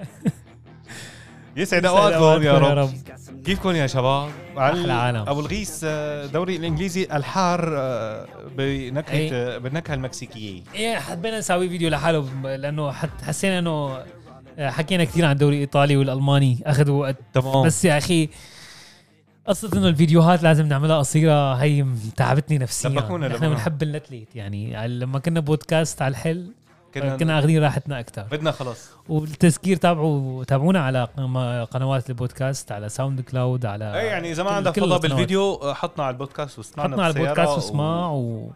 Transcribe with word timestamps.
يسعد 1.56 1.84
اوقاتكم 1.86 2.42
يا 2.42 2.52
رب 2.58 2.90
كيفكم 3.44 3.70
يا 3.70 3.86
شباب؟ 3.86 4.30
أحلى 4.58 4.92
عالم. 4.92 5.28
أبو 5.28 5.40
الغيس 5.40 5.80
آه، 5.84 6.26
دوري 6.26 6.56
الإنجليزي 6.56 7.04
الحار 7.12 7.74
آه، 7.78 8.26
بنكهه 8.56 9.12
أي. 9.12 9.30
آه، 9.32 9.58
بالنكهه 9.58 9.94
المكسيكية 9.94 10.62
إيه 10.74 10.96
حبينا 10.98 11.38
نسوي 11.38 11.68
فيديو 11.68 11.88
لحاله 11.90 12.26
لأنه 12.56 12.92
حت- 12.92 13.22
حسينا 13.22 13.58
إنه 13.58 13.98
آه، 14.58 14.70
حكينا 14.70 15.04
كثير 15.04 15.24
عن 15.24 15.32
الدوري 15.32 15.54
الإيطالي 15.56 15.96
والألماني 15.96 16.58
أخذوا 16.66 17.00
وقت 17.00 17.16
تمام 17.34 17.66
بس 17.66 17.84
يا 17.84 17.98
أخي 17.98 18.28
قصة 19.46 19.70
إنه 19.78 19.88
الفيديوهات 19.88 20.42
لازم 20.42 20.66
نعملها 20.66 20.98
قصيرة 20.98 21.54
هي 21.54 21.86
تعبتني 22.16 22.58
نفسيا 22.58 22.90
لبكونا- 22.90 23.00
نحن 23.00 23.24
لبكونا. 23.34 23.48
بنحب 23.48 23.82
النتليت 23.82 24.36
يعني 24.36 24.88
لما 24.88 25.18
كنا 25.18 25.40
بودكاست 25.40 26.02
على 26.02 26.10
الحل 26.12 26.52
كنا, 26.94 27.16
كنا 27.16 27.38
أخذين 27.38 27.62
راحتنا 27.62 28.00
أكثر 28.00 28.22
بدنا 28.22 28.50
خلص 28.50 28.90
والتذكير 29.08 29.76
تابعوا 29.76 30.44
تابعونا 30.44 30.80
على 30.84 31.04
قنوات 31.70 32.10
البودكاست 32.10 32.72
على 32.72 32.88
ساوند 32.88 33.20
كلاود 33.20 33.66
على 33.66 34.00
أي 34.00 34.06
يعني 34.06 34.30
إذا 34.32 34.42
ما 34.42 34.50
عندك 34.50 34.80
فضا. 34.80 34.98
بالفيديو 34.98 35.54
آه، 35.54 35.74
حطنا 35.74 36.04
على 36.04 36.12
البودكاست 36.14 36.58
واسمعنا 36.58 36.92
حطنا 36.92 37.04
على 37.04 37.12
البودكاست 37.14 37.50
و- 37.50 37.54
واسمع 37.54 38.10
و 38.10 38.52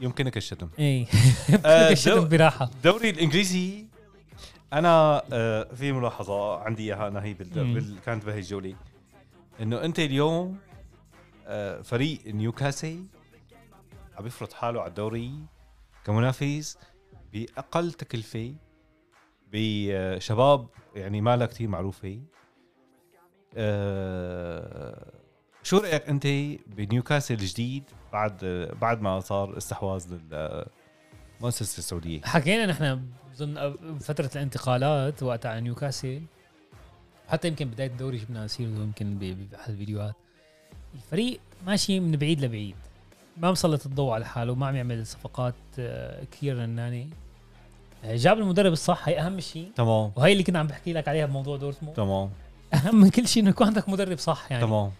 يمكنك 0.00 0.36
الشتم. 0.36 0.68
إيه. 0.78 1.06
آه، 1.66 1.90
الشتم 1.90 2.28
براحة. 2.28 2.70
الدوري 2.76 3.10
الإنجليزي. 3.10 3.86
أنا 4.72 5.22
آه، 5.32 5.66
في 5.74 5.92
ملاحظة 5.92 6.58
عندي 6.58 6.82
إياها 6.82 7.08
أنا 7.08 7.22
هي 7.24 7.34
بال... 7.34 7.94
كانت 8.06 8.24
بهي 8.24 8.38
الجولة. 8.38 8.74
إنه 9.60 9.84
أنت 9.84 9.98
اليوم 9.98 10.56
فريق 11.84 12.20
نيوكاسل 12.26 13.04
عم 14.18 14.26
يفرض 14.26 14.52
حاله 14.52 14.80
على 14.80 14.88
الدوري 14.88 15.32
كمنافس. 16.04 16.78
بأقل 17.40 17.92
تكلفة 17.92 18.54
بشباب 19.52 20.66
يعني 20.94 21.20
ما 21.20 21.36
لها 21.36 21.46
كثير 21.46 21.68
معروفة. 21.68 22.20
آه، 23.56 25.12
شو 25.62 25.78
رأيك 25.78 26.08
أنت 26.08 26.26
بنيوكاسل 26.66 27.34
الجديد 27.34 27.82
بعد 28.12 28.44
بعد 28.80 29.00
ما 29.00 29.20
صار 29.20 29.56
استحواذ 29.56 30.06
للمؤسسة 30.14 31.78
السعودية؟ 31.78 32.20
حكينا 32.20 32.66
نحن 32.66 33.02
بظن 33.32 33.54
بفترة 33.94 34.30
الانتقالات 34.36 35.22
وقت 35.22 35.46
على 35.46 35.60
نيوكاسل. 35.60 36.22
حتى 37.28 37.48
يمكن 37.48 37.68
بداية 37.68 37.86
الدوري 37.86 38.18
جبنا 38.18 38.46
سيرته 38.46 38.82
يمكن 38.82 39.18
ب- 39.18 39.50
بأحد 39.50 39.70
الفيديوهات. 39.72 40.14
الفريق 40.94 41.40
ماشي 41.66 42.00
من 42.00 42.16
بعيد 42.16 42.40
لبعيد. 42.44 42.76
ما 43.36 43.50
مسلط 43.50 43.86
الضوء 43.86 44.12
على 44.12 44.26
حاله 44.26 44.54
ما 44.54 44.66
عم 44.66 44.76
يعمل 44.76 45.06
صفقات 45.06 45.54
آه، 45.78 46.24
كثير 46.24 46.56
رنانة 46.58 47.02
آه، 47.02 47.25
جاب 48.04 48.38
المدرب 48.38 48.72
الصح 48.72 49.08
هي 49.08 49.20
أهم 49.20 49.40
شيء. 49.40 49.70
تمام. 49.76 50.12
وهي 50.16 50.32
اللي 50.32 50.42
كنا 50.42 50.58
عم 50.58 50.66
بحكي 50.66 50.92
لك 50.92 51.08
عليها 51.08 51.26
بموضوع 51.26 51.56
دورتموند. 51.56 51.96
تمام. 51.96 52.30
أهم 52.74 53.00
من 53.00 53.10
كل 53.10 53.28
شيء 53.28 53.42
إنه 53.42 53.50
يكون 53.50 53.66
عندك 53.66 53.88
مدرب 53.88 54.18
صح 54.18 54.46
يعني. 54.52 54.66
تمام. 54.66 54.90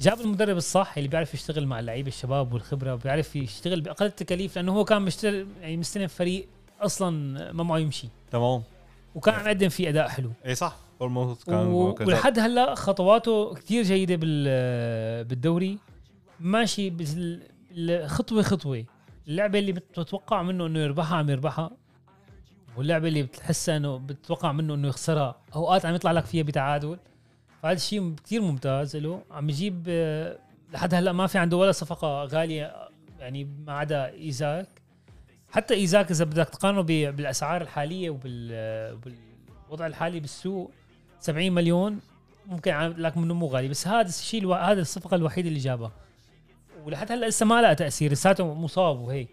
جاب 0.00 0.20
المدرب 0.20 0.56
الصح 0.56 0.92
اللي 0.96 1.08
بيعرف 1.08 1.34
يشتغل 1.34 1.66
مع 1.66 1.80
اللعيبة 1.80 2.08
الشباب 2.08 2.52
والخبرة 2.52 2.94
وبيعرف 2.94 3.36
يشتغل 3.36 3.80
بأقل 3.80 4.06
التكاليف 4.06 4.56
لأنه 4.56 4.72
هو 4.72 4.84
كان 4.84 5.02
مشتغل 5.02 5.46
يعني 5.60 5.76
مستلم 5.76 6.06
فريق 6.08 6.48
أصلا 6.80 7.10
ما 7.52 7.62
معه 7.62 7.78
يمشي. 7.78 8.08
تمام. 8.30 8.62
وكان 9.14 9.34
عم 9.34 9.46
يقدم 9.46 9.68
فيه 9.68 9.88
أداء 9.88 10.08
حلو. 10.08 10.30
اي 10.46 10.54
صح. 10.54 10.76
بورموث 11.00 11.44
كان 11.44 11.66
و-. 11.66 11.94
ولحد 12.00 12.38
هلأ 12.38 12.74
خطواته 12.74 13.54
كثير 13.54 13.82
جيدة 13.84 14.16
بال 14.16 15.24
بالدوري. 15.24 15.78
ماشي 16.40 16.90
بال- 16.90 17.42
ال- 17.70 18.10
خطوة 18.10 18.42
خطوة. 18.42 18.84
اللعبة 19.28 19.58
اللي 19.58 19.72
بتتوقع 19.72 20.42
منه 20.42 20.66
إنه 20.66 20.78
يربحها 20.78 21.18
عم 21.18 21.30
يربحها. 21.30 21.70
واللعبة 22.76 23.08
اللي 23.08 23.22
بتحسها 23.22 23.76
إنه 23.76 23.98
بتتوقع 23.98 24.52
منه 24.52 24.74
إنه 24.74 24.88
يخسرها. 24.88 25.36
أوقات 25.54 25.86
عم 25.86 25.94
يطلع 25.94 26.12
لك 26.12 26.24
فيها 26.24 26.42
بتعادل. 26.42 26.98
فهذا 27.62 27.76
الشيء 27.76 28.14
كثير 28.24 28.40
ممتاز 28.40 28.96
له. 28.96 29.22
عم 29.30 29.50
يجيب 29.50 29.84
آه، 29.88 30.38
لحد 30.72 30.94
هلأ 30.94 31.12
ما 31.12 31.26
في 31.26 31.38
عنده 31.38 31.56
ولا 31.56 31.72
صفقة 31.72 32.24
غالية 32.24 32.88
يعني 33.18 33.44
ما 33.44 33.72
عدا 33.72 34.10
إيزاك. 34.10 34.68
حتى 35.50 35.74
إيزاك 35.74 36.10
إذا 36.10 36.24
بدك 36.24 36.48
تقارنه 36.48 36.82
بالأسعار 37.10 37.62
الحالية 37.62 38.10
وبال 38.10 38.48
آه، 38.52 39.86
الحالي 39.86 40.20
بالسوق 40.20 40.70
70 41.20 41.52
مليون 41.52 42.00
ممكن 42.46 42.72
لك 42.72 43.16
منه 43.16 43.34
مو 43.34 43.46
غالي. 43.46 43.68
بس 43.68 43.88
هذا 43.88 44.08
الشيء 44.08 44.40
ألو... 44.40 44.54
هذا 44.54 44.80
الصفقة 44.80 45.14
الوحيدة 45.14 45.48
اللي 45.48 45.58
جابها. 45.58 45.92
ولحد 46.84 47.12
هلأ 47.12 47.26
لسه 47.26 47.46
ما 47.46 47.62
لها 47.62 47.74
تأثير. 47.74 48.12
لساته 48.12 48.54
مصاب 48.54 49.00
وهيك. 49.00 49.28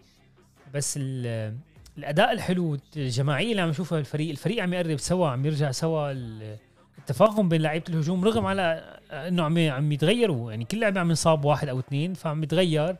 بس 0.74 0.98
ال... 1.00 1.56
الأداء 2.00 2.32
الحلو 2.32 2.78
الجماعية 2.96 3.50
اللي 3.50 3.62
عم 3.62 3.68
نشوفها 3.68 3.98
الفريق 3.98 4.30
الفريق 4.30 4.62
عم 4.62 4.74
يقرب 4.74 4.96
سوا 4.98 5.28
عم 5.28 5.46
يرجع 5.46 5.70
سوا 5.70 6.12
ال- 6.12 6.56
التفاهم 6.98 7.48
بين 7.48 7.62
لعيبة 7.62 7.84
الهجوم 7.88 8.24
رغم 8.24 8.46
على 8.46 8.98
إنه 9.10 9.42
عم 9.42 9.58
عم 9.58 9.92
يتغيروا. 9.92 10.50
يعني 10.50 10.64
كل 10.64 10.80
لعبه 10.80 11.00
عم 11.00 11.08
ينصاب 11.08 11.44
واحد 11.44 11.68
أو 11.68 11.78
اثنين 11.78 12.14
فعم 12.14 12.42
يتغير. 12.42 12.96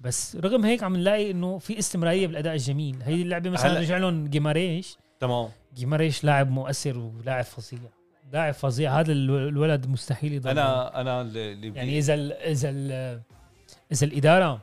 بس 0.00 0.36
رغم 0.36 0.64
هيك 0.64 0.82
عم 0.82 0.96
نلاقي 0.96 1.30
إنه 1.30 1.58
في 1.58 1.78
استمرارية 1.78 2.26
بالأداء 2.26 2.54
الجميل. 2.54 2.96
هي 3.02 3.22
اللعبة 3.22 3.50
مثلا 3.50 3.80
رجع 3.80 3.96
لهم 3.98 4.26
جيماريش. 4.26 4.96
تمام. 5.20 5.48
جيماريش 5.76 6.24
لاعب 6.24 6.50
مؤثر 6.50 6.98
ولاعب 6.98 7.44
فظيع. 7.44 7.80
لاعب 8.32 8.54
فظيع. 8.54 9.00
هذا 9.00 9.12
الو- 9.12 9.48
الولد 9.48 9.86
مستحيل 9.86 10.32
يضل. 10.32 10.50
أنا 10.50 11.00
أنا 11.00 11.20
اللي 11.20 11.72
يعني 11.74 11.98
إذا 11.98 12.14
ال 12.14 12.32
إذا 12.32 12.70
ال 12.70 13.20
إذا 13.92 14.06
الإدارة 14.06 14.60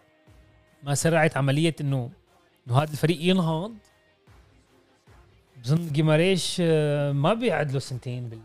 ما 0.83 0.95
سرعت 0.95 1.37
عملية 1.37 1.75
إنه 1.81 2.09
انه 2.67 2.77
هذا 2.77 2.91
الفريق 2.91 3.17
ينهض. 3.21 3.71
بظن 5.63 5.87
جيماريش 5.91 6.57
آه، 6.61 7.11
ما 7.11 7.33
بيقعد 7.33 7.71
له 7.71 7.79
سنتين 7.79 8.29
بال 8.29 8.39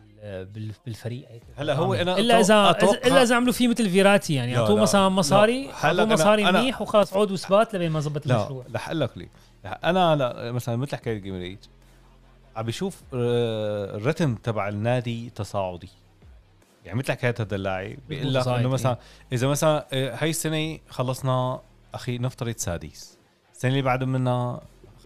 بال- 0.44 0.72
بالفريق. 0.86 1.28
هيك 1.30 1.42
هلا 1.56 1.74
هو 1.74 1.94
أنا 1.94 2.18
إلا 2.18 2.40
اذا 2.40 2.72
أتوقع- 2.72 3.06
إلا 3.06 3.22
إذا 3.22 3.36
عملوا 3.36 3.52
فيه 3.52 3.68
مثل 3.68 3.90
فيراتي 3.90 4.34
يعني. 4.34 4.52
لا، 4.54 4.60
أعطوه 4.60 4.76
لا، 4.76 4.82
مثلا 4.82 5.00
لا. 5.00 5.08
مصاري 5.08 5.70
هلا 5.80 6.02
أعطوه 6.02 6.14
مصاري 6.14 6.44
أنا- 6.46 6.54
منيح 6.54 6.82
وخلاص 6.82 7.14
عود 7.14 7.30
وثبات 7.30 7.74
لبين 7.74 7.90
ما 7.90 8.00
زبط 8.00 8.26
لا 8.26 8.36
المشروع. 8.40 8.64
رح 8.74 8.86
أقول 8.88 9.00
لك 9.00 9.10
ليه 9.18 9.28
أنا 9.64 10.16
لا 10.16 10.52
مثلا 10.52 10.76
مثل 10.76 10.96
حكاية 10.96 11.18
جيمريج 11.18 11.58
عم 12.56 12.64
بشوف 12.66 13.02
آه، 13.14 13.96
الرتم 13.96 14.34
تبع 14.34 14.68
النادي 14.68 15.30
تصاعدي. 15.30 15.88
يعني 16.84 16.98
مثل 16.98 17.12
حكاية 17.12 17.34
هذا 17.40 17.56
اللاعب 17.56 17.96
بيقول 18.08 18.34
لك 18.34 18.48
إنه 18.48 18.68
مثلا. 18.68 18.98
إذا 19.32 19.46
مثلا 19.48 19.86
آه، 19.92 20.14
هاي 20.22 20.30
السنة 20.30 20.78
خلصنا 20.88 21.60
أخي 21.94 22.18
نفترض 22.18 22.54
سادس. 22.56 23.15
السنة 23.56 23.70
اللي 23.70 23.82
بعد 23.82 24.04
منها 24.04 24.60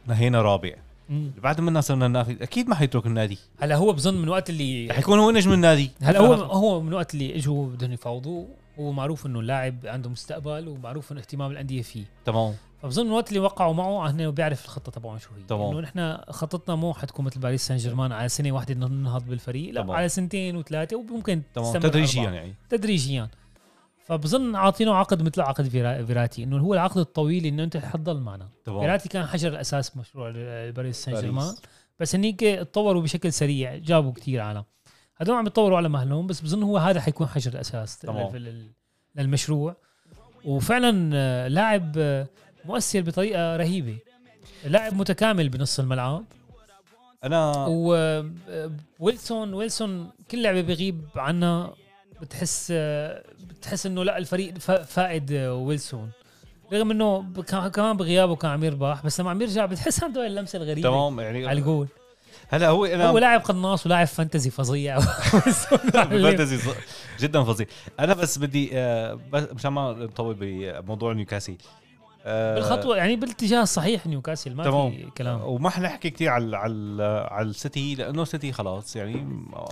نهينا 0.06 0.42
رابع. 0.42 0.72
اللي 1.10 1.40
بعد 1.42 1.60
منها 1.60 1.80
صرنا 1.80 2.08
نافذ 2.08 2.42
أكيد 2.42 2.68
ما 2.68 2.74
حيترك 2.74 3.06
النادي. 3.06 3.38
هلا 3.60 3.76
هو 3.76 3.92
بظن 3.92 4.14
من 4.14 4.28
وقت 4.28 4.50
اللي 4.50 4.86
رح 4.86 4.98
يكون 4.98 5.18
هو 5.18 5.30
نجم 5.30 5.52
النادي. 5.52 5.90
هلا 6.02 6.20
هو 6.20 6.34
هو 6.34 6.80
من 6.80 6.94
وقت 6.94 7.14
اللي 7.14 7.36
إجوا 7.36 7.66
بدهم 7.66 7.92
يفاوضوه. 7.92 8.48
هو 8.78 8.92
معروف 8.92 9.26
إنه 9.26 9.40
اللاعب 9.40 9.76
عنده 9.84 10.10
مستقبل 10.10 10.68
ومعروف 10.68 11.12
إنه 11.12 11.20
اهتمام 11.20 11.50
الأندية 11.50 11.82
فيه. 11.82 12.04
تمام. 12.24 12.54
فبظن 12.82 13.06
من 13.06 13.12
وقت 13.12 13.28
اللي 13.28 13.40
وقعوا 13.40 13.74
معه 13.74 14.10
هن 14.10 14.30
بيعرف 14.30 14.64
الخطة 14.64 14.92
تبعهم 14.92 15.18
شو 15.18 15.28
هي. 15.36 15.42
تمام. 15.48 15.70
إنه 15.70 15.80
نحن 15.80 16.18
خطتنا 16.30 16.74
مو 16.74 16.94
حتكون 16.94 17.24
مثل 17.24 17.40
باريس 17.40 17.66
سان 17.66 17.76
جيرمان 17.76 18.12
على 18.12 18.28
سنة 18.28 18.52
واحدة 18.52 18.74
ننهض 18.74 19.24
بالفريق 19.28 19.74
لا 19.74 19.82
تمام. 19.82 19.96
على 19.96 20.08
سنتين 20.08 20.56
وثلاثة 20.56 20.96
وممكن 20.96 21.42
تمام. 21.54 21.72
تدريجيا 21.72 22.22
أربعة. 22.22 22.34
يعني. 22.34 22.54
تدريجيا. 22.70 23.28
فبظن 24.10 24.56
عاطينه 24.56 24.94
عقد 24.94 25.22
مثل 25.22 25.40
عقد 25.40 25.68
فيرا- 25.68 26.04
فيراتي 26.04 26.42
إنه 26.44 26.58
هو 26.58 26.74
العقد 26.74 26.98
الطويل 26.98 27.46
إنه 27.46 27.64
أنت 27.64 27.76
حتضل 27.76 28.20
معنا. 28.20 28.48
فيراتي 28.64 29.08
كان 29.08 29.26
حجر 29.26 29.48
الأساس 29.48 29.96
مشروع 29.96 30.32
باريس 30.70 31.04
سان. 31.04 31.14
جيرمان. 31.14 31.54
بس 32.00 32.14
هنيك 32.14 32.40
تطوروا 32.40 33.02
بشكل 33.02 33.32
سريع 33.32 33.76
جابوا 33.76 34.12
كتير 34.12 34.40
عالم. 34.40 34.64
هدول 35.16 35.36
عم 35.36 35.46
يتطوروا 35.46 35.76
على 35.76 35.88
مهلهم 35.88 36.26
بس 36.26 36.40
بظن 36.40 36.62
هو 36.62 36.78
هذا 36.78 37.00
حيكون 37.00 37.26
حجر 37.26 37.52
الأساس 37.52 38.06
للمشروع. 39.16 39.76
وفعلا 40.44 41.48
لاعب 41.48 41.96
مؤثر 42.64 43.00
بطريقة 43.00 43.56
رهيبة. 43.56 43.98
لاعب 44.64 44.94
متكامل 44.94 45.48
بنص 45.48 45.80
الملعب. 45.80 46.24
أنا 47.24 47.66
وويلسون 49.00 49.54
ويلسون 49.54 50.10
كل 50.30 50.42
لعبة 50.42 50.60
بغيب 50.60 51.04
عنها. 51.16 51.74
بتحس 52.20 52.72
بتحس 53.48 53.86
إنه 53.86 54.04
لا 54.04 54.18
الفريق 54.18 54.58
فا- 54.58 54.82
فائد 54.82 55.32
آه، 55.32 55.54
ويلسون. 55.54 56.10
رغم 56.72 56.90
إنه 56.90 57.24
كمان 57.72 57.96
بغيابه 57.96 58.36
كان 58.36 58.50
عم 58.50 58.64
يربح 58.64 59.02
بس 59.04 59.20
لما 59.20 59.30
عم 59.30 59.42
يرجع 59.42 59.66
بتحس 59.66 60.02
عنده 60.04 60.26
اللمسة 60.26 60.56
الغريبة 60.56 60.88
تمام 60.88 61.20
يعني 61.20 61.46
على 61.48 61.58
الجول. 61.58 61.88
هلا 62.48 62.68
هو 62.68 62.84
أنا 62.84 63.06
هو 63.08 63.18
لاعب 63.18 63.40
قناص 63.40 63.86
ولاعب 63.86 64.06
فانتزي 64.06 64.50
فظيع. 64.50 65.00
fantasy 66.00 66.58
جدا 67.20 67.44
فظيع. 67.44 67.66
أنا 68.00 68.14
بس 68.14 68.38
بدي 68.38 68.70
آه، 68.74 69.18
بس 69.32 69.42
مشان 69.54 69.72
ما 69.72 69.92
نطول 69.92 70.36
بموضوع 70.40 71.12
نيوكاسل 71.12 71.56
بالخطوة 72.24 72.96
يعني 72.96 73.16
بالاتجاه 73.16 73.62
الصحيح 73.62 74.06
نيوكاسل 74.06 74.54
ما 74.54 74.64
تمام. 74.64 74.90
في 74.90 75.10
كلام 75.18 75.40
وما 75.42 75.70
حنحكي 75.70 76.10
كثير 76.10 76.28
على 76.28 76.56
على 76.56 77.28
على 77.30 77.48
السيتي 77.48 77.94
لأنه 77.94 78.22
السيتي 78.22 78.52
خلاص 78.52 78.96
يعني 78.96 79.26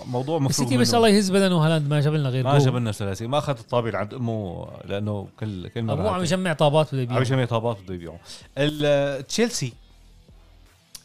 موضوع 0.05 0.35
مفروغ 0.39 0.49
السيتي 0.49 0.77
بس. 0.77 0.93
الله 0.93 1.07
يهز 1.09 1.31
بدنه 1.31 1.65
هالاند 1.65 1.89
ما 1.89 1.99
جاب 2.01 2.13
لنا 2.13 2.29
غير 2.29 2.43
ما. 2.43 2.57
جاب 2.57 2.75
لنا 2.75 2.91
ثلاثي 2.91 3.27
ما 3.27 3.37
أخذ 3.37 3.57
الطابة 3.59 3.87
اللي 3.87 3.97
عند 3.97 4.13
أمه 4.13 4.67
لأنه 4.85 5.27
كل 5.39 5.67
كل 5.67 5.83
مرة 5.83 5.93
أبوه 5.93 6.11
عم. 6.11 6.21
يجمع 6.21 6.53
طابات 6.53 6.87
بده 6.95 7.01
عم 7.01 7.03
يبيع 7.03 7.21
يجمع 7.21 7.45
طابات 7.45 7.77
بده 7.81 7.93
يبيعوا 7.93 8.17
ال- 8.57 9.27
تشيلسي 9.27 9.73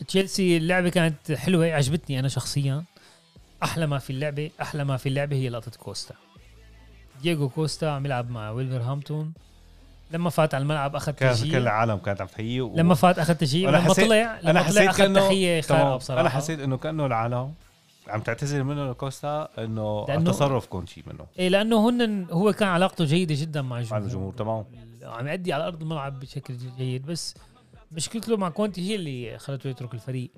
تشيلسي 0.09 0.57
اللعبة 0.57 0.89
كانت 0.89 1.33
حلوة 1.33 1.67
عجبتني 1.67 2.19
أنا 2.19 2.29
شخصيا 2.29 2.85
أحلى 3.63 3.87
ما 3.87 3.99
في 3.99 4.11
اللعبة 4.11 4.51
أحلى 4.63 4.85
ما 4.85 4.97
في 4.97 5.09
اللعبة 5.09 5.37
هي 5.37 5.49
لقطة 5.49 5.71
كوستا 5.79 6.15
دييغو 7.23 7.49
كوستا 7.49 7.87
عم 7.87 8.07
يلعب 8.07 8.31
مع 8.31 8.51
ويلفرهامبتون 8.51 9.33
لما 10.15 10.31
فات 10.31 10.55
على 10.55 10.63
الملعب 10.63 10.97
أخذ 10.97 11.13
كان 11.13 11.29
كل 11.31 11.35
تشجيع. 11.37 11.59
العالم 11.59 11.97
كانت 11.97 12.21
عم 12.21 12.27
تحييه 12.27 12.63
و... 12.63 12.77
لما 12.77 12.95
فات 12.95 13.19
أخذ 13.19 13.35
تشجيع 13.35 13.69
أنا 13.69 13.77
لما 13.77 13.87
حسيت- 13.89 14.07
طلع 14.07 14.39
لما 14.43 14.53
طلع 14.53 14.63
حسيت 14.63 14.89
أخذ 14.89 14.99
كانه 14.99 15.21
تحية 15.21 15.61
خارقة. 15.61 15.97
بصراحة. 15.97 16.21
أنا 16.21 16.29
حسيت 16.29 16.61
إنه 16.61 16.77
كأنه 16.77 17.07
العالم 17.07 17.55
عم 18.09 18.21
تعتذر 18.21 18.63
منه 18.63 18.91
لكوستا 18.91 19.49
إنه 19.59 20.07
لأنه- 20.07 20.11
التصرف 20.11 20.67
كون 20.67 20.87
شيء 20.87 21.05
منه. 21.07 21.27
إيه 21.39 21.49
لأنه 21.49 21.89
هن 21.91 22.27
هو 22.31 22.53
كان 22.53 22.69
علاقته 22.69 23.05
جيدة 23.05 23.35
جدا 23.39 23.63
مع 23.63 23.69
مع 23.69 23.79
الجمهور. 23.81 24.03
الجمهور 24.05 24.33
تمام. 24.33 24.65
عم 25.03 25.27
يأدي 25.29 25.53
على 25.53 25.67
أرض 25.67 25.83
الملعب 25.83 26.21
بشكل 26.21 26.55
جيد 26.79 27.07
بس 27.07 27.35
مشكلته 27.93 28.37
مع 28.37 28.49
كونتي 28.49 28.91
هي 28.91 28.95
اللي 28.95 29.39
خلته 29.39 29.69
يترك 29.69 29.95
الفريق. 29.95 30.31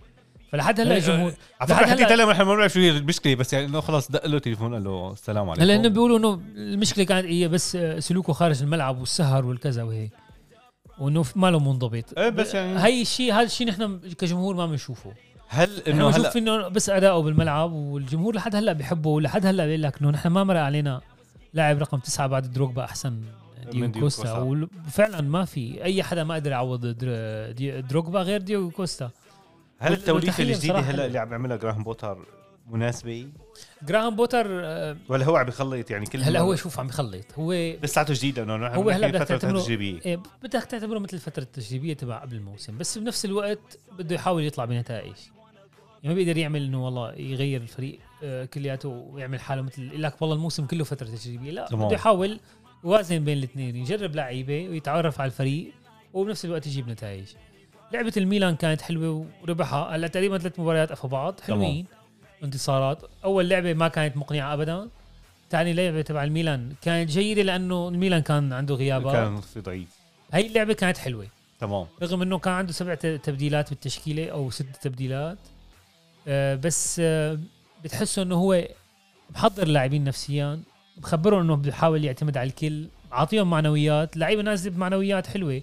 فلحد 0.52 0.81
هلا 0.81 0.96
الجمهور 0.96 1.32
على 1.60 1.75
فكرة 1.75 1.87
حكيت 1.87 2.06
هلا- 2.06 2.14
هلا 2.25 2.32
نحن 2.32 2.43
ما 2.43 2.54
بنعرف 2.54 2.72
شو 2.72 2.81
هي 2.81 2.90
المشكلة 2.90 3.34
بس 3.34 3.52
يعني 3.52 3.66
إنه 3.66 3.81
خلص 3.81 4.10
دق 4.10 4.26
له 4.26 4.38
تليفون 4.38 4.75
قال 4.75 4.84
له 4.84 5.12
السلام 5.12 5.50
عليكم. 5.50 5.62
هلا 5.62 5.88
بيقولوا 5.88 6.19
إنه 6.19 6.40
المشكلة 6.56 7.04
كانت 7.04 7.26
هي 7.26 7.48
بس 7.48 7.78
سلوكه 7.98 8.32
خارج 8.32 8.62
الملعب 8.62 8.98
والسهر 8.98 9.46
والكذا 9.46 9.82
وهيك 9.82 10.10
وإنه 10.98 11.25
ما 11.37 11.50
له 11.50 11.58
منضبط. 11.58 12.19
إيه 12.19 12.28
بس 12.28 12.54
يعني 12.54 12.78
هي 12.84 13.02
الشيء 13.02 13.34
هذا 13.34 13.43
الشيء 13.43 13.66
نحن 13.66 13.98
كجمهور 14.19 14.54
ما 14.56 14.66
بنشوفه. 14.66 15.12
هل 15.48 15.70
إنه 15.88 15.96
انه 15.96 16.06
بنشوف 16.06 16.37
هلا 16.37 16.56
إنه 16.56 16.69
بس 16.69 16.90
أداؤه 16.90 17.22
بالملعب 17.22 17.72
والجمهور 17.72 18.34
لحد 18.34 18.56
هلا 18.56 18.72
بيحبه 18.72 19.10
ولحد 19.10 19.46
هلا 19.46 19.66
بيقول 19.66 19.82
لك 19.82 20.00
إنه 20.00 20.10
نحن 20.10 20.28
ما 20.28 20.44
مرق 20.44 20.60
علينا 20.60 21.00
لاعب 21.54 21.78
رقم 21.78 21.99
تسعة 21.99 22.26
بعد 22.26 22.52
دروجبا 22.52 22.84
أحسن 22.84 23.20
ديو 23.72 23.92
كوستا. 23.92 24.58
وفعلا 24.87 25.20
ما 25.20 25.44
في 25.44 25.84
أي 25.84 26.02
حدا 26.02 26.25
ما 26.25 26.34
قدر 26.34 26.50
يعوض 26.50 26.87
دروجبا 27.88 28.22
غير 28.22 28.40
دييغو 28.40 28.70
كوستا. 28.70 29.10
هل 29.78 29.93
التوليفه 29.93 30.43
الجديدة 30.43 30.78
هلا. 30.78 31.06
اللي 31.06 31.19
عم 31.19 31.32
يعملها 31.32 31.56
جراهام 31.56 31.82
بوتر 31.84 32.19
مناسبة؟ 32.70 33.28
جراهام 33.82 34.17
بوتر 34.17 34.46
ولا 35.08 35.25
هو 35.25 35.37
عم 35.37 35.49
يخلط 35.49 35.90
يعني 35.90 36.06
كل 36.06 36.23
هلا 36.23 36.40
هو 36.40 36.55
شوف 36.55 36.81
عم 36.81 36.87
يخلط. 36.88 37.25
هو 37.38 37.52
لساته 37.82 38.14
جديدة 38.14 38.43
إنه 38.43 38.56
نحن 38.56 38.75
هو 38.75 38.90
هلا 38.90 39.06
بدك 39.08 39.23
فترة 39.23 39.37
تعتبره- 39.37 39.61
تجريبية. 39.61 40.00
إيه 40.06 40.20
بدك 40.43 40.62
تعتبره 40.64 40.99
مثل 40.99 41.14
الفترة 41.14 41.43
التجريبية 41.43 41.94
تبع 41.94 42.19
قبل 42.19 42.37
الموسم 42.37 42.78
بس 42.78 42.99
بنفس 42.99 43.25
الوقت 43.25 43.78
بده 43.99 44.14
يحاول 44.14 44.44
يطلع 44.44 44.64
بنتائج. 44.64 45.14
يعني 46.02 46.08
ما 46.08 46.14
بيقدر 46.14 46.37
يعمل 46.37 46.64
إنه 46.64 46.84
والله 46.84 47.12
يغير 47.14 47.61
الفريق 47.61 47.99
آه، 48.23 48.44
كلياته 48.44 48.88
ويعمل 48.88 49.40
حاله 49.40 49.62
مثل 49.62 49.82
يقول 49.88 50.02
لك 50.02 50.23
والله 50.23 50.37
الموسم 50.37 50.67
كله 50.67 50.84
فترة 50.84 51.06
تجريبية. 51.06 51.50
لا 51.50 51.67
تمام. 51.70 51.87
بده 51.87 51.94
يحاول 51.94 52.40
يوازن 52.84 53.19
بين 53.25 53.38
الاثنين 53.38 53.76
يجرب 53.76 54.14
لعيبة 54.17 54.69
ويتعرف 54.69 55.20
على 55.20 55.26
الفريق 55.28 55.73
وبنفس 56.12 56.44
الوقت 56.44 56.67
يجيب 56.67 56.88
نتائج. 56.88 57.26
لعبة 57.93 58.12
الميلان 58.17 58.56
كانت 58.56 58.83
حلوة 58.83 59.27
وربحها. 59.43 59.97
هلا 59.97 60.06
تقريبا 60.06 60.38
ثلاث 60.38 60.61
مباريات 60.61 60.93
قفا 60.93 61.09
بعض. 61.09 61.41
حلوين. 61.41 61.87
انتصارات. 62.44 62.99
أول 63.25 63.49
لعبة 63.49 63.75
ما 63.75 63.88
كانت 63.88 64.17
مقنعة 64.17 64.55
ابدا. 64.55 64.88
ثاني 65.50 65.73
لعبة 65.73 66.03
تبع 66.03 66.25
الميلان 66.25 66.73
كانت 66.83 67.11
جيدة 67.11 67.43
لأنه 67.43 67.88
الميلان 67.88 68.23
كان 68.23 68.53
عنده 68.53 68.75
غيابات 68.75 69.12
كان 69.12 69.41
في 69.41 69.61
ضعيف. 69.61 69.88
هاي 70.33 70.47
اللعبة 70.47 70.73
كانت 70.73 70.99
حلوة. 70.99 71.27
تمام. 71.61 71.87
رغم 72.03 72.23
إنه 72.23 72.38
كان 72.38 72.55
عنده 72.55 72.73
سبع 72.73 72.94
تبديلات 72.94 73.71
بالتشكيلة 73.71 74.29
أو 74.29 74.50
ست 74.50 74.77
تبديلات. 74.83 75.38
آه، 76.29 76.55
بس 76.55 77.00
آه، 77.05 77.38
بتحسه 77.85 78.23
إنه 78.23 78.35
هو 78.35 78.69
محضر 79.35 79.62
اللاعبين 79.62 80.05
نفسيا. 80.05 80.61
بخبرهم 80.97 81.41
إنه 81.41 81.56
بيحاول 81.56 82.05
يعتمد 82.05 82.37
على 82.37 82.49
الكل. 82.49 82.88
عاطيهم 83.12 83.50
معنويات. 83.50 84.17
لعيبة 84.17 84.43
نازلة 84.43 84.75
بمعنويات 84.75 85.27
حلوة. 85.27 85.62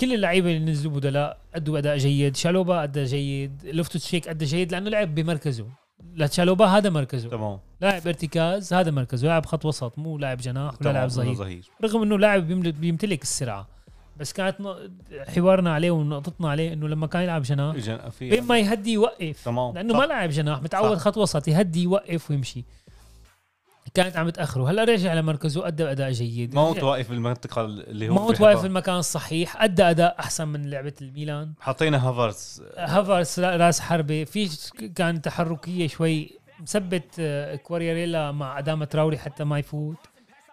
كل 0.00 0.14
اللعيبة 0.14 0.56
اللي 0.56 0.70
نزلوا 0.72 0.92
بدلاء 0.92 1.38
أدوا 1.54 1.78
أداء 1.78 1.96
جيد. 1.96 2.36
شالوبا 2.36 2.82
أدى 2.82 3.04
جيد. 3.04 3.60
لوفتو 3.64 3.98
شيك 3.98 4.28
أدى 4.28 4.44
جيد 4.44 4.72
لأنه 4.72 4.90
لعب 4.90 5.14
بمركزه. 5.14 5.66
لتشالوبا 6.14 6.66
هذا 6.66 6.90
مركزه. 6.90 7.28
تمام. 7.28 7.58
لاعب 7.80 8.06
ارتكاز 8.06 8.72
هذا 8.72 8.90
مركزه. 8.90 9.28
لاعب 9.28 9.46
خط 9.46 9.64
وسط 9.64 9.98
مو 9.98 10.18
لاعب 10.18 10.38
جناح 10.38 10.74
ولا. 10.80 10.92
لاعب 10.92 11.08
ظهير. 11.08 11.70
رغم 11.84 12.02
إنه 12.02 12.18
لاعب 12.18 12.48
بيمتلك 12.80 13.22
السرعة. 13.22 13.68
بس 14.16 14.32
كانت 14.32 14.56
حوارنا 15.28 15.74
عليه 15.74 15.90
ونقطتنا 15.90 16.50
عليه 16.50 16.72
إنه 16.72 16.88
لما 16.88 17.06
كان 17.06 17.22
يلعب 17.22 17.42
جناح 17.42 17.76
بين 18.20 18.42
ما 18.42 18.58
يهدي 18.58 18.92
يوقف. 18.92 19.44
تمام. 19.44 19.74
لأنه 19.74 19.92
صح. 19.92 19.98
ما 20.00 20.04
لاعب 20.04 20.30
جناح 20.30 20.62
متعود 20.62 20.96
صح. 20.96 21.02
خط 21.02 21.16
وسط 21.16 21.48
يهدي 21.48 21.82
يوقف 21.82 22.30
ويمشي. 22.30 22.64
كانت 23.94 24.16
عم 24.16 24.28
تاخره 24.30 24.70
هلا 24.70 24.84
رجع 24.84 25.14
لمركزه 25.14 25.66
ادى 25.66 25.90
أداء 25.90 26.10
جيد. 26.12 26.54
ما 26.54 26.60
هو 26.60 26.88
واقف 26.90 27.10
بالمنطقة 27.10 27.64
اللي 27.64 28.08
هو 28.08 28.14
ما 28.14 28.20
هو. 28.20 28.26
واقف 28.40 28.60
في 28.60 28.66
المكان 28.66 28.96
الصحيح 28.96 29.62
أدى 29.62 29.82
أداء 29.82 30.16
أحسن 30.20 30.48
من 30.48 30.70
لعبة 30.70 30.92
الميلان. 31.02 31.52
حطينا 31.60 32.08
هافرتز 32.08 32.62
هافرتز 32.78 33.38
راس 33.38 33.80
حربة. 33.80 34.24
في 34.24 34.48
كان 34.96 35.22
تحركية 35.22 35.86
شوي 35.86 36.30
مثبت 36.60 37.04
آه، 37.20 37.56
كوكوريلا 37.56 38.32
مع 38.32 38.58
أدامة 38.58 38.84
تراوري 38.84 39.18
حتى 39.18 39.44
ما 39.44 39.58
يفوت. 39.58 39.96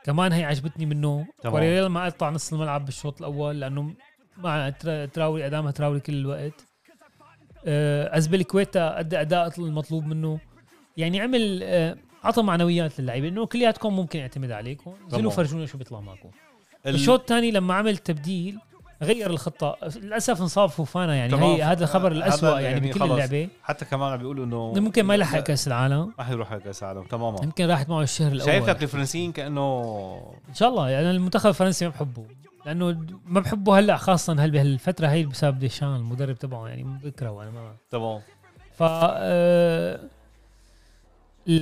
كمان 0.03 0.31
هي 0.31 0.43
عجبتني 0.43 0.85
منه. 0.85 1.25
تمام. 1.41 1.51
كوكوريلا 1.53 1.87
ما 1.87 2.05
قطع 2.05 2.29
نص 2.29 2.53
الملعب 2.53 2.85
بالشوط 2.85 3.19
الأول 3.21 3.59
لأنه 3.59 3.93
مع 4.37 4.69
ترا- 4.69 5.05
تراوري 5.05 5.45
أدامة 5.45 5.71
تراوري 5.71 5.99
كل 5.99 6.13
الوقت. 6.13 6.65
آه، 7.67 8.17
ازبيليكويتا 8.17 8.99
أدى 8.99 9.21
أداء 9.21 9.59
المطلوب 9.59 10.05
منه. 10.05 10.39
يعني 10.97 11.21
عمل 11.21 11.59
آه، 11.63 11.95
عطى 12.25 12.41
معنويات 12.41 12.99
للعيبة 12.99 13.27
إنه 13.27 13.45
كلياتكم 13.45 13.95
ممكن 13.95 14.19
يعتمد 14.19 14.51
عليكم. 14.51 14.91
تمام. 14.91 15.07
نزلوا 15.07 15.31
فرجونا 15.31 15.65
شو 15.65 15.77
بيطلع 15.77 15.99
معكم. 15.99 16.29
ال- 16.85 16.95
الشوط 16.95 17.19
الثاني 17.19 17.51
لما 17.51 17.73
عمل 17.73 17.97
تبديل 17.97 18.59
غير 19.01 19.29
الخطه 19.29 19.75
للأسف 19.95 20.41
انصاب 20.41 20.69
فوفانا 20.69 21.15
يعني. 21.15 21.35
هي 21.35 21.63
هذا 21.63 21.83
الخبر 21.83 22.11
الاسوء 22.11 22.49
يعني, 22.49 22.63
يعني 22.63 22.91
بكل. 22.91 23.03
اللعبة. 23.11 23.47
حتى 23.63 23.85
كمان 23.85 24.11
عم 24.11 24.17
بيقولوا 24.17 24.45
إنه 24.45 24.71
إنه 24.73 24.81
ممكن 24.81 25.03
ما 25.03 25.13
يلحق 25.13 25.39
كأس 25.39 25.67
العالم. 25.67 26.13
ما 26.17 26.23
حيروح 26.23 26.51
على 26.51 26.61
كأس 26.61 26.83
العالم 26.83 27.03
تماما. 27.03 27.37
يمكن 27.43 27.67
راحت 27.69 27.89
معه 27.89 28.01
الشهر 28.01 28.31
الأول. 28.31 28.51
شايف 28.51 28.69
لك 28.69 28.83
الفرنسيين 28.83 29.31
كأنه 29.31 29.81
إن 30.49 30.53
شاء 30.53 30.69
الله. 30.69 30.89
يعني 30.89 31.11
المنتخب 31.11 31.49
الفرنسي 31.49 31.85
ما 31.85 31.91
بحبه. 31.91 32.25
لأنه 32.65 33.05
ما 33.25 33.39
بحبه 33.39 33.79
هلأ 33.79 33.97
خاصه 33.97 34.33
هل 34.33 34.51
بهالفترة 34.51 35.07
هي 35.07 35.23
بسبب 35.23 35.59
ديشان 35.59 35.95
المدرب 35.95 36.37
تبعه 36.39 36.67
يعني 36.67 36.83
بكرهه 37.03 37.43
أنا 37.43 37.51
ما 37.51 37.75
تمام. 37.91 38.19
ف 38.77 38.83
آه، 38.83 39.99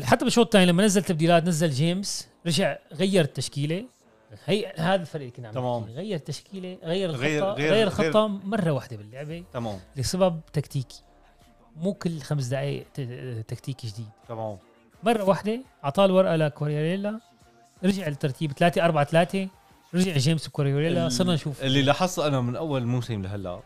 حتى 0.04 0.26
بالشوط 0.26 0.46
الثاني 0.46 0.66
لما 0.66 0.84
نزل 0.86 1.04
تبديلات 1.04 1.44
نزل 1.48 1.70
جيمس 1.70 2.28
رجع 2.48 2.78
غير 2.94 3.24
التشكيلة. 3.24 3.86
هي 4.46 4.74
هذا 4.78 5.02
الفرق 5.02 5.22
اللي 5.22 5.32
كنا 5.32 5.48
عم 5.48 5.54
تمام. 5.54 5.84
غير 5.84 6.16
التشكيلة 6.16 6.78
غير 6.84 7.10
الخطه 7.10 7.24
غير- 7.24 7.44
غير, 7.44 7.54
غير- 7.56 7.74
غير 7.74 7.88
الخطه 7.88 8.28
مرة 8.28 8.72
واحدة 8.72 8.98
باللعبة. 8.98 9.44
تمام. 9.54 9.80
لسبب 9.96 10.40
تكتيكي. 10.54 11.02
مو 11.76 11.94
كل 11.94 12.20
خمس 12.20 12.46
دقائق 12.46 12.86
ت- 12.94 13.02
تكتيكي 13.48 13.88
جديد. 13.88 14.08
تمام. 14.30 14.58
مرة 15.04 15.24
واحدة 15.24 15.60
اعطاه 15.84 16.06
الورقة 16.06 16.36
لكوريريلا 16.36 17.20
رجع 17.84 18.08
الترتيب 18.08 18.52
3 18.52 18.86
4 18.86 19.04
3 19.04 19.48
رجع 19.96 20.18
جيمس 20.18 20.48
وكوريريلا 20.48 21.06
ال- 21.08 21.12
صرنا 21.12 21.34
نشوف. 21.34 21.64
اللي 21.64 21.82
لاحظته 21.82 22.28
أنا 22.28 22.42
من 22.42 22.56
أول 22.56 22.86
موسم 22.86 23.22
لهلأ 23.22 23.60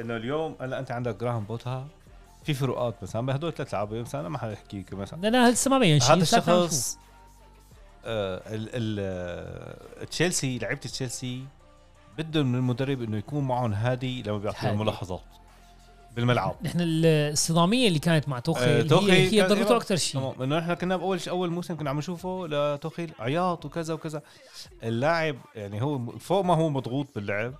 إنه 0.00 0.16
اليوم 0.16 0.56
هلأ 0.60 0.78
أنت 0.78 0.90
عندك 0.90 1.16
جراهام 1.20 1.44
بوتها 1.44 1.86
في 2.46 2.54
فروقات 2.54 2.94
مثلا. 3.02 3.26
بهدول 3.26 3.52
ثلاث 3.52 3.74
لعبة 3.74 4.00
مثلا 4.00 4.20
أنا 4.20 4.28
ما 4.28 4.38
حاحكي 4.38 4.80
لك 4.80 4.94
مثلا. 4.94 5.30
لا 5.30 5.50
لسه 5.50 5.70
ما 5.70 5.78
بين 5.78 6.00
شيء؟ 6.00 6.14
هذا. 6.14 6.22
الشخص 6.22 6.98
آه 8.04 8.42
ال 8.46 8.96
آه، 9.00 10.04
تشيلسي 10.04 10.58
لعيبة 10.58 10.80
تشيلسي 10.80 11.44
بدهم 12.18 12.46
من 12.46 12.58
المدرب 12.58 13.02
إنه 13.02 13.16
يكون 13.16 13.44
معهم 13.44 13.72
هادي 13.72 14.22
لما 14.22 14.38
بيعطيهم. 14.38 14.78
ملاحظات 14.78 15.22
بالملعب. 16.16 16.56
نحن 16.62 16.78
الصدامية 16.80 17.88
اللي 17.88 17.98
كانت 17.98 18.28
مع 18.28 18.38
توخيل 18.38 18.68
آه، 18.68 18.82
توخيل 18.82 19.10
هي, 19.10 19.42
هي 19.42 19.42
ضرته 19.42 19.54
إيوه. 19.54 19.76
أكثر 19.76 19.96
شيء. 19.96 20.20
تمام. 20.20 20.42
إنه 20.42 20.58
إحنا 20.58 20.74
كنا 20.74 20.96
بأول 20.96 21.20
أول 21.28 21.50
موسم 21.50 21.76
كنا 21.76 21.90
عم 21.90 21.98
نشوفه 21.98 22.46
لتوخيل 22.46 23.12
عياط 23.18 23.64
وكذا 23.64 23.94
وكذا. 23.94 24.22
اللاعب 24.82 25.36
يعني 25.54 25.82
هو 25.82 25.98
فوق 26.18 26.44
ما 26.44 26.54
هو 26.54 26.68
مضغوط 26.68 27.06
باللعب. 27.14 27.54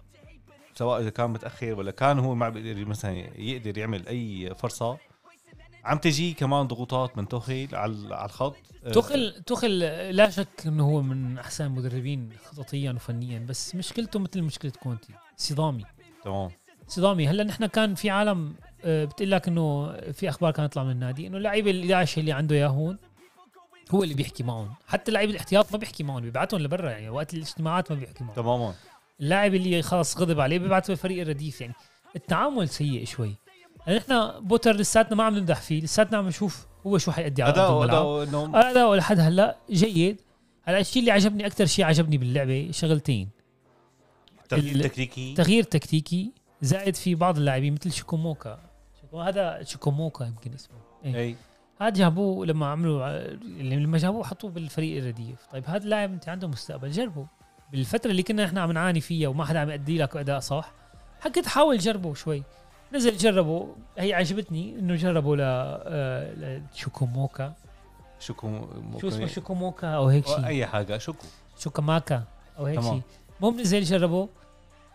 سواء 0.78 1.00
إذا 1.00 1.10
كان 1.10 1.30
متأخر 1.30 1.74
ولا 1.74 1.90
كان 1.90 2.18
هو 2.18 2.34
ما 2.34 2.48
بيقدر 2.48 2.84
مثلا 2.84 3.12
يقدر 3.40 3.78
يعمل 3.78 4.06
أي 4.06 4.54
فرصة 4.54 4.98
عم 5.84 5.98
تجي 5.98 6.32
كمان 6.32 6.66
ضغوطات 6.66 7.18
من 7.18 7.28
توخيل 7.28 7.74
على 7.74 8.14
على 8.14 8.24
الخط. 8.24 8.56
آه، 8.84 8.90
توخل 8.92 9.42
توخل 9.46 9.78
لا 10.10 10.30
شك 10.30 10.66
إنه 10.66 10.84
هو 10.84 11.02
من 11.02 11.38
أحسن 11.38 11.64
المدربين 11.64 12.30
خططيا 12.44 12.92
وفنيا 12.92 13.38
بس 13.38 13.74
مشكلته 13.74 14.18
مثل 14.18 14.42
مشكلة 14.42 14.72
كونتي 14.82 15.12
صدامي. 15.36 15.84
تمام. 16.24 16.50
صدامي. 16.88 17.28
هلأ 17.28 17.44
نحن 17.44 17.66
كان 17.66 17.94
في 17.94 18.10
عالم 18.10 18.54
آه، 18.84 19.04
بتقول 19.04 19.30
لك 19.30 19.48
إنه 19.48 19.92
في 20.12 20.28
أخبار 20.28 20.50
كانت 20.50 20.72
تطلع 20.72 20.84
من 20.84 20.90
النادي 20.90 21.26
إنه 21.26 21.36
اللعيبه 21.36 21.70
ال 21.70 21.82
11 21.82 22.20
اللي 22.20 22.32
عنده 22.32 22.54
اياهون 22.56 22.98
هو 23.90 24.02
اللي 24.02 24.14
بيحكي 24.14 24.42
معهم. 24.42 24.74
حتى 24.86 25.12
لعيبه 25.12 25.32
الاحتياط 25.32 25.72
ما 25.72 25.78
بيحكي 25.78 26.04
معهم 26.04 26.20
بيبعتهم 26.20 26.60
لبرا 26.60 26.90
يعني 26.90 27.08
وقت 27.08 27.34
الاجتماعات 27.34 27.92
ما 27.92 27.98
بيحكي 27.98 28.24
معهم. 28.24 28.36
تماما. 28.36 28.74
اللاعب 29.20 29.54
اللي 29.54 29.82
خلص 29.82 30.18
غضب 30.18 30.40
عليه 30.40 30.58
بيبعته 30.58 30.92
الفريق 30.92 31.20
الرديف 31.20 31.60
يعني. 31.60 31.74
التعامل 32.16 32.68
سيء 32.68 33.04
شوي. 33.04 33.34
يعني 33.86 33.98
نحن 33.98 34.40
بوتر 34.40 34.76
لساتنا 34.76 35.16
ما 35.16 35.24
عم 35.24 35.36
نمدح 35.36 35.60
فيه 35.60 35.82
لساتنا 35.82 36.18
عم 36.18 36.28
نشوف 36.28 36.66
هو 36.86 36.98
شو 36.98 37.12
حيأدي 37.12 37.42
على 37.42 37.52
أرض 37.52 37.82
اداء 37.82 38.22
الملعب. 38.24 38.56
اداؤه 38.56 38.96
لحد 38.96 39.20
هلأ. 39.20 39.56
جيد. 39.70 40.20
هلأ 40.64 40.80
الشيء 40.80 41.00
اللي 41.00 41.10
عجبني 41.10 41.46
أكثر 41.46 41.66
شيء 41.66 41.84
عجبني 41.84 42.18
باللعبة 42.18 42.68
شغلتين. 42.70 43.28
تغيير 44.48 44.82
تكتيكي. 44.82 45.34
تغيير 45.34 45.62
تكتيكي 45.62 46.32
زائد 46.62 46.94
في 46.94 47.14
بعض 47.14 47.38
اللاعبين 47.38 47.72
مثل 47.74 47.92
شيكوموكا 47.92 48.58
وهذا 49.12 49.62
شيكوموكا 49.62 50.24
يمكن 50.24 50.54
اسمه. 50.54 50.76
إيه. 51.04 51.16
أي. 51.16 51.36
هذا 51.80 51.90
جابوه 51.90 52.46
لما 52.46 52.66
عملوا 52.66 53.28
لما 53.60 53.98
جابوه 53.98 54.24
حطوه 54.24 54.50
بالفريق 54.50 55.02
الرديف. 55.02 55.46
طيب 55.52 55.64
هذا 55.66 55.84
اللاعب 55.84 56.12
أنت 56.12 56.28
عنده 56.28 56.48
مستقبل 56.48 56.90
جربه. 56.90 57.26
بالفترة 57.72 58.10
اللي 58.10 58.22
كنا 58.22 58.44
إحنا 58.44 58.60
عم 58.60 58.72
نعاني 58.72 59.00
فيها 59.00 59.28
وما 59.28 59.44
حدا 59.44 59.58
عم 59.58 59.70
يأدي 59.70 59.98
لك 59.98 60.16
أداء 60.16 60.40
صح 60.40 60.72
حكيت 61.20 61.46
حاول 61.46 61.78
جربه 61.78 62.14
شوي. 62.14 62.42
نزل 62.94 63.16
جربه 63.16 63.68
هي 63.98 64.14
عجبتني 64.14 64.78
إنه 64.78 64.94
جربه 64.94 65.36
ل 65.36 65.40
آه، 65.40 66.58
لشوكوموكا 66.74 67.52
شكو 68.20 68.66
شو 69.00 69.08
اسمه 69.08 69.26
شوكوموكا 69.26 69.88
أو 69.88 70.08
هيك 70.08 70.26
شيء. 70.26 70.46
أي 70.46 70.66
حاجة 70.66 70.98
شكو 70.98 71.26
شوكاماكا 71.58 72.22
أو 72.58 72.66
هيك. 72.66 72.80
شيء. 72.80 73.02
المهم 73.40 73.60
نزل 73.60 73.82
جربه 73.82 74.28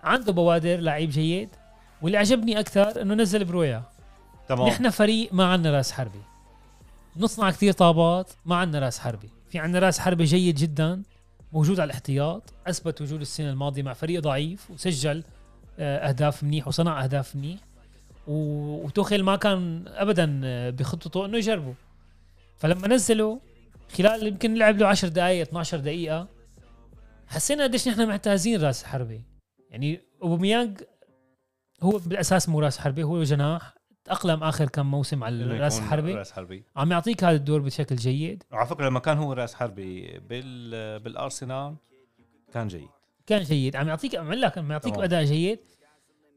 عنده 0.04 0.34
بوادر 0.34 0.80
لعيب 0.80 1.10
جيد. 1.10 1.50
واللي 2.02 2.18
عجبني 2.18 2.60
أكثر 2.60 3.02
إنه 3.02 3.14
نزل 3.14 3.46
برويا. 3.46 3.84
تمام. 4.48 4.68
نحن 4.68 4.90
فريق 4.90 5.34
ما 5.34 5.46
عندنا 5.46 5.78
راس 5.78 5.92
حربي. 5.92 6.22
نصنع 7.18 7.52
كثير 7.52 7.74
طابات 7.74 8.30
ما 8.46 8.56
عندنا 8.56 8.86
راس 8.86 9.00
حربي. 9.00 9.30
في 9.50 9.60
عندنا 9.60 9.86
راس 9.86 10.00
حربي 10.00 10.24
جيد 10.24 10.56
جدا. 10.56 11.04
موجود 11.54 11.80
على 11.80 11.88
الاحتياط 11.88 12.54
أثبت 12.68 13.02
وجود 13.02 13.22
السنة 13.22 13.50
الماضية 13.50 13.84
مع 13.84 13.94
فريق 13.94 14.22
ضعيف 14.22 14.72
وسجل 14.72 15.24
آه، 15.80 16.10
أهداف 16.10 16.44
منيح 16.44 16.68
وصنع 16.68 17.04
أهداف 17.04 17.36
منيح. 17.36 17.60
وتوخيل 18.28 19.24
ما 19.24 19.36
كان 19.36 19.86
ابدا 19.88 20.42
آه، 20.44 20.70
بخطته 20.70 21.26
إنه 21.26 21.38
يجربه. 21.38 21.74
فلما 22.58 22.88
نزله 22.88 23.40
خلال 23.98 24.28
يمكن 24.28 24.56
لعب 24.56 24.78
له 24.78 24.88
10 24.88 25.10
دقائق 25.10 25.42
12 25.42 25.78
دقيقة 25.78 26.28
حسينا 27.28 27.64
قديش 27.64 27.88
نحن 27.88 28.08
محتاجين 28.08 28.62
راس 28.62 28.84
حربي. 28.84 29.22
يعني 29.70 30.02
أوباميانج 30.24 30.82
هو 31.82 31.98
بالأساس 31.98 32.50
مو 32.50 32.60
راس 32.60 32.78
حربي 32.78 33.04
هو 33.04 33.24
جناح. 33.24 33.81
تأقلم 34.06 34.44
آخر 34.44 34.70
كم 34.70 34.86
موسم 34.92 35.24
على 35.24 35.44
رأس 35.60 35.80
حربي. 35.80 36.14
رأس 36.14 36.32
حربي. 36.32 36.64
عم 36.76 36.92
يعطيك 36.92 37.24
هذا 37.24 37.36
الدور 37.36 37.62
بشكل 37.62 37.96
جيد. 37.96 38.44
وعلى 38.52 38.68
فكرة 38.68 38.86
لما 38.90 39.00
كان 39.00 39.18
هو 39.18 39.34
رأس 39.34 39.56
حربي 39.56 40.20
بال 40.30 41.00
بالأرسنال 41.00 41.76
كان 42.54 42.68
جيد. 42.68 42.90
كان 43.28 43.44
جيد. 43.44 43.76
عم 43.76 43.88
يعطيك 43.88 44.16
عم 44.16 44.34
لك 44.34 44.58
عم 44.58 44.72
يعطيك. 44.72 44.98
أداء 44.98 45.24
جيد 45.24 45.60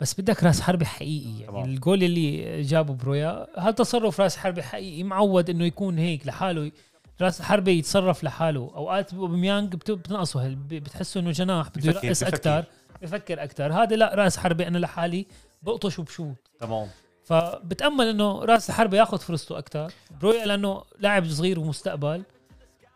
بس 0.00 0.20
بدك 0.20 0.44
رأس 0.44 0.60
حربي 0.60 0.84
حقيقي. 0.84 1.30
يعني 1.30 1.46
تمام. 1.46 1.64
الجول 1.64 2.02
اللي 2.02 2.62
جابه 2.62 2.94
برويا 2.94 3.60
هذا 3.60 3.70
تصرف 3.70 4.20
رأس 4.20 4.36
حربي 4.36 4.62
حقيقي؟ 4.62 5.02
معود 5.02 5.50
إنه 5.50 5.64
يكون 5.64 5.98
هيك 5.98 6.26
لحاله. 6.26 6.72
رأس 7.20 7.42
حربي 7.42 7.78
يتصرف 7.78 8.24
لحاله. 8.24 8.72
أوقات 8.74 9.14
أوباميانج 9.14 9.74
بت- 9.74 9.90
بتنقصه. 9.90 10.56
بتحسه 10.70 11.20
إنه 11.20 11.30
جناح 11.30 11.68
بده 11.68 12.00
يرقص. 12.02 12.22
أكثر 12.22 12.64
بفكر 13.02 13.42
أكثر 13.42 13.72
هذا 13.72 13.96
لا 13.96 14.14
رأس 14.14 14.36
حربي 14.36 14.66
أنا 14.68 14.78
لحالي 14.78 15.26
بقطش 15.62 15.98
وبشوت. 15.98 16.36
تمام. 16.60 16.88
فبتأمل 17.24 18.06
إنه 18.06 18.44
راس 18.44 18.70
الحربة 18.70 18.98
ياخذ 18.98 19.18
فرصته 19.18 19.58
أكثر 19.58 19.92
برويا 20.20 20.46
لأنه 20.46 20.84
لاعب 20.98 21.28
صغير 21.28 21.60
ومستقبل 21.60 22.22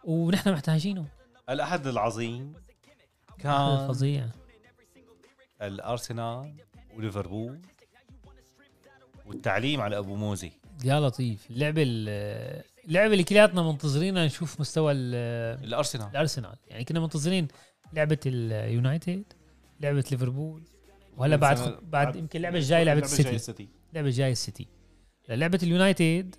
ونحن 0.05 0.53
محتاجينه. 0.53 1.07
الأحد 1.51 1.87
العظيم 1.87 2.53
كان 3.39 3.89
فظيع 3.89 4.27
الأرسنال 5.63 6.55
وليفربول 6.97 7.59
والتعليم 9.27 9.81
على 9.81 9.99
أبو 9.99 10.15
موزي. 10.15 10.53
يا 10.85 11.01
لطيف. 11.01 11.51
اللعبه 11.51 11.83
ال- 11.87 12.63
اللعبه 12.89 13.13
اللي 13.13 13.25
كلياتنا 13.25 13.63
منتظرينها 13.63 14.27
نشوف 14.27 14.61
مستوى 14.61 14.93
ال- 14.93 15.65
الأرسنال. 15.65 16.09
الأرسنال. 16.11 16.57
يعني 16.69 16.85
كنا 16.85 17.01
منتظرين 17.01 17.49
لعبة 17.93 18.19
اليونايتد 18.27 19.25
لعبة 19.81 20.05
ليفربول 20.11 20.63
وهلا 21.17 21.37
بعد 21.37 21.79
بعد 21.83 22.17
يمكن 22.17 22.37
اللعبة 22.37 22.59
الجاية 22.59 22.85
لعبة 22.85 23.01
السيتي. 23.01 23.69
اللعبه 23.91 24.09
الجايه 24.09 24.33
السيتي. 24.33 24.67
لعبة 25.29 25.59
اليونايتد 25.63 26.35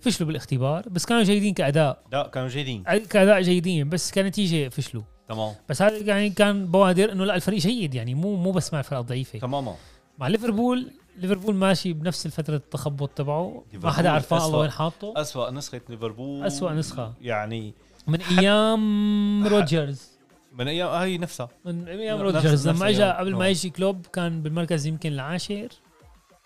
فشلوا 0.00 0.26
بالاختبار 0.26 0.88
بس 0.88 1.06
كانوا 1.06 1.22
جيدين 1.22 1.54
كأداء. 1.54 2.02
لا 2.12 2.28
كانوا 2.28 2.48
جيدين. 2.48 2.82
كأداء 2.82 3.42
جيدين 3.42 3.88
بس 3.88 4.12
كنتيجة 4.12 4.68
فشلوا. 4.68 5.02
تمام. 5.28 5.54
بس 5.68 5.82
هذا 5.82 5.96
يعني 5.96 6.30
كان 6.30 6.66
بوادر 6.66 7.12
إنه 7.12 7.24
لا 7.24 7.34
الفريق 7.34 7.58
جيد 7.58 7.94
يعني 7.94 8.14
مو 8.14 8.36
مو 8.36 8.52
بس 8.52 8.72
مع 8.72 8.78
الفرق 8.78 8.98
الضعيفة. 8.98 9.38
تماما. 9.38 9.74
مع 10.18 10.28
ليفربول 10.28 10.90
ليفربول 11.16 11.54
ماشي 11.54 11.92
بنفس 11.92 12.26
الفترة 12.26 12.56
التخبط 12.56 13.10
تبعه. 13.10 13.64
ما 13.74 13.90
حدا 13.90 14.10
عرفان. 14.10 14.40
الله 14.40 14.58
وين 14.58 14.70
حاطه. 14.70 15.12
أسوأ 15.16 15.50
نسخة 15.50 15.80
ليفربول. 15.88 16.46
أسوأ 16.46 16.72
نسخة. 16.72 17.14
يعني 17.20 17.74
من 18.06 18.20
أيام 18.20 19.46
روجرز 19.46 20.10
من 20.52 20.68
أيام 20.68 20.88
هاي 20.88 21.18
نفسها. 21.18 21.48
من 21.64 21.88
أيام 21.88 22.20
روجرز 22.20 22.68
لما 22.68 22.88
اجى. 22.88 23.04
قبل 23.04 23.34
ما. 23.34 23.48
يجي 23.48 23.70
كلوب 23.70 24.06
كان 24.06 24.42
بالمركز 24.42 24.86
يمكن 24.86 25.12
العاشر. 25.12 25.68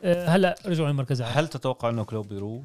هلا 0.05 0.55
رجعوا 0.67 0.89
للمركز 0.89 1.21
العاشر 1.21 1.41
هل 1.41 1.49
تتوقع 1.49 1.89
إنه 1.91 2.05
كلوب 2.05 2.33
يروح؟ 2.33 2.63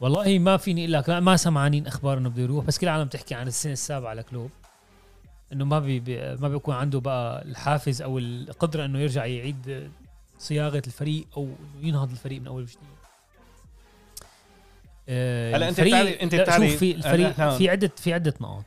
والله 0.00 0.38
ما 0.38 0.56
فيني 0.56 0.80
أقول 0.82 0.92
لك 0.92 1.10
ما 1.10 1.36
سمعانين 1.36 1.86
أخبار 1.86 2.18
إنه 2.18 2.28
بده 2.28 2.42
يروح 2.42 2.64
بس 2.64 2.78
كل 2.78 2.86
العالم 2.88 3.08
تحكي 3.08 3.34
عن 3.34 3.46
السنة 3.46 3.72
السابعة 3.72 4.14
لكلوب 4.14 4.50
إنه 5.52 5.64
ما 5.64 5.78
بي 5.80 6.00
بي- 6.00 6.36
ما 6.36 6.48
بيكون 6.48 6.74
عنده 6.74 7.00
بقى 7.00 7.42
الحافز 7.42 8.02
أو 8.02 8.18
القدرة 8.18 8.84
إنه 8.84 8.98
يرجع 8.98 9.24
يعيد 9.26 9.90
صياغة 10.38 10.82
الفريق 10.86 11.26
أو 11.36 11.48
ينهض 11.80 12.10
الفريق 12.10 12.40
من 12.40 12.46
أول 12.46 12.62
وجديد. 12.62 12.78
آه، 15.08 15.56
هلا 15.56 15.68
الفريق- 15.68 15.94
بتعرف- 15.94 16.22
لا، 16.36 16.42
بتعرف- 16.42 16.70
شوف 16.70 16.78
في 16.78 16.94
الفريق 16.94 17.28
في 17.58 17.68
عده 17.70 17.92
في 17.96 18.14
عدة 18.14 18.34
نقاط. 18.40 18.64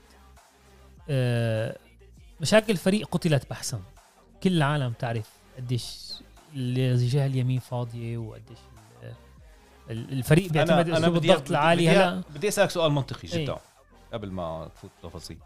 آه، 1.09 1.77
مشاكل 2.41 2.71
الفريق 2.73 3.07
قتلت 3.07 3.49
بحثا 3.49 3.81
كل 4.43 4.57
العالم 4.57 4.93
تعرف 4.99 5.29
قديش 5.57 6.11
الجهه 6.55 7.25
اليمين 7.25 7.59
فاضيه 7.59 8.17
وقديش 8.17 8.57
ال- 8.99 9.13
ال- 9.91 10.11
الفريق 10.11 10.51
بيعتمد 10.51 10.89
أسلوب 10.89 11.13
بدي- 11.15 11.31
الضغط 11.31 11.49
العالي 11.49 11.89
هلا. 11.89 12.23
بدي 12.35 12.47
أسألك 12.47 12.69
سؤال 12.69 12.91
منطقي 12.91 13.27
جدا 13.27 13.53
إيه. 13.53 13.59
قبل 14.13 14.31
ما 14.31 14.69
تفوت 14.75 14.91
تفاصيل. 15.03 15.37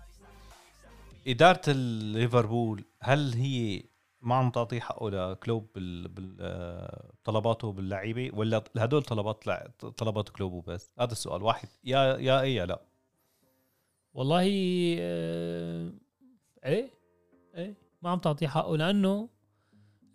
إدارة 1.28 1.62
الليفربول 1.68 2.84
هل 3.02 3.34
هي 3.34 3.84
ما 4.22 4.36
عم 4.36 4.50
تعطي 4.52 4.82
حقه 4.82 5.10
لكلوب 5.10 5.68
بال- 5.76 6.08
بال- 6.08 6.38
آه، 6.42 7.12
طلباته 7.24 7.72
باللعيبة 7.72 8.30
ولا 8.34 8.64
هدول 8.78 9.04
طلبات 9.04 9.44
طلبات 9.98 10.30
كلوب 10.30 10.54
وبس؟ 10.54 10.92
هذا 11.00 11.12
السؤال 11.12 11.44
واحد. 11.44 11.68
يا 11.84 12.18
يا 12.18 12.42
إيه 12.42 12.56
يا 12.56 12.66
لا. 12.66 12.82
والله 14.14 14.46
آه، 15.00 15.92
إيه 16.66 16.90
إيه 17.56 17.74
ما 18.02 18.10
عم 18.10 18.20
تعطيه 18.20 18.48
حقه 18.48 18.78
لأنه 18.78 19.30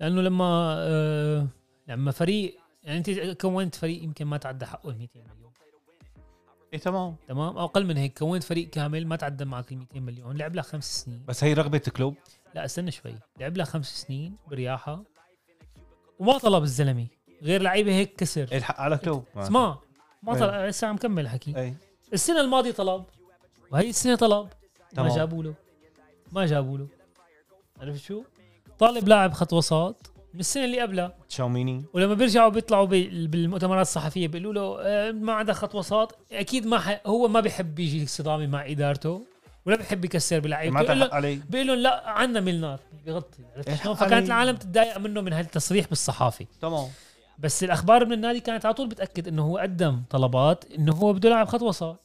لأنه 0.01 0.23
لما 0.23 0.75
آه، 0.79 1.47
لما 1.89 2.11
فريق 2.11 2.57
يعني 2.83 2.99
أنت 2.99 3.11
كونت 3.41 3.75
فريق 3.75 4.03
يمكن 4.03 4.25
ما 4.25 4.37
تعدى 4.37 4.67
حقه 4.67 4.91
ال 4.91 4.99
200 4.99 5.21
مليون. 5.21 5.53
إيه 6.73 6.79
تمام. 6.79 7.17
تمام؟ 7.29 7.59
أو 7.59 7.65
أقل 7.65 7.87
من 7.87 7.97
هيك 7.97 8.19
كونت 8.19 8.43
فريق 8.45 8.71
كامل 8.71 9.07
ما 9.07 9.17
تعدى 9.17 9.45
معك 9.45 9.73
ال 9.73 9.79
200 9.79 10.01
مليون. 10.01 10.37
لعب 10.37 10.55
لك 10.55 10.65
خمس 10.65 11.05
سنين. 11.05 11.25
بس 11.29 11.45
هي 11.45 11.53
رغبة 11.53 11.79
كلوب؟ 11.79 12.15
لا 12.55 12.65
استنى 12.65 12.91
شوي. 12.91 13.15
لعب 13.41 13.57
لك 13.57 13.67
خمس 13.67 14.03
سنين 14.03 14.37
برياحة. 14.49 15.03
وما 16.19 16.39
طلب 16.39 16.63
الزلمه 16.63 17.07
غير 17.43 17.63
لعيبة 17.63 17.93
هيك 17.93 18.15
كسر. 18.17 18.49
الحق 18.53 18.81
على 18.81 18.99
كلوب. 18.99 19.25
اسمع. 19.37 19.79
ما 20.23 20.35
إيه. 20.35 20.41
طلب 20.41 20.55
لسه 20.55 20.87
عم 20.87 20.97
كمل 20.97 21.29
حكي 21.29 21.57
اي 21.57 21.75
السنة 22.13 22.41
الماضية 22.41 22.71
طلب. 22.73 23.05
وهي 23.73 23.89
السنة 23.89 24.17
طلب. 24.17 24.45
ما 24.47 24.89
تمام. 24.97 25.17
جابوا 25.17 25.43
له. 25.43 25.55
ما 26.33 26.47
جابوا 26.47 26.79
له. 26.79 26.89
عرفت 27.81 28.01
شو؟ 28.05 28.23
طالب 28.81 29.09
لاعب 29.09 29.33
خط 29.33 29.53
وسط 29.53 30.13
من 30.35 30.41
السنة 30.41 30.65
اللي 30.65 30.81
قبلها. 30.81 31.15
تشاوميني. 31.29 31.85
ولما 31.95 32.15
بيرجعوا 32.15 32.49
بيطلعوا 32.49 32.87
بال- 32.87 33.29
بالمؤتمرات 33.29 33.87
الصحفية 33.87 34.29
بيقولوا 34.29 34.53
له 34.53 34.79
آه، 34.89 35.13
ما 35.13 35.33
عندك 35.33 35.55
خط 35.55 35.75
وسط 35.75 36.19
أكيد 36.33 36.67
ما 36.67 36.79
ح... 36.79 37.01
هو 37.07 37.29
ما 37.29 37.41
بيحب 37.41 37.79
يجي 37.79 38.07
صدامه 38.07 38.47
مع 38.47 38.67
إدارته 38.67 39.23
ولا 39.67 39.77
بيحب 39.77 40.05
يكسر 40.05 40.37
ما 40.37 40.43
بلعيبته 40.43 40.83
بيقول 40.95 41.11
علي. 41.13 41.41
لهم 41.53 41.77
لا 41.79 42.09
عندنا 42.11 42.41
ميلنار 42.41 42.81
بيغطي 43.07 43.43
إيه 43.69 43.75
فكانت. 43.75 44.27
العالم 44.27 44.57
تتضايق 44.57 44.99
منه 44.99 45.21
من 45.21 45.33
هالتصريح 45.33 45.87
بالصحافه 45.89 46.47
تمام. 46.61 46.89
بس 47.39 47.65
الأخبار 47.65 48.05
من 48.07 48.13
النادي 48.13 48.41
كانت 48.41 48.67
على 48.67 48.75
طول 48.75 48.89
بتأكد 48.89 49.29
إنه 49.29 49.43
هو 49.47 49.59
قدم 49.59 50.03
طلبات 50.11 50.65
إنه 50.79 50.93
هو 50.93 51.13
بده 51.13 51.29
يلعب 51.29 51.49
خط 51.49 51.63
وسط. 51.63 51.97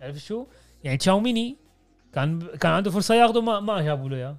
عرفت 0.00 0.18
شو؟ 0.18 0.46
يعني 0.84 0.96
تشاوميني 0.98 1.56
كان 2.14 2.38
كان 2.60 2.72
عنده 2.72 2.90
فرصة 2.90 3.14
ياخده 3.14 3.40
ما 3.42 3.60
ما 3.60 3.82
جابوا 3.82 4.08
له 4.08 4.16
إياه. 4.16 4.36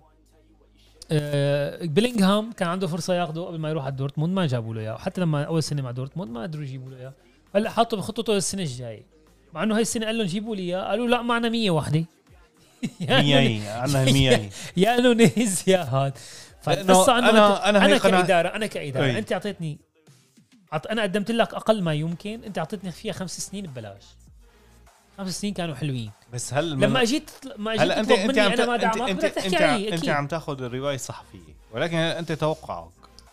آه، 1.11 1.85
بيلينغهام 1.85 2.51
كان 2.51 2.67
عنده 2.69 2.87
فرصة 2.87 3.13
ياخده 3.13 3.41
قبل 3.45 3.57
ما 3.59 3.69
يروح 3.69 3.85
على 3.85 3.95
دورتموند 3.95 4.33
ما 4.33 4.47
جابوا 4.47 4.73
له 4.75 4.81
إياه. 4.81 4.97
حتى 4.97 5.21
لما 5.21 5.43
أول 5.43 5.63
سنة 5.63 5.81
مع 5.81 5.91
دورتموند 5.91 6.31
ما 6.31 6.41
قدروا 6.41 6.63
يجيبوا 6.63 6.91
له 6.91 6.97
إياه. 6.97 7.13
هلا 7.55 7.69
حطوا 7.69 7.97
بخطته 7.97 8.33
للسنه 8.33 8.61
الجاية. 8.61 9.03
مع 9.53 9.63
إنه 9.63 9.75
هاي 9.75 9.81
السنة 9.81 10.05
قال 10.05 10.17
لهم 10.17 10.27
جيبوا 10.27 10.55
لي 10.55 10.61
إياه 10.61 10.81
قالوا 10.89 11.07
لا 11.07 11.21
معنا 11.21 11.49
100 11.49 11.71
وحده 11.71 12.03
يا 12.99 13.21
مياي 13.21 13.61
عندنا 13.67 14.03
المياي 14.03 14.49
يا 14.77 14.99
نونيز 15.01 15.63
يا 15.67 15.83
هاد. 15.83 16.13
فالقصة 16.61 17.19
إنه 17.19 17.27
أنا- 17.27 17.29
أنا 17.29 17.69
أنا 17.69 17.85
أنا 17.85 17.95
هي 17.95 17.99
قناعة- 17.99 18.03
كإدارة 18.03 18.47
أنا 18.49 18.65
كإدارة. 18.67 19.05
أي. 19.05 19.17
أنت 19.19 19.31
اعطيتني 19.33 19.77
عط... 20.71 20.87
أنا 20.87 21.01
قدمت 21.01 21.31
لك 21.31 21.53
أقل 21.53 21.81
ما 21.83 21.93
يمكن. 21.93 22.43
أنت 22.43 22.57
أعطيتني 22.57 22.91
فيها 22.91 23.13
خمس 23.13 23.37
سنين 23.39 23.65
ببلاش. 23.67 24.03
خمس 25.17 25.41
سنين 25.41 25.53
كانوا 25.53 25.75
حلوين. 25.75 26.11
بس 26.33 26.53
هل 26.53 26.71
لما 26.71 27.01
أجيت 27.01 27.31
ما 27.57 27.71
أجيت 27.71 27.81
هلا 27.81 27.99
انت 27.99 28.11
أنت 28.11 28.39
عم 28.39 28.51
أنا 28.51 28.65
ما 28.65 28.75
انت 28.75 28.81
دعمك 28.83 29.09
انت 29.09 29.23
أنت, 29.23 29.37
أنت 29.37 29.53
أكيد. 29.93 30.09
عم 30.09 30.27
تاخذ 30.27 30.63
الروايه 30.63 30.95
الصحفيه 30.95 31.39
ولكن 31.73 31.97
أنت 31.97 32.31
توقعك؟ 32.31 32.89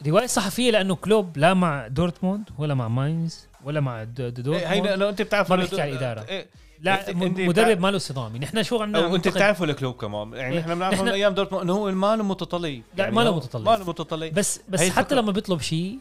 رواية 0.06 0.26
صحفية 0.26 0.70
لأنه 0.70 0.94
كلوب 0.96 1.38
لا 1.38 1.54
مع 1.54 1.86
دورتموند 1.88 2.48
ولا 2.58 2.74
مع 2.74 2.88
ماينز 2.88 3.46
ولا 3.64 3.80
مع 3.80 3.98
إيه، 4.00 4.04
دورتموند. 4.04 4.62
هيدا 4.64 4.96
لو 4.96 5.08
أنت 5.08 5.22
بتعرف 5.22 5.50
ما 5.50 5.56
بيحكي 5.56 5.80
على 5.80 5.90
الإدارة. 5.92 6.20
إيه، 6.28 6.46
لا 6.80 7.04
مدرب 7.14 7.48
بتع- 7.50 7.74
ما 7.80 7.90
له 7.90 7.98
صدام. 7.98 8.36
نحن 8.36 8.62
شو 8.62 8.78
عندنا 8.82 8.98
أو 8.98 9.04
أنت 9.06 9.14
منتخب- 9.14 9.34
بتعرفوا 9.36 9.66
الكلوب 9.66 9.94
كمان. 9.94 10.32
يعني 10.32 10.54
إيه. 10.54 10.60
نحن- 10.74 11.02
من 11.02 11.08
أيام 11.08 11.34
دورتموند 11.34 11.64
إنه 11.64 11.72
هو 11.72 11.90
ما 11.90 12.16
له 12.16 12.24
متطلب. 12.24 12.82
لا، 12.96 13.04
يعني 13.04 13.16
ما 13.16 13.20
له 13.20 13.30
هو 13.30 13.36
متطلب. 13.36 13.64
ما 13.68 13.76
له 13.76 13.84
متطلب. 13.88 14.34
بس 14.34 14.60
بس 14.68 14.80
هي 14.80 14.90
حتى. 14.90 15.14
لما 15.14 15.32
بيطلب 15.32 15.60
شيء 15.60 15.98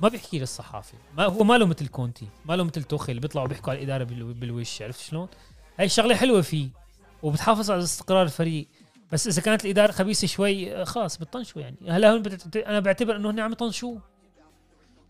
ما 0.00 0.08
بيحكي 0.08 0.38
للصحافة. 0.38 0.98
ما 1.16 1.24
هو 1.24 1.44
ما 1.44 1.58
له 1.58 1.66
مثل 1.66 1.86
كونتي 1.88 2.26
ما 2.44 2.56
له 2.56 2.64
مثل 2.64 2.82
توخي 2.82 3.12
اللي 3.12 3.20
بيطلعوا 3.20 3.46
بيحكوا 3.48 3.72
على 3.72 3.78
الإدارة 3.78 4.04
بال- 4.04 4.34
بالوش 4.34 4.82
عرفت 4.82 5.00
شلون؟ 5.00 5.28
هاي 5.78 5.86
الشغله 5.86 6.14
حلوة 6.14 6.40
فيه 6.40 6.68
وبتحافظ 7.22 7.70
على 7.70 7.82
استقرار 7.82 8.22
الفريق. 8.22 8.68
بس 9.12 9.26
إذا 9.26 9.42
كانت 9.42 9.64
الإدارة 9.64 9.92
خبيثة 9.92 10.26
شوي 10.26 10.76
آه، 10.76 10.84
خلاص 10.84 11.18
بتطنشوا 11.18 11.62
يعني. 11.62 11.76
هلا 11.88 12.10
هون 12.12 12.22
بتت... 12.22 12.56
أنا 12.56 12.80
بعتبر 12.80 13.16
إنه 13.16 13.30
هن 13.30 13.40
عم 13.40 13.52
يطنشوه. 13.52 14.00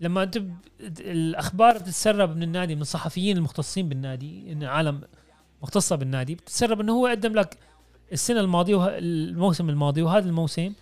لما 0.00 0.22
أنت 0.22 0.38
ب... 0.38 0.54
الأخبار 1.00 1.78
بتتسرب 1.78 2.36
من 2.36 2.42
النادي 2.42 2.74
من 2.74 2.80
الصحفيين 2.82 3.36
المختصين 3.36 3.88
بالنادي 3.88 4.52
إن 4.52 4.64
عالم 4.64 5.00
مختصة 5.62 5.96
بالنادي 5.96 6.34
بتتسرب 6.34 6.80
إنه 6.80 6.92
هو 6.92 7.06
قدم 7.06 7.32
لك 7.32 7.58
السنة 8.12 8.40
الماضية. 8.40 8.86
الموسم 8.98 9.70
الماضي 9.70 10.02
وهذا 10.02 10.28
الموسم 10.28 10.72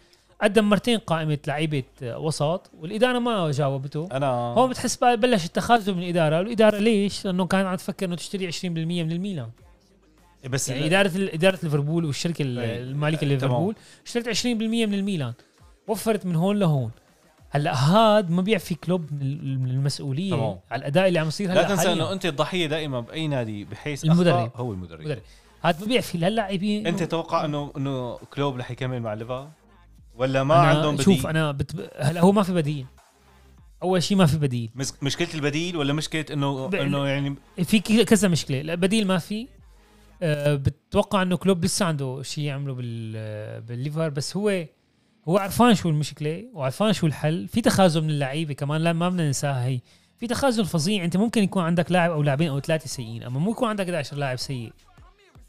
قدم 0.42 0.68
مرتين 0.68 0.98
قائمة 0.98 1.38
لعيبة 1.46 1.82
آه، 2.02 2.18
وسط 2.18 2.70
والإدارة 2.80 3.18
ما 3.18 3.50
جاوبته 3.50 4.08
أنا 4.12 4.26
هون 4.26 4.70
بتحس 4.70 4.96
بلش 5.04 5.44
التخاذل 5.44 5.94
من 5.94 6.02
الإدارة 6.02 6.38
والإدارة 6.38 6.76
ليش 6.78 7.24
لأنه 7.24 7.46
كان 7.46 7.66
عم 7.66 7.74
تفكر 7.74 8.06
إنه 8.06 8.16
تشتري 8.16 8.52
20% 8.52 8.64
من 8.64 9.12
الميلان 9.12 9.48
بس 10.50 10.68
يعني 10.68 10.86
إدارة 10.86 11.10
إدارة 11.16 11.58
ليفربول 11.62 12.04
والشركة 12.04 12.42
ال- 12.42 12.58
أي. 12.58 12.82
المالكة 12.82 13.26
ليفربول 13.26 13.74
اشترت 14.06 14.28
20% 14.28 14.46
من 14.46 14.94
الميلان 14.94 15.32
وفرت 15.88 16.26
من 16.26 16.36
هون 16.36 16.58
لهون 16.58 16.90
هلأ 17.50 17.74
هاد 17.74 18.30
ما 18.30 18.42
بيعفي 18.42 18.74
كلوب 18.74 19.12
من 19.12 19.22
ال- 19.22 19.58
من 19.60 19.70
المسؤولية 19.70 20.30
تمام. 20.30 20.58
على 20.70 20.80
الأداء 20.80 21.08
اللي 21.08 21.18
عم 21.18 21.28
يصير 21.28 21.52
هلأ 21.52 21.54
لا 21.62 21.68
تنسى. 21.68 21.92
إنه 21.92 22.12
أنت 22.12 22.26
الضحية 22.26 22.66
دائما 22.66 23.00
بأي 23.00 23.26
نادي 23.28 23.64
بحيث 23.64 24.04
المدرب. 24.04 24.50
هو 24.56 24.72
المدرب 24.72 25.00
مدرب. 25.00 25.22
هاد 25.62 25.80
ما 25.80 25.86
بيعفي 25.86 26.18
للاعبين 26.18 26.86
أنت 26.86 27.02
تتوقع 27.02 27.44
انه 27.44 27.72
إنه 27.76 28.16
كلوب 28.16 28.56
رح 28.56 28.70
يكمل 28.70 29.00
مع 29.00 29.14
ليفر 29.14 29.50
ولا 30.14 30.44
ما 30.44 30.54
أنا 30.60 30.68
عندهم 30.68 30.94
بديل؟ 30.94 31.04
شوف 31.04 31.26
أنا 31.26 31.52
بت... 31.52 31.90
هلا 31.98 32.20
هو 32.20 32.32
ما 32.32 32.42
في 32.42 32.52
بديل. 32.52 32.86
أول 33.82 34.02
شيء 34.02 34.16
ما 34.16 34.26
في 34.26 34.38
بديل. 34.38 34.70
مشكلة 35.02 35.28
البديل 35.34 35.76
ولا 35.76 35.92
مشكلة 35.92 36.24
انه 36.32 36.66
ب- 36.66 36.74
إنه 36.74 37.06
يعني 37.06 37.36
في 37.64 37.80
كذا 37.80 38.28
مشكلة. 38.28 38.62
لا 38.62 38.74
بديل 38.74 39.06
ما 39.06 39.18
في. 39.18 39.48
أه 40.22 40.54
بتوقع 40.54 41.22
إنه 41.22 41.36
كلوب 41.36 41.64
لسه 41.64 41.86
عنده 41.86 42.22
شيء 42.22 42.44
يعمله 42.44 42.74
بال 42.74 43.60
بالليفر. 43.60 44.08
بس 44.08 44.36
هو 44.36 44.64
هو 45.28 45.38
عرفان 45.38 45.74
شو 45.74 45.88
المشكلة 45.88 46.44
وعرفان 46.54 46.92
شو 46.92 47.06
الحل. 47.06 47.48
في 47.48 47.60
تخاذل 47.60 48.00
من 48.02 48.10
اللعيبة 48.10 48.54
كمان. 48.54 48.80
لا 48.80 48.92
ما 48.92 49.08
بدنا 49.08 49.26
ننساها 49.26 49.64
هي. 49.66 49.80
في 50.18 50.26
تخاذل 50.26 50.64
فظيع. 50.64 51.04
أنت 51.04 51.16
ممكن 51.16 51.42
يكون 51.42 51.62
عندك 51.62 51.92
لاعب 51.92 52.10
أو 52.10 52.22
لاعبين 52.22 52.48
أو 52.48 52.60
ثلاثة 52.60 52.86
سيئين. 52.86 53.22
أما 53.22 53.38
مو 53.40 53.50
يكون 53.50 53.68
عندك 53.68 53.84
11 53.84 54.16
لاعب 54.16 54.38
سيء. 54.38 54.72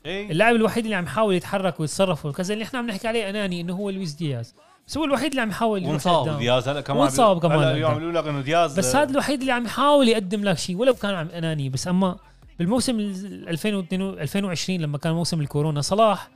إيه؟ 0.06 0.32
اللاعب 0.32 0.56
الوحيد 0.56 0.84
اللي 0.84 0.96
عم 0.96 1.04
يحاول 1.04 1.36
يتحرك 1.36 1.80
ويتصرف 1.80 2.26
وكذا 2.26 2.54
اللي 2.54 2.64
إحنا 2.64 2.80
عم 2.80 2.88
نحكي 2.88 3.08
عليه 3.08 3.30
أناني 3.30 3.62
إنه 3.62 3.74
هو 3.74 3.90
لويس 3.90 4.12
دياز. 4.14 4.56
بس 4.88 4.98
هو 4.98 5.06
الوحيد 5.06 5.30
اللي 5.30 5.42
عم 5.42 5.50
يحاول 5.50 5.86
وانصاب. 5.86 6.40
دياز 6.40 6.68
هلا 6.68 6.82
كمان 6.82 7.00
وانصاب 7.00 7.42
كمان 7.42 7.60
هلا. 7.60 7.78
يعملوا 7.78 8.12
لك 8.12 8.28
إنه 8.28 8.42
دياز 8.42 8.80
بس 8.80 8.96
هذا 8.96 9.12
الوحيد 9.12 9.40
اللي 9.40 9.52
عم 9.52 9.66
يحاول 9.66 10.10
يقدم 10.10 10.44
لك 10.44 10.58
شيء 10.58 10.76
ولو 10.76 10.94
كان 10.94 11.16
عم 11.16 11.28
أناني. 11.28 11.70
بس 11.70 11.88
أما 11.88 12.18
بالموسم 12.60 13.00
ال 13.00 13.50
2022 13.50 14.20
2020 14.20 14.80
لما 14.80 14.98
كان 14.98 15.14
موسم 15.14 15.42
الكورونا 15.42 15.82
صلاح 15.82 16.30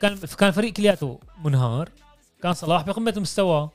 كان 0.00 0.16
كان 0.38 0.50
فريق 0.50 0.72
كلياته 0.72 1.20
منهار. 1.44 1.88
كان 2.42 2.52
صلاح 2.52 2.82
بقمة 2.82 3.14
مستواه 3.16 3.72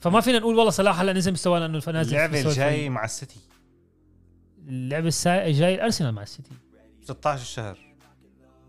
فما 0.00 0.20
فينا 0.20 0.38
نقول 0.38 0.56
والله 0.56 0.70
صلاح 0.70 1.00
هلا 1.00 1.12
نزل 1.12 1.32
مستواه 1.32 1.58
لأنه 1.58 1.82
نازل 1.86 2.16
اللعبة 2.16 2.40
الجاي. 2.40 2.88
مع 2.88 3.04
السيتي. 3.04 3.40
اللعبة 4.68 5.12
الجاي 5.26 5.74
الأرسنال 5.74 6.12
مع 6.12 6.22
السيتي. 6.22 6.50
16 7.02 7.42
الشهر 7.42 7.78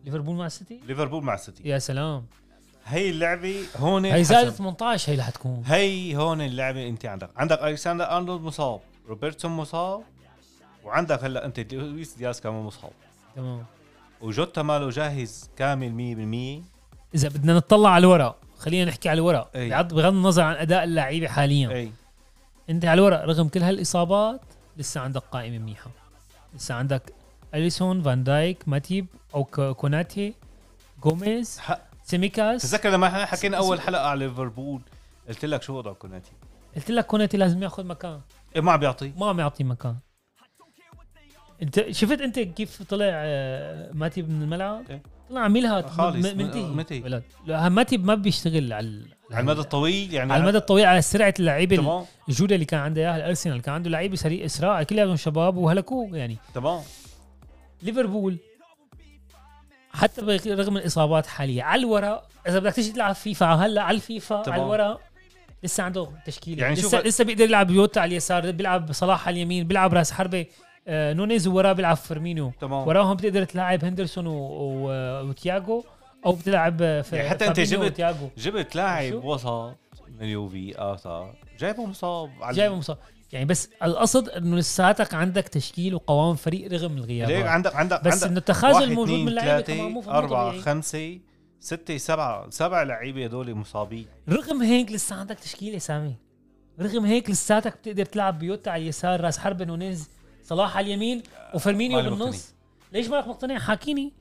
ليفربول 0.03 0.35
مع 0.35 0.45
السيتي؟ 0.45 0.79
ليفربول 0.87 1.23
مع 1.23 1.33
السيتي. 1.33 1.69
يا 1.69 1.79
سلام. 1.79 2.25
هي 2.85 3.09
اللعبة 3.09 3.63
هون 3.77 4.05
هي 4.05 4.13
حسم. 4.13 4.49
18 4.49 5.09
هي 5.09 5.13
اللي 5.13 5.23
حتكون. 5.23 5.63
هي 5.65 6.15
هون 6.15 6.41
اللعبة 6.41 6.87
انت 6.87 7.05
عندك. 7.05 7.29
عندك 7.37 7.59
ألكسندر 7.63 8.17
أرنولد 8.17 8.41
مصاب 8.41 8.79
روبرتسون 9.07 9.51
مصاب 9.51 10.01
وعندك 10.83 11.23
هلا 11.23 11.45
انت 11.45 11.73
لويس 11.73 12.13
دياز 12.13 12.39
كمان 12.39 12.63
مصاب. 12.63 12.91
تمام. 13.35 13.65
وجوتا 14.21 14.61
ماله 14.61 14.89
جاهز 14.89 15.49
كامل 15.57 15.91
100% 15.91 16.63
إذا 17.15 17.29
بدنا 17.29 17.53
نطلع 17.53 17.89
على 17.89 18.01
الورق 18.05 18.37
خلينا 18.57 18.85
نحكي 18.85 19.09
على 19.09 19.17
الورق. 19.17 19.49
بغض 19.57 20.13
النظر 20.13 20.41
عن 20.41 20.55
أداء 20.55 20.83
اللعيبة 20.83 21.27
حاليا. 21.27 21.69
إي. 21.69 21.91
أنت 22.69 22.85
على 22.85 22.99
الورق 22.99 23.25
رغم 23.25 23.47
كل 23.47 23.63
هالإصابات 23.63 24.41
لسه 24.77 25.01
عندك 25.01 25.21
قائمة 25.21 25.57
منيحة. 25.57 25.91
لسه 26.55 26.75
عندك 26.75 27.13
اليسون 27.53 28.01
فان 28.01 28.23
دايك 28.23 28.67
ماتيب 28.67 29.05
أو 29.35 29.43
كوناتي 29.73 30.33
جوميز 31.03 31.59
سيميكاس 32.03 32.61
تذكر 32.61 32.89
لما 32.89 33.07
إحنا 33.07 33.25
حكينا 33.25 33.57
أول 33.57 33.81
حلقة 33.81 34.07
على 34.07 34.25
ليفربول 34.27 34.81
قلت 35.27 35.45
لك 35.45 35.63
شو 35.63 35.77
وضع 35.77 35.93
كوناتي؟ 35.93 36.31
قلت 36.75 36.91
لك 36.91 37.05
كوناتي 37.05 37.37
لازم 37.37 37.63
ياخذ 37.63 37.85
مكان. 37.85 38.19
إيه 38.55 38.61
ما 38.61 38.71
عم 38.71 38.79
بيعطي. 38.79 39.11
ما 39.17 39.29
عم 39.29 39.39
يعطي 39.39 39.63
مكان. 39.63 39.95
انت 41.61 41.91
شفت 41.91 42.21
انت 42.21 42.39
كيف 42.39 42.83
طلع 42.83 43.05
آه، 43.07 43.91
ماتيب 43.93 44.29
من 44.29 44.41
الملعب؟ 44.41 44.83
إيه. 44.89 45.01
طلع 45.29 45.41
عم 45.41 45.81
خالص، 45.81 46.27
منتهي. 46.27 46.99
ماتيب 47.69 48.05
ما 48.05 48.15
بيشتغل 48.15 48.73
على 48.73 49.05
على 49.31 49.39
المدى 49.39 49.59
الطويل 49.59 50.13
يعني 50.13 50.33
على 50.33 50.41
المدى 50.41 50.57
الطويل 50.57 50.85
على 50.85 51.01
سرعة 51.01 51.33
اللعيبه 51.39 52.05
الجودة 52.29 52.55
اللي 52.55 52.65
كان 52.65 52.79
عنده 52.79 53.01
اياها 53.01 53.17
الأرسنال. 53.17 53.61
كان 53.61 53.73
عنده 53.73 53.89
لعيبه 53.89 54.15
سريع 54.15 54.45
إسراع 54.45 54.83
كلهم 54.83 55.15
شباب 55.15 55.57
وهلكوه 55.57 56.17
يعني. 56.17 56.37
تمام. 56.53 56.81
ليفربول. 57.83 58.37
حتى 59.93 60.21
رغم 60.47 60.77
الإصابات 60.77 61.25
حاليا 61.27 61.63
على 61.63 61.79
الورق 61.79 62.27
إذا 62.47 62.59
بدك 62.59 62.73
تيجي 62.73 62.91
تلعب 62.91 63.15
فيفا 63.15 63.45
هلأ 63.45 63.81
على 63.81 63.95
الفيفا 63.95 64.41
تمام. 64.41 64.53
على 64.59 64.63
الورق 64.65 65.01
لسه 65.63 65.83
عنده 65.83 66.07
تشكيلة. 66.25 66.61
يعني 66.63 66.75
لسه 66.75 67.01
لسه 67.01 67.23
بيقدر 67.23 67.43
يلعب 67.43 67.71
يوتا 67.71 67.99
على 67.99 68.09
اليسار 68.11 68.51
بيلعب 68.51 68.91
صلاح 68.91 69.27
على 69.27 69.33
اليمين 69.33 69.67
بيلعب 69.67 69.93
راس 69.93 70.11
حربة 70.11 70.45
آه 70.87 71.13
نونيز 71.13 71.47
ووراه 71.47 71.73
بيلعب 71.73 71.97
فيرمينيو. 71.97 72.51
تمام. 72.61 72.87
وراهم 72.87 73.15
بتقدر 73.15 73.43
تلعب 73.43 73.85
هندرسون 73.85 74.27
و... 74.27 74.31
و... 74.33 74.89
وتياجو 75.29 75.83
أو 76.25 76.31
بتلعب 76.31 76.81
آه، 76.81 77.01
في 77.01 77.15
يعني 77.15 77.29
حتى 77.29 77.45
فابينيو 77.45 77.79
جبت- 77.79 77.91
وتياجو 77.91 78.29
جبت 78.37 78.75
لاعب؟ 78.75 79.13
وسط 79.23 79.75
من 80.07 80.21
اليوفي 80.21 80.73
اثر 80.77 81.33
جايبه 81.59 81.85
مصاب 81.85 82.31
على 82.41 82.57
جايبه 82.57 82.75
مصاب. 82.75 82.97
يعني 83.33 83.45
بس 83.45 83.69
القصد 83.83 84.29
إنه 84.29 84.57
لساتك 84.57 85.13
عندك 85.13 85.47
تشكيل 85.47 85.95
وقوام 85.95 86.35
فريق 86.35 86.71
رغم 86.73 86.95
ليك 86.95 87.03
الغيابات 87.03 87.45
عندك 87.45 87.75
عندك 87.75 88.03
بس 88.03 88.13
عندك 88.13 88.27
إنه 88.27 88.37
التخاذل 88.37 88.75
واحد 88.75 88.91
موجود 88.91 89.09
اثنين 89.09 89.25
من 89.25 89.27
اللعيبه 89.27 90.11
أربعة. 90.11 90.59
خمسة 90.61 91.19
ستة 91.59 91.97
سبعة 91.97 92.49
سبع 92.49 92.83
لعيبة 92.83 93.25
هدول 93.25 93.55
مصابين. 93.55 94.05
رغم 94.29 94.61
هيك 94.61 94.91
لسه 94.91 95.15
عندك 95.15 95.39
تشكيلة 95.39 95.77
سامي. 95.77 96.15
رغم 96.79 97.05
هيك 97.05 97.29
لساتك 97.29 97.77
بتقدر 97.77 98.05
تلعب 98.05 98.39
بيوتا 98.39 98.69
على 98.69 98.83
اليسار 98.83 99.21
راس 99.21 99.37
حربة 99.37 99.65
نونيز 99.65 100.09
صلاح 100.43 100.77
على 100.77 100.85
اليمين 100.85 101.23
وفيرمينيو 101.53 102.01
بالنص. 102.01 102.53
ليش 102.91 103.07
مالك 103.07 103.27
مقتنع؟ 103.27 103.59
حاكيني. 103.59 104.13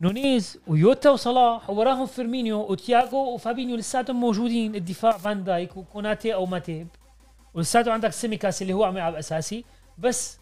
نونيز 0.00 0.58
ويوتا 0.66 1.10
وصلاح 1.10 1.70
ووراهم 1.70 2.06
فيرمينيو 2.06 2.60
وتياغو 2.60 3.34
وفابينيو 3.34 3.76
لساتهم 3.76 4.20
موجودين. 4.20 4.74
الدفاع 4.74 5.16
فان 5.16 5.44
دايك 5.44 5.76
وكوناتي 5.76 6.34
أو 6.34 6.46
ماتيب 6.46 6.88
ولساته 7.58 7.92
عندك 7.92 8.12
سيميكاس 8.12 8.62
اللي 8.62 8.72
هو 8.72 8.84
عم 8.84 8.96
يلعب 8.96 9.14
أساسي. 9.14 9.64
بس 9.98 10.38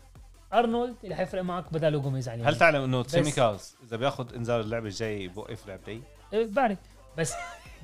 أرنولد 0.53 0.95
اللي 1.05 1.15
حيفرق 1.15 1.43
معك 1.43 1.73
بداله 1.73 1.99
جوميز 1.99 2.29
على 2.29 2.37
هل 2.37 2.43
اليمين 2.43 2.59
تعلم 2.59 2.83
إنه 2.83 3.03
تسيميكاس 3.03 3.77
إذا 3.87 3.97
بياخذ 3.97 4.35
إنذار 4.35 4.61
اللعبة 4.61 4.87
الجاي 4.87 5.29
بوقف 5.29 5.69
لعبتين 5.69 6.03
إيه، 6.33 6.47
بعرف. 6.47 6.79
بس 7.19 7.33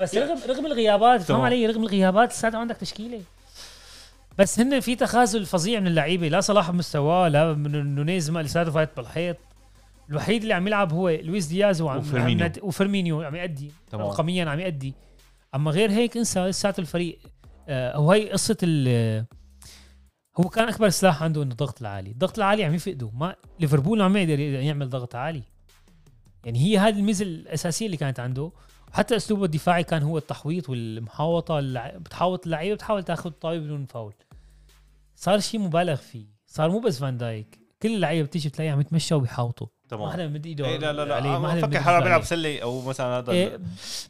بس 0.00 0.14
رغم 0.14 0.38
رغم 0.48 0.66
الغيابات 0.66 1.22
فهم. 1.22 1.40
علي 1.40 1.66
رغم 1.66 1.82
الغيابات 1.82 2.30
لساته 2.30 2.58
عندك 2.58 2.76
تشكيلة. 2.76 3.22
بس 4.38 4.60
هن 4.60 4.80
في 4.80 4.96
تخاذل 4.96 5.46
فظيع 5.46 5.80
من 5.80 5.86
اللعيبة. 5.86 6.28
لا 6.28 6.40
صلاح 6.40 6.70
بمستواه 6.70 7.28
لا 7.28 7.52
من 7.52 7.94
نونيز 7.94 8.30
ما 8.30 8.42
لساته 8.42 8.70
فايت 8.70 8.96
بالحيط. 8.96 9.36
الوحيد 10.10 10.42
اللي 10.42 10.54
عم 10.54 10.66
يلعب 10.66 10.92
هو 10.92 11.08
لويس 11.08 11.46
دياز 11.46 11.80
وعم 11.80 11.98
وفيرمينيو. 11.98 12.50
وفيرمينيو 12.62 13.22
عم 13.22 13.34
يأدي. 13.34 13.72
رقميا 13.94 14.50
عم 14.50 14.60
يأدي. 14.60 14.94
أما 15.54 15.70
غير 15.70 15.90
هيك 15.90 16.16
انسى 16.16 16.40
لساته 16.40 16.80
الفريق. 16.80 17.18
آه 17.68 17.96
هو 17.96 18.12
هي 18.12 18.30
قصة 18.30 18.56
ال 18.62 19.26
هو 20.40 20.48
كان 20.48 20.68
أكبر 20.68 20.88
سلاح 20.88 21.22
عنده 21.22 21.42
إنه 21.42 21.52
الضغط 21.52 21.80
العالي، 21.80 22.10
الضغط 22.10 22.38
العالي 22.38 22.64
عم 22.64 22.74
يفقده 22.74 23.10
ما 23.10 23.36
ليفربول 23.60 24.02
عم 24.02 24.16
يقدر 24.16 24.40
يعمل 24.40 24.90
ضغط 24.90 25.14
عالي. 25.14 25.42
يعني 26.44 26.58
هي 26.58 26.78
هذه 26.78 26.98
الميزة 26.98 27.24
الأساسية 27.24 27.86
اللي 27.86 27.96
كانت 27.96 28.20
عنده. 28.20 28.52
وحتى 28.92 29.16
أسلوبه 29.16 29.44
الدفاعي 29.44 29.84
كان 29.84 30.02
هو 30.02 30.18
التحويط 30.18 30.68
والمحاوطة. 30.68 31.60
بتحاوط 31.98 32.44
اللعيبة 32.44 32.74
بتحاول 32.74 33.02
تاخذ 33.02 33.30
طابه 33.30 33.58
بدون 33.58 33.86
فاول. 33.86 34.14
صار 35.14 35.40
شيء 35.40 35.60
مبالغ 35.60 35.96
فيه. 35.96 36.26
صار 36.46 36.70
مو 36.70 36.80
بس 36.80 36.98
فان 36.98 37.16
دايك. 37.16 37.61
كل 37.82 37.94
اللعيبه 37.94 38.26
بتيجي 38.26 38.48
بتلاقيها 38.48 38.76
متمشى 38.76 39.14
وبيحاوطوا. 39.14 39.66
ما 39.66 39.88
تمام 39.98 40.10
حدا 40.10 40.28
مد 40.28 40.46
ايده 40.46 40.66
إيه 40.66 40.76
لا 40.78 40.92
لا 40.92 41.04
لا 41.04 41.14
عليه، 41.14 41.38
ما 41.38 41.50
حدا 41.50 41.66
بفكر 41.66 41.80
حدا 41.80 42.00
بيلعب. 42.00 42.22
سله 42.22 42.60
أو 42.62 42.82
مثلا 42.82 43.06
هذا 43.18 43.32
إيه، 43.32 43.60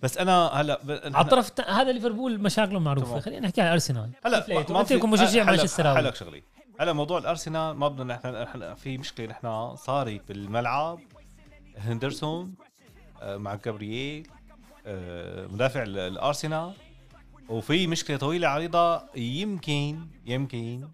بس 0.03 0.19
أنا 0.19 0.47
هلا 0.47 0.81
ب... 0.85 0.91
على 0.91 1.25
الطرف 1.25 1.49
الت- 1.49 1.61
هذا 1.61 1.93
ليفربول 1.93 2.41
مشاكله 2.41 2.79
معروفة. 2.81 3.21
خلينا 3.21 3.47
نحكي 3.47 3.61
على 3.61 3.73
ارسنال 3.73 4.11
هلا 4.27 4.37
لقيته؟ 4.37 4.81
أنت 4.81 4.93
مشجع 4.93 5.45
مانشستر 5.45 5.83
هلا 5.83 6.01
هلا 6.01 6.15
شغلي. 6.15 6.43
هلا 6.81 6.93
موضوع 6.93 7.19
الأرسنال 7.19 7.77
ما 7.77 7.89
بدنا 7.89 8.15
نحن 8.15 8.29
نحن 8.43 8.75
في 8.75 8.99
مشكلة. 8.99 9.27
نحن 9.27 9.77
صاري 9.77 10.21
بالملعب. 10.29 10.99
هندرسون 11.79 12.55
آه، 13.23 13.37
مع 13.37 13.55
جابرييل 13.55 14.29
آه، 14.87 15.47
مدافع 15.47 15.83
ال- 15.83 15.99
الأرسنال. 15.99 16.73
وفي 17.49 17.87
مشكلة 17.87 18.17
طويلة 18.17 18.49
عريضه 18.49 19.03
يمكن 19.17 19.99
يمكن 20.27 20.89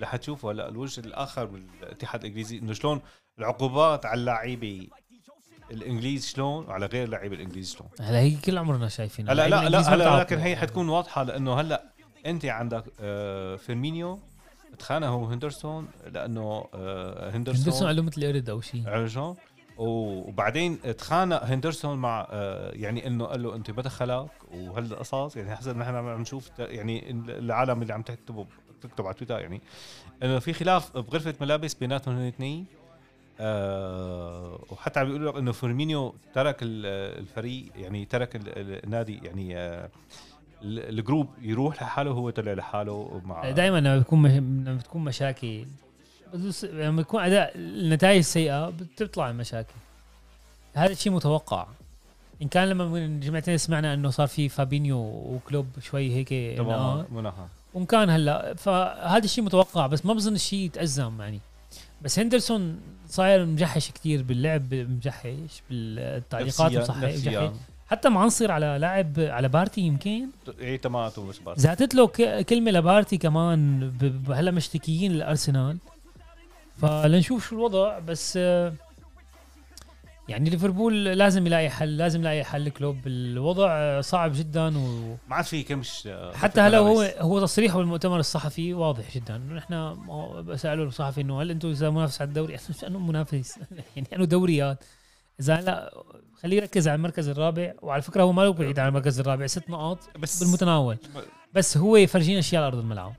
رح 0.00 0.16
تشوفوا 0.16 0.52
هلا 0.52 0.68
الوجه 0.68 1.00
الآخر 1.00 1.44
بالاتحاد 1.44 2.20
الإنجليزي 2.20 2.58
إنه 2.58 2.72
شلون 2.72 3.00
العقوبات 3.38 4.06
على 4.06 4.20
اللاعبين 4.20 4.90
الإنجليز 5.70 6.26
شلون 6.26 6.66
وعلى 6.66 6.86
غير 6.86 7.04
اللاعبين 7.04 7.32
الإنجليز 7.32 7.74
شلون. 7.74 7.88
هلا 8.00 8.18
هي 8.18 8.36
كل 8.36 8.58
عمرنا 8.58 8.88
شايفين. 8.88 9.30
هلا 9.30 9.48
لا 9.48 9.68
لا 9.68 9.94
هلا. 9.94 10.20
لكن 10.20 10.38
هي 10.38 10.56
حتكون 10.56 10.88
واضحة 10.88 11.22
لأنه 11.22 11.60
هلا 11.60 11.90
أنت 12.26 12.44
عندك 12.44 12.84
آه، 13.00 13.56
فيرمينيو 13.56 14.20
تخانقه 14.78 15.34
هندرسون 15.34 15.88
لأنه 16.12 16.64
آه، 16.74 17.30
هندرسون 17.30 17.60
هندرسون 17.60 17.86
قال 17.86 17.96
له 17.96 18.02
مثل 18.02 18.26
قرد 18.26 18.50
أو 18.50 18.60
شيء 18.60 18.88
عرجون 18.88 19.36
وبعدين 19.76 20.96
تخانق 20.96 21.44
هندرسون 21.44 21.98
مع 21.98 22.26
آه، 22.30 22.70
يعني 22.74 23.06
إنه 23.06 23.24
قال 23.24 23.42
له 23.42 23.54
أنت 23.54 23.70
بدخلك 23.70 24.30
وهالقصص 24.52 25.36
يعني 25.36 25.56
حسب 25.56 25.76
نحن 25.76 25.94
عم 25.94 26.20
نشوف 26.20 26.50
يعني 26.58 27.10
العالم 27.28 27.82
اللي 27.82 27.94
عم 27.94 28.02
تكتبه 28.02 28.46
تكتب 28.82 29.06
على 29.06 29.14
تويتر 29.14 29.40
يعني. 29.40 29.60
إنه 30.22 30.38
في 30.38 30.52
خلاف 30.52 30.96
بغرفة 30.96 31.34
ملابس 31.40 31.74
بيناتهم 31.74 32.18
الاثنين 32.18 32.66
آه 33.40 34.58
وحتى 34.70 35.00
عم 35.00 35.06
بيقولوا 35.06 35.38
إنه 35.38 35.52
فيرمينيو 35.52 36.14
ترك 36.34 36.62
ال- 36.62 36.86
الفريق 37.20 37.64
يعني 37.76 38.04
ترك 38.04 38.36
ال- 38.36 38.58
ال- 38.58 38.84
النادي 38.84 39.20
يعني 39.24 39.56
آه 39.56 39.88
ال- 40.62 40.98
ال 40.98 41.03
group 41.03 41.28
يروح 41.42 41.82
لحاله 41.82 42.10
وهو 42.10 42.30
طلع 42.30 42.52
لحاله 42.52 43.20
مع 43.24 43.50
دائما 43.50 43.78
لما 43.80 43.98
بتكون. 43.98 44.26
لما 44.36 44.74
بتكون 44.74 45.04
مشاكل 45.04 45.64
بس- 46.34 46.64
لما 46.64 47.00
يكون 47.00 47.22
أداء 47.22 47.52
النتائج 47.56 48.20
سيئة 48.20 48.70
بتطلع 48.70 49.30
المشاكل. 49.30 49.74
هذا 50.74 50.92
الشيء 50.92 51.12
متوقع. 51.12 51.66
إن 52.42 52.48
كان 52.48 52.68
لما 52.68 52.84
من 52.84 53.20
جمعتين 53.20 53.58
سمعنا 53.58 53.94
إنه 53.94 54.10
صار 54.10 54.26
في 54.26 54.48
فابينيو 54.48 54.98
وكلوب 54.98 55.66
شوي 55.80 56.14
هيك 56.14 56.58
تمام 56.58 57.04
مناها 57.12 57.48
وان 57.74 57.86
كان 57.86 58.10
هلا 58.10 58.54
فهذا 58.54 59.24
الشيء 59.24 59.44
متوقع 59.44 59.86
بس 59.86 60.06
ما 60.06 60.14
بظن 60.14 60.34
الشيء 60.34 60.58
يتأزم 60.58 61.20
يعني. 61.20 61.40
بس 62.02 62.18
هندرسون 62.18 62.80
صاير 63.08 63.46
مجحش 63.46 63.90
كتير 63.90 64.22
باللعب 64.22 64.74
مجحش 64.74 65.62
بالتعليقات. 65.70 66.90
مجحش. 66.90 67.50
حتى 67.90 68.08
معنصر 68.08 68.52
على 68.52 68.76
لاعب 68.80 69.12
على 69.18 69.48
بارتي 69.48 69.80
يمكن. 69.80 70.28
إيه 70.60 70.76
تماماته 70.80 71.26
بس 71.26 71.38
بس 71.38 71.60
زادت 71.60 71.94
له 71.94 72.06
كلمة 72.42 72.70
لبارتي 72.70 73.16
كمان 73.16 73.92
هلا 74.28 74.50
مشتكيين 74.50 75.12
للارسنال 75.12 75.78
فلنشوف 76.80 77.48
شو 77.48 77.54
الوضع 77.56 77.98
بس 77.98 78.34
آه، 78.36 78.72
يعني 80.30 80.50
ليفربول 80.50 81.04
لازم 81.04 81.46
يلاقي 81.46 81.70
حل 81.70 81.96
لازم 81.96 82.20
يلاقي 82.20 82.44
حل. 82.44 82.68
كلوب 82.68 82.96
الوضع 83.06 84.00
صعب 84.00 84.32
جدا 84.34 84.78
و 84.78 85.16
ما 85.28 85.36
عاد 85.36 85.44
في 85.44 85.62
كمش 85.62 86.08
حتى 86.34 86.60
هلا 86.60 86.78
هو. 86.78 87.02
هو 87.18 87.40
تصريحه 87.40 87.78
بالمؤتمر 87.78 88.18
الصحفي 88.18 88.74
واضح 88.74 89.14
جدا. 89.14 89.36
انه 89.36 89.54
نحن 89.54 90.56
سألوا 90.56 90.86
الصحفي 90.86 91.20
إنه 91.20 91.42
هل 91.42 91.50
أنتم 91.50 91.68
إذا 91.68 91.90
منافس 91.90 92.20
على 92.20 92.28
الدوري؟ 92.28 92.56
انه 92.86 92.98
منافس. 92.98 93.58
يعني 93.96 94.08
انه 94.12 94.24
دوريات. 94.24 94.84
إذا 95.40 95.54
هلا 95.54 95.94
خليه 96.42 96.56
يركز 96.56 96.88
على 96.88 96.96
المركز 96.96 97.28
الرابع. 97.28 97.72
وعلى 97.82 98.02
فكرة 98.02 98.22
هو 98.22 98.32
ما 98.32 98.42
له 98.42 98.52
بعيد 98.52 98.78
عن 98.78 98.88
المركز 98.88 99.20
الرابع 99.20 99.46
ست 99.46 99.70
نقاط 99.70 99.98
بس 100.18 100.42
بالمتناول. 100.42 100.96
بس 101.54 101.76
هو 101.76 101.96
يفرجينا 101.96 102.38
أشياء 102.38 102.62
على 102.62 102.68
أرض 102.68 102.78
الملعب. 102.78 103.14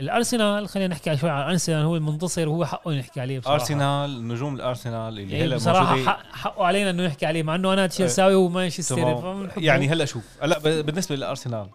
الأرسنال 0.00 0.68
خلينا 0.68 0.94
نحكي 0.94 1.16
شوي 1.16 1.30
عن 1.30 1.42
الأرسنال 1.42 1.84
هو 1.84 1.96
المنتصر 1.96 2.48
وهو 2.48 2.64
حقه 2.64 2.92
نحكي 2.94 3.20
عليه 3.20 3.38
بصراحة 3.38 3.54
أرسنال 3.60 4.28
نجوم 4.28 4.54
الأرسنال 4.54 5.08
اللي 5.08 5.22
يعني 5.32 5.44
هلا 5.44 5.56
بصراحة 5.56 5.96
حق 5.96 6.22
حقه 6.32 6.64
علينا 6.64 6.90
إنه 6.90 7.06
نحكي 7.06 7.26
عليه 7.26 7.42
مع 7.42 7.54
إنه 7.54 7.72
أنا 7.72 7.86
تشيلساوي 7.86 8.34
ومانشستر. 8.34 9.48
يعني 9.56 9.88
هلا 9.88 10.04
شوف 10.04 10.24
هلا 10.42 10.58
بالنسبة 10.58 11.16
للأرسنال 11.16 11.66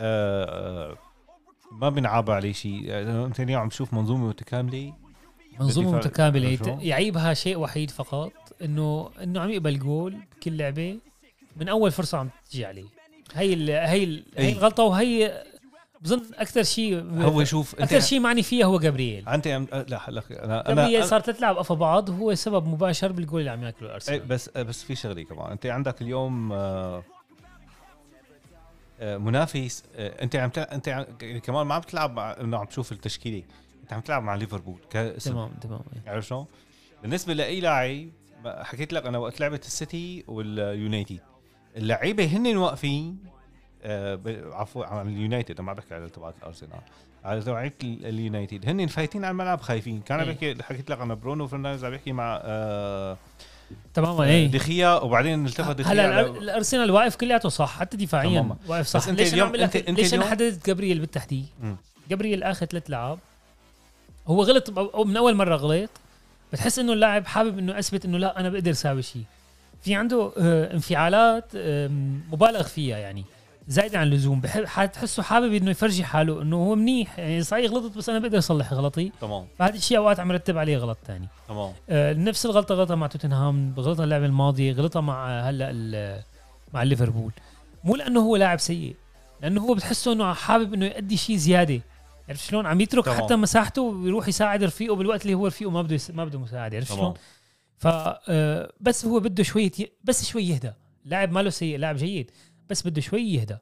آه 0.00 0.44
آه، 0.90 0.96
ما 1.72 1.88
بنعاب 1.88 2.30
عليه 2.30 2.52
شيء 2.52 2.84
آه، 2.88 3.26
أنت 3.26 3.40
اليوم 3.40 3.62
عم 3.62 3.68
تشوف 3.68 3.94
منظومة 3.94 4.28
متكاملة 4.28 4.92
منظومة. 5.60 5.96
متكاملة؟ 5.96 6.78
يعيبها 6.80 7.34
شيء 7.34 7.58
وحيد 7.58 7.90
فقط 7.90 8.32
انه 8.62 9.10
إنه 9.22 9.40
عم 9.40 9.50
يقبل 9.50 9.78
جول 9.78 10.16
بكل 10.36 10.56
لعبة 10.56 10.98
من 11.56 11.68
أول 11.68 11.90
فرصة 11.90 12.18
عم 12.18 12.30
تجي 12.50 12.66
عليه 12.66 12.84
هي 13.34 13.54
ال 13.54 13.70
هي 13.70 14.04
ال 14.04 14.24
هي 14.36 14.46
أي. 14.46 14.52
الغلطة 14.52 14.82
وهي 14.82 15.42
بظن 16.06 16.22
أكثر 16.34 16.62
شيء 16.62 17.02
هو 17.22 17.44
شوف 17.44 17.74
أكثر 17.80 18.00
شيء 18.00 18.20
معني 18.20 18.42
فيها 18.42 18.66
هو 18.66 18.78
جابرييل. 18.78 19.28
أنت 19.28 19.46
عم 19.46 19.66
آه، 19.72 19.82
لا 19.88 20.08
هلا 20.10 20.22
أنا 20.30 20.64
جابرييل 20.68 20.96
أنا 20.96 21.06
صار 21.06 21.20
تلعب 21.20 21.56
قفا 21.56 21.74
بعض 21.74 22.10
هو 22.10 22.34
سبب 22.34 22.66
مباشر 22.66 23.12
بالجول 23.12 23.40
اللي 23.40 23.50
عم 23.50 23.62
ياكله 23.64 23.80
إيه، 23.82 23.86
الأرسنال. 23.88 24.20
بس 24.20 24.50
آه، 24.56 24.62
بس 24.62 24.82
في 24.82 24.94
شغلة 24.94 25.22
كمان. 25.22 25.50
أنت 25.50 25.66
عندك 25.66 26.02
اليوم 26.02 26.52
آه، 26.52 27.02
آه، 29.00 29.16
منافس 29.16 29.84
أنت 29.98 30.36
عم 30.36 30.50
تلعب 30.50 30.66
أنت 30.72 30.88
عم- 30.88 31.06
يعني 31.22 31.40
كمان 31.40 31.66
ما 31.66 31.74
عم 31.74 31.80
تلعب 31.82 32.12
مع 32.16 32.36
إنه 32.40 32.56
عم 32.58 32.64
تشوف 32.66 32.92
التشكيلة. 32.92 33.42
أنت 33.82 33.92
عم 33.92 34.00
تلعب 34.00 34.22
مع 34.22 34.34
ليفربول 34.34 34.78
كاسم 34.90 35.30
تمام 35.30 35.50
تمام 35.60 35.80
عرفت 36.06 36.28
شلون؟ 36.28 36.46
بالنسبة 37.02 37.32
لأي 37.34 37.60
لاعب 37.60 38.08
حكيت 38.46 38.92
لك 38.92 39.06
أنا 39.06 39.18
وقت 39.18 39.40
لعبة 39.40 39.60
السيتي 39.64 40.24
واليونايتد. 40.28 41.20
اللعيبة 41.76 42.24
هن 42.24 42.56
واقفين 42.56 43.18
عفوا 44.52 44.84
عن 44.86 45.08
اليونايتد. 45.08 45.54
أنا 45.60 45.66
ما 45.66 45.72
بحكي 45.72 45.94
على 45.94 46.08
تبعات 46.08 46.34
الأرسنال. 46.42 46.70
على 47.24 47.38
ال- 47.38 48.06
اليونايتد. 48.06 48.68
هن 48.68 48.86
فايتين 48.86 49.24
على 49.24 49.30
الملعب 49.32 49.60
خايفين. 49.60 50.00
كان 50.00 50.20
عم 50.20 50.26
إيه. 50.28 50.32
بحكي 50.34 50.62
حكيت 50.62 50.90
لك 50.90 51.00
أنا 51.00 51.14
برونو 51.14 51.46
فرنانديز 51.46 51.84
عم 51.84 51.90
بيحكي 51.90 52.12
مع 52.12 52.40
آه 52.44 53.16
تماما 53.94 54.24
إيه. 54.24 54.46
دخيا 54.50 54.88
وبعدين 55.02 55.46
التفت 55.46 55.76
دخيا 55.76 55.92
هلا 55.92 56.20
الأرسنال 56.20 56.90
واقف 56.90 57.16
كلياته 57.16 57.48
صح 57.48 57.78
حتى 57.78 57.96
دفاعيا. 57.96 58.56
واقف 58.68 58.86
صح. 58.86 59.00
بس 59.00 59.08
أنت 59.08 59.18
ليش 59.20 59.32
اليوم- 59.34 59.54
أنا 59.54 59.66
أنت- 59.66 59.76
أنت 59.88 59.98
ليش 60.00 60.14
أنا 60.14 60.24
حددت 60.24 60.66
جابرييل 60.66 60.98
بالتحديد. 61.00 61.46
جابرييل 62.10 62.42
آخر 62.42 62.66
ثلاث 62.66 62.90
لعب 62.90 63.18
هو 64.26 64.42
غلط 64.42 64.70
أو- 64.70 64.78
أو 64.94 65.04
من 65.04 65.16
أول 65.16 65.34
مرة 65.34 65.56
غلط. 65.56 65.90
بتحس 66.52 66.78
إنه 66.78 66.92
اللاعب 66.92 67.26
حابب 67.26 67.58
إنه 67.58 67.78
أثبت 67.78 68.04
إنه 68.04 68.18
لا 68.18 68.40
أنا 68.40 68.48
بقدر 68.48 68.70
اساوي 68.70 69.02
شيء 69.02 69.22
في 69.82 69.94
عنده 69.94 70.32
آه، 70.38 70.74
انفعالات 70.74 71.44
مبالغ 72.32 72.62
فيها 72.62 72.98
يعني. 72.98 73.24
زايدة 73.68 73.98
عن 73.98 74.06
اللزوم. 74.06 74.40
بحب 74.40 74.64
حتحسه 74.64 75.22
حابب 75.22 75.52
إنه 75.54 75.70
يفرجي 75.70 76.04
حاله 76.04 76.42
إنه 76.42 76.56
هو 76.56 76.74
منيح. 76.74 77.18
يعني 77.18 77.42
صحيح 77.42 77.70
غلطت 77.70 77.98
بس 77.98 78.08
أنا 78.08 78.18
بقدر 78.18 78.38
أصلح 78.38 78.72
غلطي. 78.72 79.12
تمام. 79.20 79.46
فهذا 79.58 79.74
الشيء 79.74 79.98
اوقات 79.98 80.20
عم 80.20 80.32
رتب 80.32 80.58
عليه 80.58 80.76
غلط 80.76 80.98
ثاني 81.06 81.28
تمام. 81.48 81.72
آه، 81.90 82.12
نفس 82.12 82.46
الغلطة 82.46 82.74
غلطها 82.74 82.94
مع 82.94 83.06
توتنهام 83.06 83.74
غلطها 83.78 84.04
اللعبه 84.04 84.26
الماضية 84.26 84.72
غلطها 84.72 85.00
مع 85.00 85.40
هلأ 85.40 86.22
مع 86.74 86.82
ليفربول. 86.82 87.32
مو 87.84 87.96
لأنه 87.96 88.20
هو 88.20 88.36
لاعب 88.36 88.58
سيء 88.58 88.96
لأنه 89.42 89.60
هو 89.60 89.74
بتحسه 89.74 90.12
إنه 90.12 90.32
حابب 90.32 90.74
إنه 90.74 90.86
يأدي 90.86 91.16
شيء 91.16 91.36
زيادة. 91.36 91.80
عرفت 92.28 92.42
شلون؟ 92.42 92.66
عم 92.66 92.80
يترك 92.80 93.04
تمام. 93.04 93.22
حتى 93.22 93.36
مساحته 93.36 93.82
ويروح 93.82 94.28
يساعد 94.28 94.64
رفيقه 94.64 94.96
بالوقت 94.96 95.22
اللي 95.22 95.34
هو 95.34 95.46
رفيقه 95.46 95.70
ما 95.70 95.82
بده. 95.82 95.98
ما 96.14 96.24
بده 96.24 96.38
مساعدة. 96.38 96.76
عرفت 96.76 96.94
شلون؟ 96.94 97.14
ف 97.78 97.86
آه، 97.86 98.72
بس 98.80 99.06
هو 99.06 99.20
بده 99.20 99.42
شوية. 99.42 99.70
بس 100.04 100.28
شوي 100.28 100.48
يهدى. 100.48 100.72
لاعب 101.04 101.32
ماله 101.32 101.50
سيء 101.50 101.78
لاعب 101.78 101.96
جيد. 101.96 102.30
بس 102.70 102.86
بده 102.86 103.00
شوي 103.00 103.22
يهدى. 103.22 103.56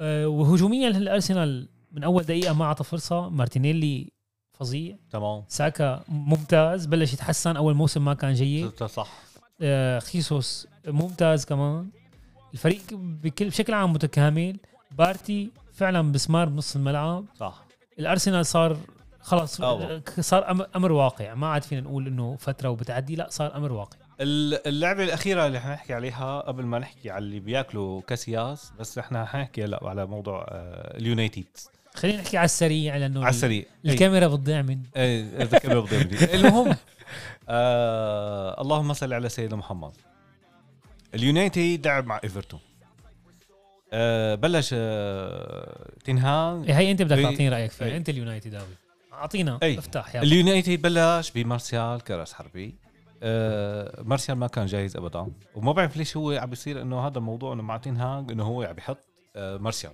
آه، 0.00 0.28
وهجوميا 0.28 0.88
الارسنال 0.88 1.68
من 1.92 2.04
أول 2.04 2.22
دقيقة 2.22 2.54
ما 2.54 2.64
أعطى 2.64 2.84
فرصة. 2.84 3.28
مارتينيلي 3.28 4.12
فظيع. 4.52 4.96
تمام. 5.10 5.44
ساكا 5.48 6.04
ممتاز 6.08 6.86
بلش 6.86 7.12
يتحسن. 7.12 7.56
أول 7.56 7.74
موسم 7.74 8.04
ما 8.04 8.14
كان 8.14 8.32
جيد. 8.32 8.84
صح. 8.84 9.12
آه 9.60 9.98
خيسوس 9.98 10.66
ممتاز 10.86 11.44
كمان. 11.44 11.88
الفريق 12.52 12.82
بكل 12.92 13.48
بشكل 13.48 13.74
عام 13.74 13.92
متكامل. 13.92 14.56
بارتي 14.98 15.50
فعلا 15.72 16.02
مسمار 16.02 16.48
بنص 16.48 16.76
الملعب. 16.76 17.24
صح. 17.38 17.64
الأرسنال 17.98 18.46
صار 18.46 18.76
آه. 19.32 20.02
صار 20.20 20.68
أمر 20.76 20.92
واقع. 20.92 21.34
ما 21.34 21.46
عاد 21.46 21.62
فينا 21.62 21.80
نقول 21.80 22.06
إنه 22.06 22.36
فترة 22.36 22.68
وبتعدي. 22.68 23.16
لا 23.16 23.26
صار 23.30 23.56
أمر 23.56 23.72
واقع. 23.72 23.96
اللعبة 24.20 25.04
الأخيرة 25.04 25.46
اللي 25.46 25.60
حنحكي 25.60 25.94
عليها 25.94 26.40
قبل 26.40 26.64
ما 26.64 26.78
نحكي 26.78 27.10
على 27.10 27.24
اللي 27.24 27.40
بياكلوا 27.40 28.00
كاسياس 28.00 28.72
بس 28.80 28.98
إحنا 28.98 29.24
حنحكي 29.24 29.64
هلا 29.64 29.80
على 29.82 30.06
موضوع 30.06 30.46
آه، 30.48 30.98
اليونايتد 30.98 31.46
خلينا 31.94 32.22
نحكي 32.22 32.36
على 32.36 32.44
السريع 32.44 32.96
لأنه 32.96 33.20
على 33.20 33.30
السريع. 33.30 33.64
إيه. 33.84 33.92
الكاميرا 33.92 34.28
بتضيع 34.28 34.62
من 34.62 34.82
إيه 34.96 35.44
كان 35.44 35.72
بياخذ 35.72 35.96
مني. 35.96 36.34
المهم 36.34 36.76
آه 37.48 38.60
اللهم 38.60 38.92
صل 38.92 39.12
على 39.12 39.28
سيدنا 39.28 39.56
محمد. 39.56 39.92
اليونايتد 41.14 41.86
لعب 41.86 42.06
مع 42.06 42.20
إيفرتون. 42.24 42.60
آه 43.92 44.34
بلش 44.34 44.70
آه 44.72 45.90
تنهاغ. 46.04 46.62
إيه 46.64 46.78
هي 46.78 46.90
أنت 46.90 47.02
بدك 47.02 47.22
تعطيني 47.22 47.48
رأيك 47.48 47.70
فيها. 47.70 47.86
إيه. 47.86 47.96
أنت 47.96 48.08
اليونايتد 48.08 48.60
أعطينا. 49.12 49.58
أي. 49.62 49.78
افتح 49.78 50.14
يلا. 50.14 50.24
اليونايتد 50.24 50.82
بلش 50.82 51.30
بمارسيال 51.30 52.00
كراس 52.00 52.32
حربة. 52.32 52.74
آه 53.22 54.02
مارسيال 54.02 54.38
ما 54.38 54.46
كان 54.46 54.66
جاهز 54.66 54.96
ابدا. 54.96 55.26
وما 55.54 55.72
بعرف 55.72 55.96
ليش 55.96 56.16
هو 56.16 56.30
عم 56.32 56.50
بيصير 56.50 56.82
إنه 56.82 57.06
هذا 57.06 57.18
الموضوع 57.18 57.52
إنه 57.52 57.62
مع 57.62 57.76
تنهاج 57.76 58.30
إنه 58.32 58.44
هو 58.44 58.62
عم 58.62 58.72
بيحط 58.72 58.98
آه 59.36 59.56
مارسيال. 59.56 59.92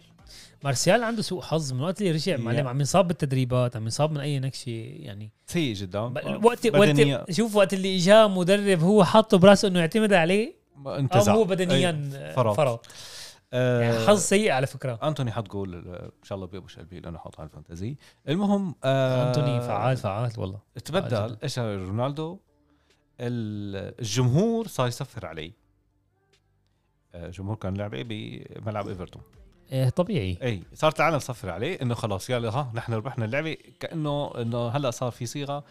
مارسيال 0.65 1.03
عنده 1.03 1.23
سوء 1.23 1.43
حظ 1.43 1.73
من 1.73 1.81
وقت 1.81 2.01
اللي 2.01 2.13
رجع. 2.13 2.37
معلم 2.37 2.69
عم 2.69 2.79
ينصاب 2.79 3.09
بالتدريبات 3.09 3.77
عم 3.77 3.83
ينصاب 3.83 4.11
من 4.13 4.21
أي 4.21 4.39
نكشة 4.41 4.71
يعني. 5.01 5.33
سيء 5.47 5.75
جدا. 5.75 6.07
ب- 6.07 6.45
وقت 6.45 6.67
وقت 6.67 7.31
شوف 7.31 7.57
وقت 7.57 7.75
اللي 7.75 7.97
اجاه 7.97 8.27
مدرب 8.29 8.81
هو 8.81 9.05
حاطه 9.05 9.39
براسه 9.39 9.69
إنه 9.69 9.81
يعتمد 9.81 10.13
عليه 10.13 10.55
أو 10.87 10.95
انتزع. 10.95 11.35
هو 11.35 11.45
بدنيا 11.45 12.11
أي، 12.15 12.33
فرط, 12.33 12.57
فرط. 12.57 12.87
آه 13.53 13.81
يعني 13.81 14.07
حظ 14.07 14.19
سيء 14.21 14.51
على 14.51 14.67
فكرة. 14.67 14.99
أنتوني 15.03 15.33
حط 15.33 15.49
جول 15.49 15.75
آه، 15.75 16.05
إن 16.05 16.25
شاء 16.25 16.37
الله 16.37 16.47
بيبوش 16.47 16.79
قلبي 16.79 17.01
لأنه 17.01 17.19
حط 17.19 17.41
على 17.41 17.47
الفانتزي. 17.49 17.97
المهم 18.29 18.75
آه 18.85 19.29
أنتوني 19.29 19.61
فعال 19.61 19.97
فعال 19.97 20.31
والله. 20.39 20.59
تبدل. 20.85 21.37
إيش 21.43 21.59
رونالدو؟ 21.59 22.33
ال- 22.33 22.39
الجمهور 23.21 24.67
صار 24.67 24.89
يصفر 24.89 25.27
عليه 25.27 25.53
آه، 27.15 27.27
الجمهور 27.27 27.57
كان 27.57 27.77
لعبة 27.77 28.03
بملعب 28.57 28.89
إيفرتون. 28.89 29.23
إيه 29.73 29.89
طبيعي. 29.89 30.39
إي 30.43 30.63
صارت 30.75 31.01
العالم 31.01 31.19
تصفر 31.19 31.51
عليه 31.51 31.83
إنه 31.83 31.95
خلاص 31.95 32.31
يلا 32.31 32.49
ها 32.49 32.73
نحن 32.75 32.93
ربحنا 32.93 33.25
اللعبة. 33.25 33.57
كأنه 33.81 34.33
إنه 34.43 34.69
هلأ 34.69 34.91
صار 34.91 35.11
في 35.11 35.27
صيغة 35.27 35.65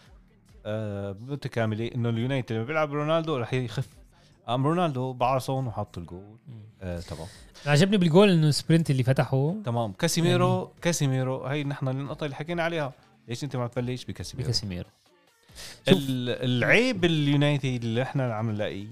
آه 0.66 1.16
متكاملة 1.20 1.90
إنه 1.94 2.08
اليونايتد 2.08 2.52
لما 2.52 2.64
بيلعب 2.64 2.92
رونالدو 2.92 3.36
رح 3.36 3.54
يخف. 3.54 3.88
قام 4.46 4.66
رونالدو 4.66 5.12
بعصون 5.12 5.66
وحط 5.66 5.98
الجول. 5.98 6.36
آه 6.82 7.02
عجبني 7.66 7.96
بالجول 7.96 8.30
إنه 8.30 8.48
ال 8.48 8.54
sprint 8.54 8.90
اللي 8.90 9.02
فتحه. 9.02 9.54
تمام. 9.64 9.92
كاسيميرو 9.92 10.72
كاسيميرو 10.82 11.44
هي 11.44 11.64
نحن 11.64 11.88
النقطه 11.88 12.24
اللي 12.24 12.36
حكينا 12.36 12.62
عليها. 12.62 12.92
ليش 13.28 13.44
أنت 13.44 13.56
ما 13.56 13.66
تبلش 13.66 14.04
بكاسيميرو؟ 14.04 14.48
بكاسيميرو. 14.48 14.88
العيب 15.88 17.04
اليونايتد 17.04 17.84
اللي 17.84 18.02
إحنا 18.02 18.34
عم 18.34 18.50
نلاقيه 18.50 18.88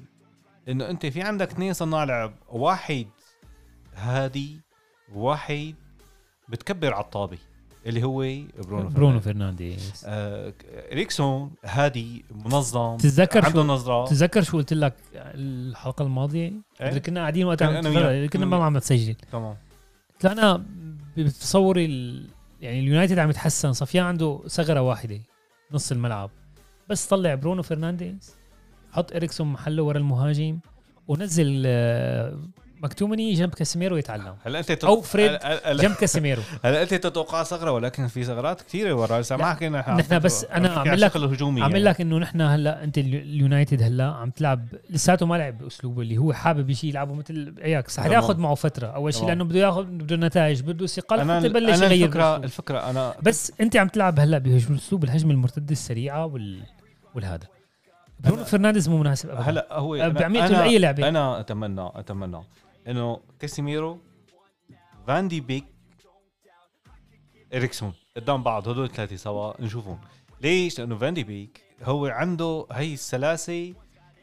إنه 0.68 0.90
أنت 0.90 1.06
في 1.06 1.22
عندك 1.22 1.50
اثنين 1.50 1.72
صناع 1.72 2.04
لعب 2.04 2.34
واحد 2.48 3.06
هادي 3.96 4.60
وواحد 5.14 5.74
بتكبر 6.48 6.94
على 6.94 7.04
الطابة 7.04 7.38
اللي 7.86 8.02
هو 8.02 8.18
برونو 8.58 8.88
برونو 8.88 9.20
فرنانديز. 9.20 10.04
آه 10.06 10.52
إريكسون 10.92 11.50
هادي 11.64 12.24
منظم 12.44 12.96
تتذكر 12.96 13.44
عنده 13.44 13.62
نظرة. 13.62 14.06
تتذكر 14.06 14.42
شو 14.42 14.56
قلت 14.56 14.72
لك 14.72 14.94
الحلقة 15.14 16.02
الماضية؟ 16.02 16.52
إيه؟ 16.80 16.98
كنا 16.98 17.20
قاعدين 17.20 17.46
وقتها. 17.46 17.80
كنا 18.26 18.44
أنا 18.44 18.46
ما 18.46 18.64
عم 18.64 18.76
نسجل 18.76 19.14
تمام. 19.14 19.56
قلت 20.12 20.24
أنا 20.24 20.64
بتصوري 21.16 21.84
ال... 21.84 22.26
يعني 22.60 22.80
اليونايتد 22.80 23.18
عم 23.18 23.30
يتحسن 23.30 23.72
صفيان 23.72 24.04
عنده 24.04 24.40
ثغرة 24.48 24.80
واحدة 24.80 25.20
نص 25.72 25.92
الملعب. 25.92 26.30
بس 26.88 27.06
طلع 27.06 27.34
برونو 27.34 27.62
فرنانديز 27.62 28.34
حط 28.92 29.12
إريكسون 29.12 29.46
محله 29.46 29.82
ورا 29.82 29.98
المهاجم 29.98 30.58
ونزل 31.08 31.62
آه، 31.66 32.38
مكتومني 32.84 33.32
جنب 33.32 33.54
كاسيميرو 33.54 33.96
يتعلم. 33.96 34.34
هلا 34.44 34.58
أنت 34.58 34.72
تت- 34.72 34.84
أو 34.84 35.00
فريد 35.00 35.30
هلا- 35.30 35.70
هلا 35.72 35.82
جنب 35.82 35.94
كاسيميرو. 35.94 36.42
هلا 36.64 36.82
أنت 36.82 36.94
تتوقع 36.94 37.42
ثغرة؟ 37.42 37.70
ولكن 37.70 38.06
في 38.06 38.24
ثغرات 38.24 38.60
كثيرة 38.62 38.92
ورا 38.94 39.22
ما 39.30 39.44
حكينا 39.54 39.78
نحن 39.78 40.18
بس 40.18 40.44
أنا 40.44 40.68
عم 40.68 40.88
لك- 40.88 41.16
الهجومي 41.16 41.62
عم 41.62 41.70
يعني. 41.70 41.82
لك 41.84 42.00
إنه 42.00 42.18
نحن 42.18 42.40
هلأ 42.40 42.84
أنت 42.84 42.98
اليو- 42.98 43.20
اليونايتد 43.20 43.82
هلأ 43.82 44.04
عم 44.04 44.30
تلعب 44.30 44.66
لساته 44.90 45.26
ما 45.26 45.34
لعب 45.36 45.58
باسلوبه 45.58 46.02
اللي 46.02 46.18
هو 46.18 46.32
حابب 46.32 46.70
يشي 46.70 46.88
يلعبه 46.88 47.14
مثل 47.14 47.54
اياكس 47.64 47.98
رح 47.98 48.04
تمام. 48.06 48.22
ياخذ 48.22 48.38
معه 48.38 48.54
فترة. 48.54 48.86
أول 48.86 49.14
شيء. 49.14 49.26
لأنه 49.26 49.44
بده 49.44 49.58
ياخذ 49.60 49.84
بده 49.84 50.16
نتائج 50.16 50.60
بده 50.62 50.86
ثقه 50.86 51.22
أنا 51.22 51.32
لحتى 51.32 51.46
يبلش 51.46 51.78
أنا 51.78 51.86
يغير 51.86 52.04
الفكرة. 52.06 52.36
الفكرة 52.36 52.90
أنا 52.90 53.14
بس 53.22 53.52
أنت 53.60 53.76
عم 53.76 53.88
تلعب 53.88 54.20
هلأ 54.20 54.38
بهجوم 54.38 54.76
اسلوب 54.76 55.04
الهجمة 55.04 55.30
المرتدة 55.32 55.72
السريعة 55.72 56.26
وال 56.26 56.60
والهذا 57.14 57.46
برونو 58.20 58.44
فرنانديز 58.44 58.88
مو 58.88 58.98
مناسب 58.98 59.28
ابدا. 59.30 59.42
هلأ 59.42 59.66
هو 59.72 59.94
أه، 59.94 60.08
أنا- 60.08 60.12
باي 60.58 60.78
لعبة. 60.78 61.08
أنا 61.08 61.40
اتمنى 61.40 61.88
أتمنى. 61.94 62.40
انه 62.88 63.20
كاسيميرو 63.38 64.00
فاندي 65.06 65.40
بيك 65.40 65.64
إريكسون 67.54 67.92
قدام 68.16 68.42
بعض 68.42 68.68
هدول 68.68 68.84
الثلاثة 68.84 69.16
سوا 69.16 69.62
نشوفهم. 69.62 69.98
ليش؟ 70.42 70.78
لأنه 70.78 70.96
فاندي 70.98 71.24
بيك 71.24 71.64
هو 71.82 72.06
عنده 72.06 72.66
هي 72.72 72.94
السلاسة 72.94 73.74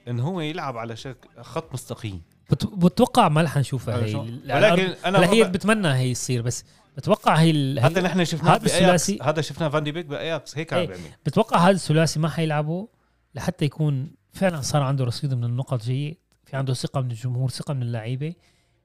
انه 0.08 0.24
هو 0.28 0.42
يلعب 0.42 0.78
على 0.78 0.96
شكل 0.96 1.30
خط 1.42 1.74
مستقيم. 1.74 2.22
بت- 2.52 2.66
بتوقع 2.66 3.30
ما 3.30 3.42
رح 3.42 3.58
نشوفها 3.58 4.06
هي 4.06 4.16
ولكن. 4.16 4.96
أنا 5.06 5.30
هي 5.32 5.44
بتمنى 5.44 5.88
هي 5.88 6.14
تصير 6.14 6.42
بس 6.42 6.66
بتوقع 6.98 7.36
هي 7.36 7.52
ال- 7.52 7.80
هذا 7.80 8.02
نحن 8.02 8.26
شفناه 8.26 8.52
هذا 8.56 8.66
الثلاثي- 8.66 9.20
هذا 9.24 9.42
شفناه 9.42 9.70
فاندي 9.70 9.92
بيك 9.92 10.06
بأياكس. 10.06 10.58
هيك 10.58 10.74
عم 10.74 10.80
إيه. 10.80 10.88
بيعمل. 10.88 11.02
بتوقع 11.26 11.58
هذا 11.58 11.72
الثلاثي 11.72 12.20
ما 12.20 12.30
حيلعبوا 12.30 12.88
لحتى 13.36 13.66
يكون 13.66 14.12
فعلا 14.34 14.62
صار 14.62 14.82
عنده 14.84 15.04
رصيد 15.06 15.34
من 15.34 15.44
النقط 15.44 15.82
جيد 15.84 16.18
في 16.46 16.58
عنده 16.58 16.74
ثقة 16.74 17.02
من 17.02 17.12
الجمهور 17.12 17.50
ثقة 17.50 17.74
من 17.74 17.82
اللعيبة. 17.82 18.34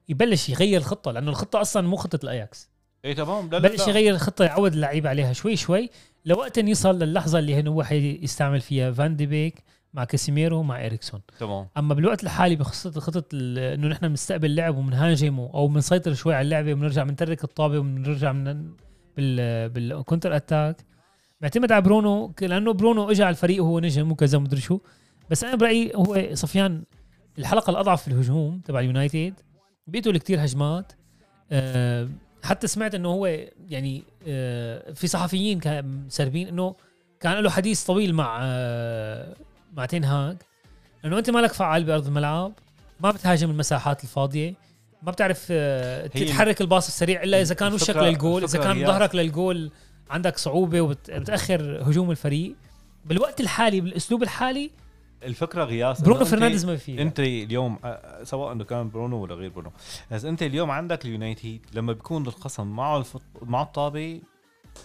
يبلش 0.09 0.49
يغير 0.49 0.79
الخطه 0.79 1.11
لأنه 1.11 1.29
الخطة 1.29 1.61
أصلا 1.61 1.87
مو 1.87 1.95
خطة 1.95 2.19
الاياكس 2.23 2.69
إيه 3.05 3.15
تمام. 3.15 3.49
لا 3.49 3.59
بلش. 3.59 3.87
يغير 3.87 4.13
الخطه 4.13 4.45
يعود 4.45 4.73
اللعيبه 4.73 5.09
عليها 5.09 5.33
شوي 5.33 5.55
شوي. 5.55 5.89
لوقت 6.25 6.57
يصل 6.57 6.99
للحظة 6.99 7.39
اللي 7.39 7.69
هو 7.69 7.83
حيستعمل 7.83 8.61
فيها 8.61 8.91
فان 8.91 9.15
دي 9.15 9.25
بيك 9.25 9.63
مع 9.93 10.03
كاسيميرو 10.03 10.63
مع 10.63 10.85
اريكسون 10.85 11.21
تمام. 11.39 11.67
أما 11.77 11.93
بالوقت 11.93 12.23
الحالي 12.23 12.55
بخطه 12.55 12.99
خطة 12.99 13.23
إنه 13.33 13.87
نحن 13.87 14.07
بنستقبل 14.07 14.55
لعب 14.55 14.77
وبنهاجم 14.77 15.39
أو 15.39 15.67
بنسيطر 15.67 16.13
شوي 16.13 16.33
على 16.33 16.45
اللعبه 16.45 16.73
وبنرجع 16.73 17.03
بنترك 17.03 17.43
الطابة 17.43 17.79
وبنرجع 17.79 18.31
من 18.31 18.71
بال 19.17 19.69
بال 19.69 19.84
counter 19.84 20.35
attack 20.35 20.81
معتمد 21.41 21.71
على 21.71 21.81
برونو 21.81 22.33
لأنه 22.41 22.73
برونو 22.73 23.11
اجى 23.11 23.23
على 23.23 23.33
الفريق 23.33 23.63
وهو 23.63 23.79
نجم 23.79 24.11
وكذا 24.11 24.37
مدري 24.37 24.61
شو. 24.61 24.79
بس 25.29 25.43
أنا 25.43 25.55
برأيي 25.55 25.91
هو 25.95 26.29
صفيان 26.33 26.83
الحلقة 27.39 27.71
الأضعف 27.71 28.01
في 28.01 28.07
الهجوم 28.07 28.59
تبع 28.65 28.79
اليونايتد. 28.79 29.33
بيقتل 29.87 30.17
كتير 30.17 30.45
هجمات. 30.45 30.91
أه 31.51 32.09
حتى 32.43 32.67
سمعت 32.67 32.95
إنه 32.95 33.09
هو 33.09 33.25
يعني 33.69 34.03
أه 34.27 34.91
في 34.91 35.07
صحفيين 35.07 35.59
كان 35.59 36.05
سربين 36.09 36.47
إنه 36.47 36.75
كان 37.19 37.33
له 37.33 37.49
حديث 37.49 37.83
طويل 37.85 38.15
مع 38.15 38.39
أه 38.41 39.35
مع 39.73 39.85
تنهاج 39.85 40.37
إنه 41.05 41.17
أنت 41.17 41.29
مالك 41.29 41.53
فعال 41.53 41.83
بأرض 41.83 42.07
الملعب 42.07 42.53
ما 42.99 43.11
بتهاجم 43.11 43.49
المساحات 43.49 44.03
الفاضية 44.03 44.53
ما 45.03 45.11
بتعرف 45.11 45.47
آه، 45.51 46.07
تتحرك 46.07 46.61
الباص 46.61 46.87
السريع 46.87 47.23
إلا 47.23 47.41
إذا 47.41 47.55
كان 47.55 47.73
وشك 47.73 47.95
للجول 47.95 48.43
إذا 48.43 48.59
كان 48.59 48.85
ظهرك 48.85 49.15
للجول 49.15 49.71
عندك 50.09 50.37
صعوبة 50.37 50.81
وبتاخر 50.81 51.89
هجوم 51.89 52.11
الفريق. 52.11 52.55
بالوقت 53.05 53.41
الحالي 53.41 53.81
بالأسلوب 53.81 54.23
الحالي 54.23 54.71
الفكرة 55.23 55.63
غياس 55.63 56.01
برونو 56.01 56.25
فرنانديز 56.25 56.65
ما 56.65 56.75
فيه 56.75 57.01
أنت 57.01 57.19
اليوم 57.19 57.77
آه، 57.83 58.23
سواء 58.23 58.51
إنه 58.51 58.63
كان 58.63 58.89
برونو 58.89 59.21
ولا 59.23 59.35
غير 59.35 59.49
برونو. 59.49 59.71
بس 60.11 60.25
أنت 60.25 60.43
اليوم 60.43 60.71
عندك 60.71 61.05
اليونايتد 61.05 61.59
لما 61.73 61.93
بيكون 61.93 62.27
الخصم 62.27 62.67
معه 62.75 62.97
الفط... 62.97 63.21
معه 63.41 63.63
الطابة 63.63 64.21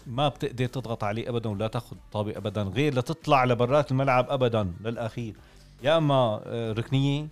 ما 0.07 0.29
بتقدر 0.29 0.66
تضغط 0.66 1.05
عليه 1.05 1.29
ابدا 1.29 1.51
ولا 1.51 1.66
تاخذ 1.68 1.97
الطابه 1.97 2.37
ابدا 2.37 2.62
غير 2.62 2.95
لتطلع 2.95 3.45
لبرات 3.45 3.90
الملعب 3.90 4.27
ابدا 4.31 4.73
للأخير. 4.85 5.35
يا 5.83 5.97
أما 5.99 6.40
آه، 6.47 6.73
ركنية 6.73 7.27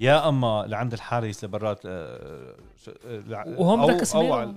يا 0.00 0.28
أما 0.28 0.64
لعند 0.68 0.92
الحارس 0.92 1.44
لبرات 1.44 1.80
آه، 1.86 2.54
آه، 3.06 3.44
وهون 3.58 3.80
أو- 3.80 4.14
أو 4.16 4.54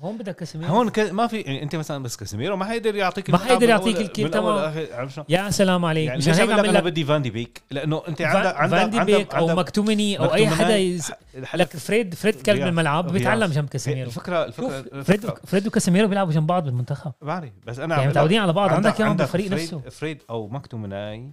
هون 0.00 0.18
بدك 0.18 0.36
كاسيميرو. 0.36 0.72
هون 0.72 0.88
ك... 0.88 0.98
ما 0.98 1.26
في 1.26 1.40
يعني 1.40 1.62
أنت 1.62 1.76
مثلا 1.76 2.02
بس 2.02 2.16
كاسيميرو 2.16 2.56
ما 2.56 2.64
حيقدر 2.64 2.96
يعطيك 2.96 3.30
ما 3.30 3.36
الملعب 3.36 3.50
حيقدر 3.50 3.68
يعطيك 3.68 4.00
الكيل، 4.00 4.30
تمام. 4.30 4.86
يا 5.28 5.50
سلام 5.50 5.84
عليك. 5.84 6.06
يعني 6.06 6.18
مشان 6.18 6.34
هيك 6.34 6.50
عم 6.50 6.58
أنا 6.58 6.68
لك 6.68 6.82
بدي 6.82 7.04
فان 7.04 7.22
دي 7.22 7.30
بيك. 7.30 7.62
لأنه 7.70 8.02
أنت 8.08 8.22
عندك 8.22 8.56
عندك 8.56 8.76
فان 8.76 8.90
دي 8.90 9.00
بيك 9.00 9.34
أو 9.34 9.46
مكتومني 9.46 10.18
أو 10.18 10.34
أي 10.34 10.48
حدا 10.48 10.76
يز... 10.76 11.12
لك 11.54 11.76
فريد 11.76 12.14
فريد 12.14 12.42
كلب 12.42 12.78
غياس. 12.78 13.12
بيتعلم 13.12 13.50
جنب 13.50 13.68
كاسيميرو. 13.68 14.08
الفكرة 14.08 14.44
الفكرة 14.44 15.02
فريد 15.02 15.30
فريد 15.46 15.66
وكاسيميرو 15.66 16.08
بيلعبوا 16.08 16.32
جنب 16.32 16.46
بعض 16.46 16.64
بالمنتخب. 16.64 17.12
بعرف 17.22 17.50
بس 17.66 17.78
أنا 17.78 17.96
يعني 17.96 18.08
متعودين 18.08 18.40
على 18.40 18.52
بعض. 18.52 18.72
عندك 18.72 19.00
اياهم 19.00 19.16
بالفريق 19.16 19.52
نفسه. 19.52 19.78
فريد 19.78 20.22
أو 20.30 20.48
مكتومناي 20.48 21.32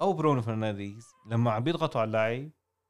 أو 0.00 0.12
برونو 0.12 0.42
فرنانديز 0.42 1.06
لما 1.30 1.50
عم 1.50 1.64
بيضغطوا 1.64 2.00
على 2.00 2.08
اللاعب 2.08 2.48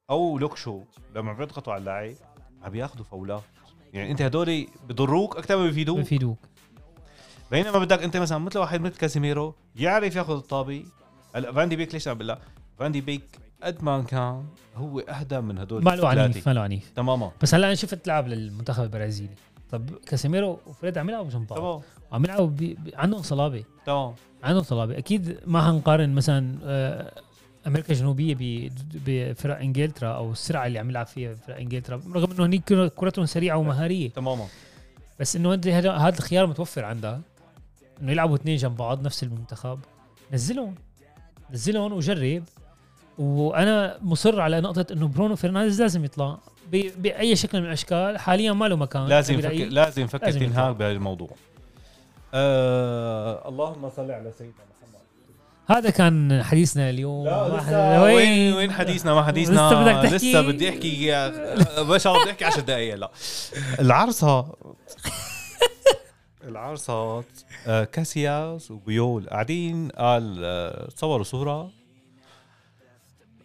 أو 0.09 0.37
لوكشو 0.39 0.81
لما 1.15 1.31
عم 1.31 1.37
بيضغطوا 1.37 1.73
على 1.73 1.79
اللاعب 1.79 2.15
عم 2.63 2.71
بياخذوا 2.71 3.05
فاولات. 3.05 3.43
يعني 3.93 4.11
انت 4.11 4.21
هدول 4.21 4.67
بضروك 4.89 5.37
أكثر 5.37 5.57
ما 5.57 5.63
بيفيدوك 5.63 5.99
بفيدوك. 5.99 6.37
بينما 7.51 7.79
بدك 7.79 8.03
انت 8.03 8.17
مثلا 8.17 8.37
مثل 8.37 8.59
واحد 8.59 8.81
مثل 8.81 8.95
كاسيميرو 8.95 9.55
يعرف 9.75 10.15
ياخذ 10.15 10.35
الطابة. 10.35 10.85
هلا 11.35 11.51
فان 11.51 11.63
دي 11.63 11.75
بيك 11.75 11.93
ليش 11.93 12.07
عم 12.07 12.17
بقول 12.17 12.37
فان 12.79 12.90
دي 12.90 13.01
بيك 13.01 13.39
قد 13.63 13.83
ما 13.83 14.01
كان 14.01 14.45
هو 14.75 14.99
أهدى 14.99 15.41
من 15.41 15.57
هدول 15.57 15.83
ما 15.83 15.89
له 15.89 16.07
عنيف 16.07 16.25
الثلاثة. 16.25 16.49
ما 16.49 16.53
له 16.53 16.61
عنيف. 16.61 16.91
تماما. 16.95 17.31
بس 17.41 17.55
هلا 17.55 17.67
أنا 17.67 17.75
شفت 17.75 18.07
لعب 18.07 18.27
للمنتخب 18.27 18.83
البرازيلي. 18.83 19.35
طب 19.71 19.89
كاسيميرو 20.07 20.59
وفريد 20.67 20.97
عم 20.97 21.09
يلعبوا 21.09 21.29
جنب 21.29 21.47
بعض. 21.47 21.59
تمام. 21.59 21.81
عم 22.11 22.25
يلعبوا 22.25 22.47
بي... 22.47 22.77
عندهم 22.93 23.21
صلابة. 23.21 23.63
تمام. 23.85 24.13
عندهم 24.43 24.63
صلابة. 24.63 24.97
أكيد 24.97 25.37
ما 25.45 25.69
هنقارن 25.69 26.09
مثلا 26.09 26.57
آه، 26.63 27.21
أمريكا 27.67 27.93
الجنوبية 27.93 28.35
بفرق 28.93 29.57
إنجلترا 29.57 30.09
أو 30.09 30.31
السرعة 30.31 30.67
اللي 30.67 30.79
عم 30.79 30.89
يلعب 30.89 31.05
فيها 31.05 31.33
فرق 31.33 31.57
إنجلترا 31.57 32.01
رغم 32.13 32.31
إنه 32.31 32.45
هنيك 32.45 32.73
كرتهم 32.73 33.25
سريعة 33.25 33.57
ومهارية. 33.57 34.09
تماما. 34.09 34.45
بس 35.19 35.35
إنه 35.35 35.53
انت 35.53 35.67
هذا 35.67 36.17
الخيار 36.17 36.47
متوفر 36.47 36.85
عندك 36.85 37.19
إنه 38.01 38.11
يلعبوا 38.11 38.35
اثنين 38.35 38.57
جنب 38.57 38.77
بعض 38.77 39.05
نفس 39.05 39.23
المنتخب. 39.23 39.79
نزلهم. 40.31 40.75
نزلهم 41.51 41.93
وجرب. 41.93 42.43
وأنا 43.17 43.97
مصر 44.01 44.41
على 44.41 44.61
نقطة 44.61 44.93
إنه 44.93 45.07
برونو 45.07 45.35
فرنانديز 45.35 45.81
لازم 45.81 46.05
يطلع 46.05 46.37
بأي 46.97 47.35
شكل 47.35 47.59
من 47.59 47.65
الأشكال. 47.65 48.17
حاليا 48.19 48.53
ما 48.53 48.65
له 48.65 48.75
مكان. 48.75 49.05
لازم. 49.07 49.39
يفكر 49.39 49.49
لازم 49.49 50.07
لازم 50.21 50.39
تنهاج 50.39 50.75
بهالموضوع 50.75 51.29
آه 52.33 53.49
اللهم 53.49 53.89
صل 53.89 54.11
على 54.11 54.31
سيدنا 54.37 54.70
هذا 55.71 55.89
كان 55.89 56.43
حديثنا 56.43 56.89
اليوم. 56.89 57.25
لا 57.25 57.57
لسه 57.57 58.03
وين؟ 58.03 58.53
وين 58.53 58.71
حديثنا؟ 58.71 59.13
ما 59.13 59.23
حديثنا 59.23 59.55
لسه 59.55 59.81
بدك 59.81 60.09
تحكي؟ 60.11 60.29
لسه 60.29 60.41
بدي 60.41 60.69
أحكي 60.69 61.17
الله 61.17 62.21
بدي 62.21 62.31
أحكي 62.31 62.45
10 62.45 62.61
دقائق 62.61 62.95
لا. 62.95 63.11
العرصه 63.79 64.45
العرصات 66.47 67.25
آه، 67.67 67.83
كاسياس 67.83 68.71
وبيول 68.71 69.29
قاعدين 69.29 69.89
قال 69.89 70.41
آه، 70.43 70.87
تصوروا 70.87 71.23
صورة. 71.23 71.71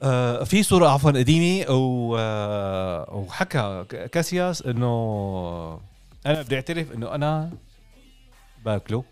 آه، 0.03 0.45
في 0.45 0.63
صورة 0.63 0.89
عفوا 0.89 1.11
قديمة 1.11 1.67
آه، 1.69 3.15
وحكى 3.15 3.85
كاسياس 4.13 4.63
إنه 4.63 5.81
أنا 6.27 6.43
بدي 6.43 6.55
أعترف 6.55 6.93
إنه 6.93 7.15
أنا 7.15 7.51
باكله. 8.65 9.05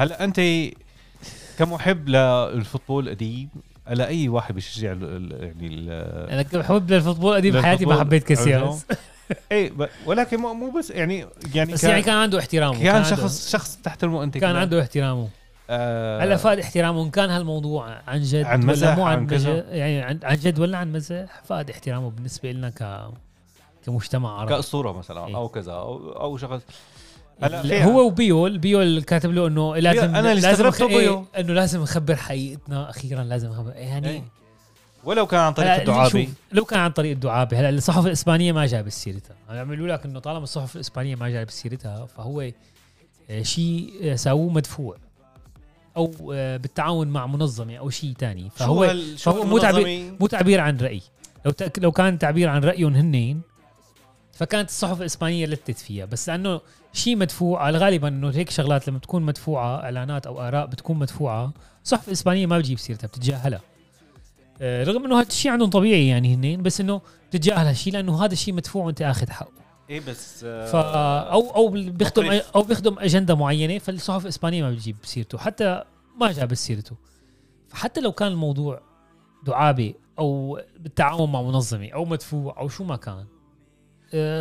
هلا 0.00 0.24
انت 0.24 0.40
كمحب 1.58 2.08
للفوتبول 2.08 3.04
القديم 3.08 3.48
على 3.86 4.06
أي 4.06 4.28
واحد 4.28 4.54
بيشجع 4.54 4.92
ال- 4.92 5.42
يعني 5.42 5.66
ال- 5.66 6.30
أنا 6.30 6.42
كنت 6.42 6.56
بحب 6.56 6.92
الفوتبول 6.92 7.34
قديم 7.34 7.54
بحياتي 7.54 7.84
ما 7.86 7.90
للفوتبول 7.92 8.00
حبيت 8.06 8.24
كاسياس 8.24 8.86
إيه 9.52 9.70
ب- 9.70 9.88
ولكن 10.06 10.36
مو 10.40 10.70
بس 10.70 10.90
يعني 10.90 11.26
يعني 11.54 11.72
بس 11.72 11.82
كان 11.82 11.90
يعني 11.90 12.02
كان 12.02 12.14
عنده 12.16 12.38
احترامه 12.38 12.78
كان 12.82 12.94
عنده- 12.96 13.08
شخص 13.08 13.50
شخص 13.52 13.76
تحترمه 13.76 14.22
أنت 14.22 14.38
كان. 14.38 14.56
عنده 14.56 14.80
احترامه 14.82 15.28
آه 15.70 16.24
هلا 16.24 16.36
فاد 16.36 16.58
احترامه 16.58 17.02
إن 17.02 17.10
كان 17.10 17.30
هالموضوع 17.30 18.00
عن 18.06 18.20
جد 18.22 18.44
عن 18.44 18.62
ولا 18.62 18.72
مزح، 18.72 18.96
مو 18.96 19.04
عن 19.04 19.16
عن. 19.18 19.34
مزح 19.34 19.48
يعني 19.70 20.02
عن, 20.02 20.20
عن 20.22 20.36
جد 20.36 20.58
ولا 20.58 20.78
عن 20.78 20.92
مزح 20.92 21.42
فاد 21.44 21.70
احترامه 21.70 22.10
بالنسبة 22.10 22.52
لنا 22.52 22.70
ك 22.70 23.08
كمجتمع 23.86 24.38
عربي 24.40 24.54
كأسطورة 24.54 24.92
مثلا 24.92 25.26
إيه. 25.26 25.36
أو 25.36 25.48
كذا 25.48 25.72
أو 25.72 26.12
أو 26.12 26.36
شخص 26.36 26.60
هلا 27.42 27.84
هو 27.84 28.06
وبيول 28.06 28.58
بيول 28.58 29.02
كاتب 29.02 29.30
له 29.30 29.46
إنه 29.46 29.76
لازم 29.76 30.14
أنا 30.14 30.32
اللي 30.32 30.42
لازم 30.42 30.66
استغربته 30.66 30.98
إيه،. 30.98 31.24
إنه 31.38 31.52
لازم 31.52 31.82
نخبر 31.82 32.16
حقيقتنا. 32.16 32.90
أخيرا 32.90 33.22
لازم 33.22 33.48
نخبر 33.48 33.72
يعني 33.74 34.08
إيه. 34.08 34.22
ولو 35.04 35.26
كان 35.26 35.40
عن 35.40 35.52
طريق 35.52 36.08
شوف، 36.08 36.28
لو 36.52 36.64
كان 36.64 36.80
عن 36.80 36.90
طريق 36.90 37.10
الدعابة. 37.10 37.60
هلا 37.60 37.68
الصحف 37.68 38.06
الإسبانية 38.06 38.52
ما 38.52 38.66
جاب 38.66 38.88
سيرتها. 38.88 39.36
عم 39.48 39.56
يعملوا 39.56 39.88
لك 39.88 40.04
إنه 40.04 40.20
طالما 40.20 40.42
الصحف 40.42 40.76
الإسبانية 40.76 41.16
ما 41.16 41.28
جاب 41.28 41.50
سيرتها 41.50 42.06
فهو 42.06 42.50
آه، 43.30 43.42
شيء 43.42 43.92
آه، 44.02 44.14
ساووه 44.14 44.52
مدفوع. 44.52 44.96
أو 45.96 46.06
بالتعاون 46.58 47.08
مع 47.08 47.26
منظمة 47.26 47.76
أو 47.76 47.90
شيء 47.90 48.12
تاني. 48.12 48.50
شو 48.58 48.64
فهو 48.64 48.94
شو 49.16 49.32
فهو 49.32 49.44
مو 49.44 49.58
تعبير؟ 49.58 50.14
مو 50.20 50.26
تعبير 50.26 50.60
عن 50.60 50.76
رأي. 50.76 51.02
لو 51.46 51.52
لو 51.78 51.92
كان 51.92 52.18
تعبير 52.18 52.48
عن 52.48 52.64
رأيهم 52.64 52.94
هنين 52.94 53.40
فكانت 54.40 54.68
الصحف 54.68 55.00
الإسبانية 55.00 55.46
لتت 55.46 55.78
فيها. 55.78 56.04
بس 56.04 56.28
لأنه 56.28 56.60
شيء 56.92 57.16
مدفوع 57.16 57.62
على 57.62 57.78
غالبا 57.78 58.08
إنه 58.08 58.30
هيك 58.30 58.50
شغلات 58.50 58.88
لما 58.88 58.98
تكون 58.98 59.22
مدفوعة 59.22 59.82
إعلانات 59.82 60.26
أو 60.26 60.40
آراء 60.40 60.66
بتكون 60.66 60.98
مدفوعة 60.98 61.52
الصحف 61.84 62.08
الاسبانيه 62.08 62.46
ما 62.46 62.58
بتجيب 62.58 62.78
سيرتها 62.78 63.08
بتتجاهلها. 63.08 63.60
آه، 64.60 64.84
رغم 64.84 65.04
إنه 65.04 65.20
هذا 65.20 65.28
الشيء 65.28 65.52
عندهم 65.52 65.70
طبيعي 65.70 66.08
يعني 66.08 66.34
هنين 66.34 66.62
بس 66.62 66.80
إنه 66.80 67.00
بتتجاهل 67.30 67.66
هالشيء 67.66 67.92
لأنه 67.92 68.24
هذا 68.24 68.32
الشيء 68.32 68.54
مدفوع 68.54 68.84
وأنت 68.84 69.02
آخذ 69.02 69.30
حقه. 69.30 69.52
إيه 69.90 70.00
بس 70.00 70.44
ف 70.44 70.76
أو 70.76 71.50
أو 71.50 71.68
بيخدم. 71.68 72.40
أو 72.54 72.62
بيخدم 72.62 72.98
أجندة 72.98 73.34
معينة 73.34 73.78
فالصحف 73.78 74.22
الإسبانية 74.22 74.62
ما 74.62 74.70
بتجيب 74.70 74.96
سيرته. 75.02 75.38
حتى 75.38 75.82
ما 76.20 76.32
جاب 76.32 76.54
سيرته. 76.54 76.96
فحتى 77.68 78.00
لو 78.00 78.12
كان 78.12 78.28
الموضوع 78.28 78.80
دعابة 79.46 79.94
أو 80.18 80.60
بالتعاون 80.78 81.32
مع 81.32 81.42
منظمة 81.42 81.88
أو 81.88 82.04
مدفوع 82.04 82.58
أو 82.58 82.68
شو 82.68 82.84
ما 82.84 82.96
كان 82.96 83.14
آه، 83.14 83.39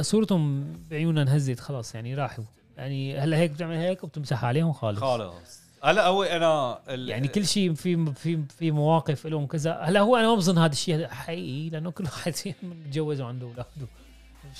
صورتهم 0.01 0.73
بعيوننا 0.91 1.21
انهزت 1.21 1.59
خلاص 1.59 1.95
يعني 1.95 2.15
راحوا. 2.15 2.43
يعني 2.77 3.19
هلا 3.19 3.37
هيك 3.37 3.51
بتعمل 3.51 3.75
هيك 3.75 4.03
وبتمسح 4.03 4.45
عليهم 4.45 4.73
خالص. 4.73 4.99
خالص. 4.99 5.59
هلا 5.83 6.07
هو 6.07 6.23
أنا 6.23 6.79
ال- 6.89 7.09
يعني 7.09 7.27
كل 7.27 7.45
شيء 7.47 7.73
في 7.73 8.13
في 8.13 8.39
في 8.59 8.71
مواقف 8.71 9.27
لهم 9.27 9.47
كذا. 9.47 9.73
هلا 9.81 9.99
هو 9.99 10.15
أنا 10.17 10.27
ما 10.27 10.35
بظن 10.35 10.57
هذا 10.57 10.71
الشيء 10.71 11.07
حقيقي 11.07 11.69
لأنه 11.69 11.91
كل 11.91 12.03
واحد 12.13 12.33
متجوز 12.63 13.21
وعنده 13.21 13.45
أولاده. 13.47 13.65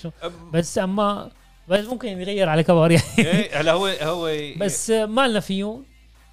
شو؟ 0.02 0.10
بس 0.54 0.78
اما 0.78 1.32
بس 1.68 1.86
ممكن 1.86 2.08
يغير 2.08 2.50
على 2.50 2.64
كبار 2.64 2.92
يعني. 2.92 3.04
إيه 3.18 3.62
هلا 3.62 3.72
هو 3.72 3.86
هو 3.88 4.32
بس 4.66 4.90
ما 4.90 5.28
لنا 5.28 5.40
فيهم 5.40 5.86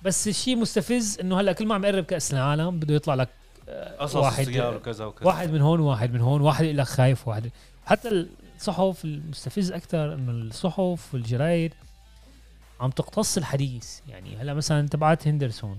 بس 0.02 0.28
الشيء 0.28 0.56
مستفز 0.56 1.18
إنه 1.20 1.40
هلا 1.40 1.52
كل 1.52 1.66
ما 1.66 1.74
عم 1.74 1.84
يقرب 1.84 2.04
كأس 2.04 2.32
العالم 2.34 2.78
بده 2.78 2.94
يطلع 2.94 3.14
لك 3.14 3.28
آه، 3.68 3.96
قصص 3.96 4.16
واحد 4.16 4.48
وكذا 4.48 5.04
وكذا. 5.04 5.26
واحد 5.26 5.50
من 5.52 5.60
هون 5.60 5.80
وواحد 5.80 6.12
من 6.12 6.20
هون 6.20 6.40
واحد 6.40 6.64
يقول 6.64 6.78
لك 6.78 6.86
خايف 6.86 7.28
واحد. 7.28 7.50
حتى 7.86 8.26
الصحف 8.56 9.04
المستفز 9.04 9.72
أكثر 9.72 10.14
انه 10.14 10.32
الصحف 10.32 11.14
والجرايد. 11.14 11.74
عم 12.80 12.90
تقتص 12.90 13.36
الحديث. 13.36 14.00
يعني 14.08 14.36
هلأ 14.36 14.54
مثلا 14.54 14.88
تبعت 14.88 15.28
هندرسون. 15.28 15.78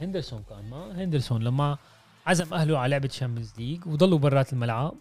هندرسون 0.00 0.44
كان 0.48 0.70
ما 0.70 1.04
هندرسون 1.04 1.42
لما 1.42 1.78
عزم 2.26 2.54
أهله 2.54 2.78
على 2.78 2.90
لعبة 2.90 3.08
Champions 3.08 3.52
League 3.58 3.86
وضلوا 3.86 4.18
برات 4.18 4.52
الملعب 4.52 4.94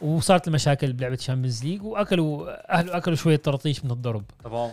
وصارت 0.00 0.48
المشاكل 0.48 0.92
بلعبة 0.92 1.16
Champions 1.16 1.64
League 1.64 1.82
وأكلوا 1.82 2.74
أهله 2.74 2.96
أكلوا 2.96 3.16
شوية 3.16 3.36
طراطيش 3.36 3.84
من 3.84 3.90
الضرب. 3.90 4.24
تمام. 4.44 4.70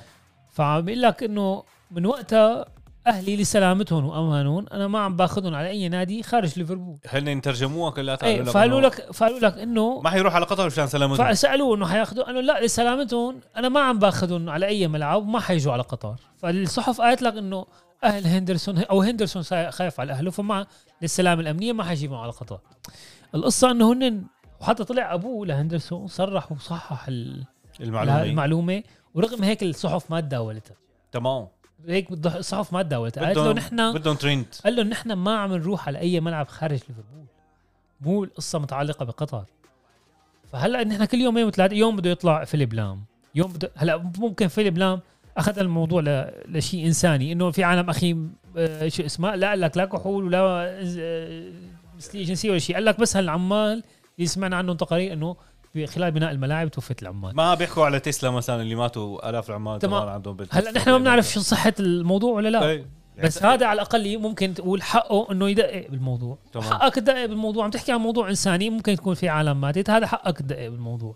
فعم 0.52 0.82
بيقول 0.82 1.02
لك 1.02 1.24
إنه 1.24 1.63
من 1.91 2.06
وقتها 2.06 2.65
أهلي 3.08 3.38
لسلامتهم 3.38 4.06
وأمانهم. 4.06 4.66
أنا 4.72 4.88
ما 4.88 5.00
عم 5.00 5.16
باخذهم 5.16 5.56
على 5.56 5.70
أي 5.70 5.90
نادي 5.90 6.24
خارج 6.24 6.60
ليفربول. 6.60 6.98
هن 7.08 7.42
ترجموها 7.42 7.92
كلها 7.92 8.18
إيه 8.24 8.44
فقالوا 8.44 8.82
لك 8.82 9.12
فقالوا 9.12 9.40
لك 9.40 9.58
إنه 9.58 10.00
ما 10.02 10.10
حيروح 10.10 10.36
على 10.36 10.46
قطر 10.46 10.66
مشان 10.66 10.88
سلامتهم. 10.88 11.34
فسألوه 11.34 11.76
إنه 11.76 11.88
حياخذوا 11.88 12.30
انه 12.30 12.42
لا 12.42 12.66
لسلامتهم. 12.66 13.40
أنا 13.58 13.70
ما 13.70 13.80
عم 13.80 14.00
باخذهم 14.00 14.50
على 14.50 14.66
أي 14.66 14.88
ملعب 14.88 15.22
وما 15.22 15.40
حيجوا 15.40 15.74
على 15.74 15.82
قطر. 15.84 16.16
فالصحف 16.38 17.02
قالت 17.02 17.22
لك 17.22 17.38
إنه 17.38 17.66
أهل 18.04 18.28
هندرسون 18.28 18.78
أو 18.78 19.02
هندرسون 19.02 19.44
خايف 19.72 20.00
على 20.00 20.12
أهله 20.12 20.32
فما 20.32 20.66
للسلامه 21.02 21.42
الأمنية 21.42 21.74
ما 21.74 21.84
حيجيبهم 21.84 22.20
على 22.20 22.32
قطر. 22.32 22.60
القصة 23.36 23.72
إنه 23.72 23.94
هن 23.94 24.24
وحتى 24.62 24.84
طلع 24.84 25.14
أبوه 25.14 25.46
لهندرسون 25.46 26.08
صرح 26.08 26.52
وصحح 26.52 27.08
ال- 27.08 27.44
المعلومة. 27.80 28.24
المعلومة. 28.24 28.84
ورغم 29.16 29.44
هيك 29.44 29.64
الصحف 29.64 30.12
ما 30.12 30.20
تداولتها. 30.20 30.76
تمام. 31.12 31.48
هيك 31.88 32.12
بده- 32.12 32.38
الصحف 32.39 32.74
ما 32.74 32.82
تداولتها 32.82 33.26
قالت 33.26 33.38
له 33.38 33.54
نحن 33.54 33.94
بدهم 33.94 34.15
ترند 34.15 34.46
قال 34.63 34.76
له 34.76 34.84
نحن 34.84 35.13
ما 35.13 35.38
عم 35.38 35.54
نروح 35.56 35.88
على 35.88 36.00
أي 36.00 36.20
ملعب 36.20 36.48
خارج 36.48 36.80
ليفربول. 36.89 37.26
مو 38.02 38.24
القصة 38.24 38.60
متعلقة 38.60 39.06
بقطر. 39.06 39.46
فهلأ 40.52 40.84
نحن 40.84 41.06
كل 41.06 41.17
يومين 41.17 41.46
وثلاث 41.46 41.72
يوم 41.74 41.96
بده 41.96 42.10
يطلع 42.10 42.44
فيليب 42.44 42.74
لام. 42.74 43.04
يوم 43.36 43.54
بده 43.54 43.72
هلأ 43.76 43.98
ممكن 44.17 44.48
فيليب 44.48 44.78
لام 44.78 45.00
أخذ 45.38 45.60
الموضوع 45.60 46.02
ل... 46.02 46.32
لشيء 46.48 46.86
إنساني. 46.88 47.32
إنه 47.32 47.52
في 47.52 47.63
عالم 47.63 47.89
أخي 47.89 48.17
آه، 48.58 48.88
شو 48.88 49.06
اسمه؟ 49.06 49.36
لا 49.36 49.50
قال 49.50 49.62
لك 49.62 49.78
لا 49.78 49.86
كحول 49.86 50.24
ولا 50.26 50.39
آه، 51.00 51.52
مثليه 51.98 52.26
جنسية 52.26 52.50
ولا 52.50 52.60
شيء. 52.60 52.76
قال 52.76 52.86
لك 52.86 53.00
بس 53.00 53.17
هالعمال 53.17 53.84
اللي 54.17 54.28
سمعنا 54.28 54.56
عنهم 54.56 54.78
تقارير 54.78 55.13
إنه 55.13 55.36
خلال 55.86 56.12
بناء 56.12 56.32
الملاعب 56.32 56.72
توفت 56.72 57.02
العمال. 57.02 57.36
ما 57.36 57.54
بيحكوا 57.54 57.86
على 57.86 58.00
تسلا 58.00 58.32
مثلا 58.32 58.62
اللي 58.62 58.76
ماتوا 58.76 59.30
آلاف 59.30 59.50
العمال 59.50 59.80
تمام. 59.80 60.10
عندهم 60.10 60.38
هلا 60.52 60.72
نحن 60.72 60.92
ما 60.92 60.98
بنعرف 60.98 61.30
شو 61.30 61.40
صحة 61.40 61.74
الموضوع 61.80 62.34
ولا 62.34 62.50
لا. 62.50 62.70
إيه. 62.70 62.86
بس 63.24 63.44
هذا 63.44 63.66
على 63.66 63.76
الأقل 63.76 64.20
ممكن 64.20 64.54
تقول 64.54 64.82
حقه 64.82 65.32
إنه 65.32 65.50
يدقق 65.50 65.88
بالموضوع. 65.90 66.38
تمام. 66.54 66.66
حقك 66.66 66.96
تدقق 66.96 67.26
بالموضوع. 67.26 67.64
عم 67.64 67.70
تحكي 67.72 67.92
عن 67.92 68.00
موضوع 68.00 68.30
إنساني 68.30 68.70
ممكن 68.70 68.96
تكون 68.96 69.14
في 69.14 69.30
عالم 69.30 69.62
ماتت. 69.62 69.90
هذا 69.90 70.08
حقك 70.08 70.38
تدقق 70.38 70.68
بالموضوع. 70.68 71.16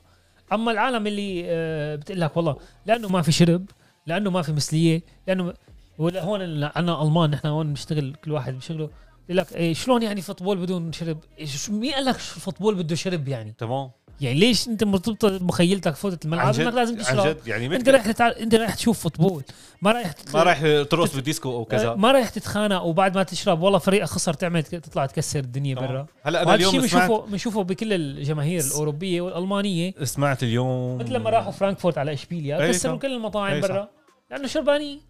أما 0.54 0.72
العالم 0.72 1.08
اللي 1.08 1.44
آه، 1.46 1.96
بتقول 1.96 2.22
لك 2.22 2.38
والله 2.38 2.58
لأنه 2.86 3.10
ما 3.10 3.22
في 3.22 3.32
شرب 3.32 3.66
لأنه 4.08 4.30
ما 4.30 4.42
في 4.42 4.52
مثليه 4.52 5.02
لأنه 5.28 5.54
ولا 5.98 6.24
هون 6.24 6.42
عندنا 6.64 7.04
ألمان 7.04 7.30
نحن 7.30 7.48
هون 7.48 7.68
بنشتغل 7.68 8.16
كل 8.26 8.32
واحد 8.32 8.54
بشغله. 8.54 8.90
يقول 9.30 9.38
لك 9.38 9.56
إيه 9.56 9.74
شلون 9.74 10.02
يعني 10.04 10.22
football 10.22 10.58
بدون 10.58 10.94
شرب؟ 10.94 11.18
إيه 11.40 11.48
مين 11.70 11.94
قال 11.94 12.06
لك 12.06 12.20
شو 12.20 12.36
ال 12.36 12.40
football 12.40 12.76
بده 12.76 12.96
شرب 12.96 13.28
يعني؟ 13.28 13.56
تمام. 13.58 13.92
يعني 14.22 14.40
ليش 14.40 14.68
انت 14.68 14.84
مرتبطة 14.84 15.40
مخيلتك 15.42 15.96
فوتت 15.96 16.26
عن 16.26 16.34
الملعب 16.34 16.60
انك 16.60 16.74
لازم 16.74 16.96
عن 16.98 17.02
تشرب 17.02 17.28
جد 17.28 17.48
يعني 17.48 17.76
انت 17.76 17.90
رايح 17.90 18.12
تتع... 18.12 18.32
انت 18.40 18.56
رايح 18.56 18.76
تشوف 18.76 19.00
football. 19.00 19.44
ما 19.82 19.92
رايح 19.92 20.12
تت... 20.12 20.36
ما 20.36 20.44
رايح 20.44 20.60
ترقص 20.90 21.16
بالديسكو 21.16 21.52
أو 21.52 21.66
كذا. 21.66 21.96
ما 21.96 22.12
رايح 22.12 22.30
تتخانق 22.30 22.84
وبعد 22.84 23.18
ما 23.18 23.24
تشرب 23.24 23.62
والله 23.62 23.80
فريقك 23.80 24.08
خسر 24.08 24.34
تعمل 24.34 24.64
تطلع 24.64 25.06
تكسر 25.06 25.40
الدنيا. 25.40 25.76
برا. 25.76 26.08
هلا 26.24 26.44
أنا 26.44 26.56
اليوم 26.56 26.72
سمعت 26.72 26.84
بنشوفه 26.84 27.26
بنشوفه 27.26 27.64
بكل 27.64 27.94
الجماهير 27.94 28.64
الأوروبية 28.64 29.22
والألمانية. 29.22 29.94
سمعت 30.04 30.44
اليوم 30.44 30.98
مثل 30.98 31.14
لما 31.14 31.30
راحوا 31.30 31.52
فرانكفورت 31.52 31.98
على 31.98 32.14
إشبيليا 32.14 32.68
كسروا. 32.68 32.98
كل 32.98 33.14
المطاعم. 33.14 33.62
برا. 33.62 33.90
لأنه 34.32 34.48
شربانين. 34.48 35.02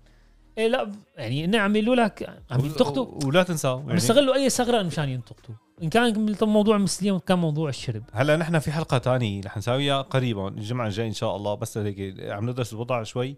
إيه 0.57 0.67
لا 0.67 0.91
يعني 1.17 1.45
إنه 1.45 1.57
عم 1.57 1.75
يقولوا 1.75 1.95
لك 1.95 2.39
عم 2.51 2.65
ينتقدوا. 2.65 3.25
ولا 3.25 3.43
تنسى 3.43 3.67
عم 3.67 3.79
يعني. 3.79 3.93
يستغلوا 3.93 4.35
أي 4.35 4.49
ثغرة 4.49 4.83
مشان 4.83 5.09
ينتقدوا. 5.09 5.55
إن 5.83 5.89
كان 5.89 6.35
موضوع 6.41 6.75
المثليه 6.75 7.17
كان 7.17 7.39
موضوع 7.39 7.69
الشرب. 7.69 8.03
هلا 8.13 8.37
نحن 8.37 8.59
في 8.59 8.71
حلقة 8.71 8.97
تانية 8.97 9.41
رح 9.41 9.57
نساويها 9.57 10.01
قريبا 10.01 10.47
الجمعة 10.47 10.87
الجاي 10.87 11.07
إن 11.07 11.13
شاء 11.13 11.35
الله 11.35 11.55
بس 11.55 11.77
هيك 11.77 12.19
عم 12.19 12.49
ندرس 12.49 12.73
الوضع 12.73 13.03
شوي 13.03 13.35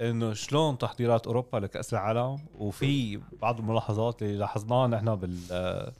إنه 0.00 0.34
شلون 0.34 0.78
تحضيرات 0.78 1.26
أوروبا 1.26 1.56
لكأس 1.58 1.92
العالم 1.92 2.38
وفي 2.58 3.20
بعض 3.42 3.58
الملاحظات 3.58 4.22
اللي 4.22 4.36
لاحظناها 4.36 4.86
نحن 4.86 5.14
بال 5.14 5.92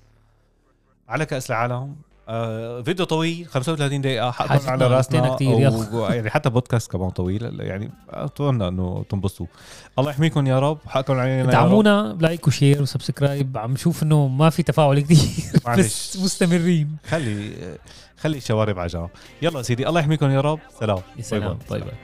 على 1.09 1.27
كأس 1.27 1.51
العالم. 1.51 1.97
آه 2.29 2.83
فيديو 2.83 3.05
طويل 3.07 3.47
35 3.47 4.01
دقيقة 4.01 4.31
حاجتنا 4.31 4.71
على 4.71 4.87
رأسنا. 4.87 5.37
و- 5.93 6.07
يعني 6.09 6.31
حتى 6.31 6.51
بودكاست 6.51 6.91
كمان 6.93 7.11
طويل 7.11 7.61
يعني 7.61 7.91
أتمنى 8.11 8.69
إنه 8.69 9.05
تنبسطوا. 9.09 9.47
الله 9.99 10.11
يحميكم 10.11 10.47
يا 10.47 10.59
رب 10.61 10.79
حقكم 10.89 11.19
علينا. 11.19 11.51
دعمونا 11.53 12.13
ب 12.13 12.20
like 12.20 12.47
و 12.47 12.53
share 12.53 12.83
و 12.83 12.90
subscribe. 12.90 13.59
عم 13.59 13.73
نشوف 13.73 14.03
إنه 14.03 14.27
ما 14.29 14.51
في 14.51 14.63
تفاعل 14.63 15.01
كثير. 15.01 15.61
بس 15.79 16.17
مستمرين. 16.17 16.97
خلي 17.09 17.53
خلي 18.21 18.37
الشوارب 18.37 18.79
على 18.79 19.09
يلا 19.43 19.63
سيدي 19.63 19.89
الله 19.89 20.01
يحميكم 20.01 20.31
يا 20.31 20.41
رب. 20.41 20.59
سلام. 20.81 20.99
يا 21.17 21.23
سلام. 21.23 21.59
bye. 21.71 21.81
bye 21.81 21.81
bye. 21.81 21.95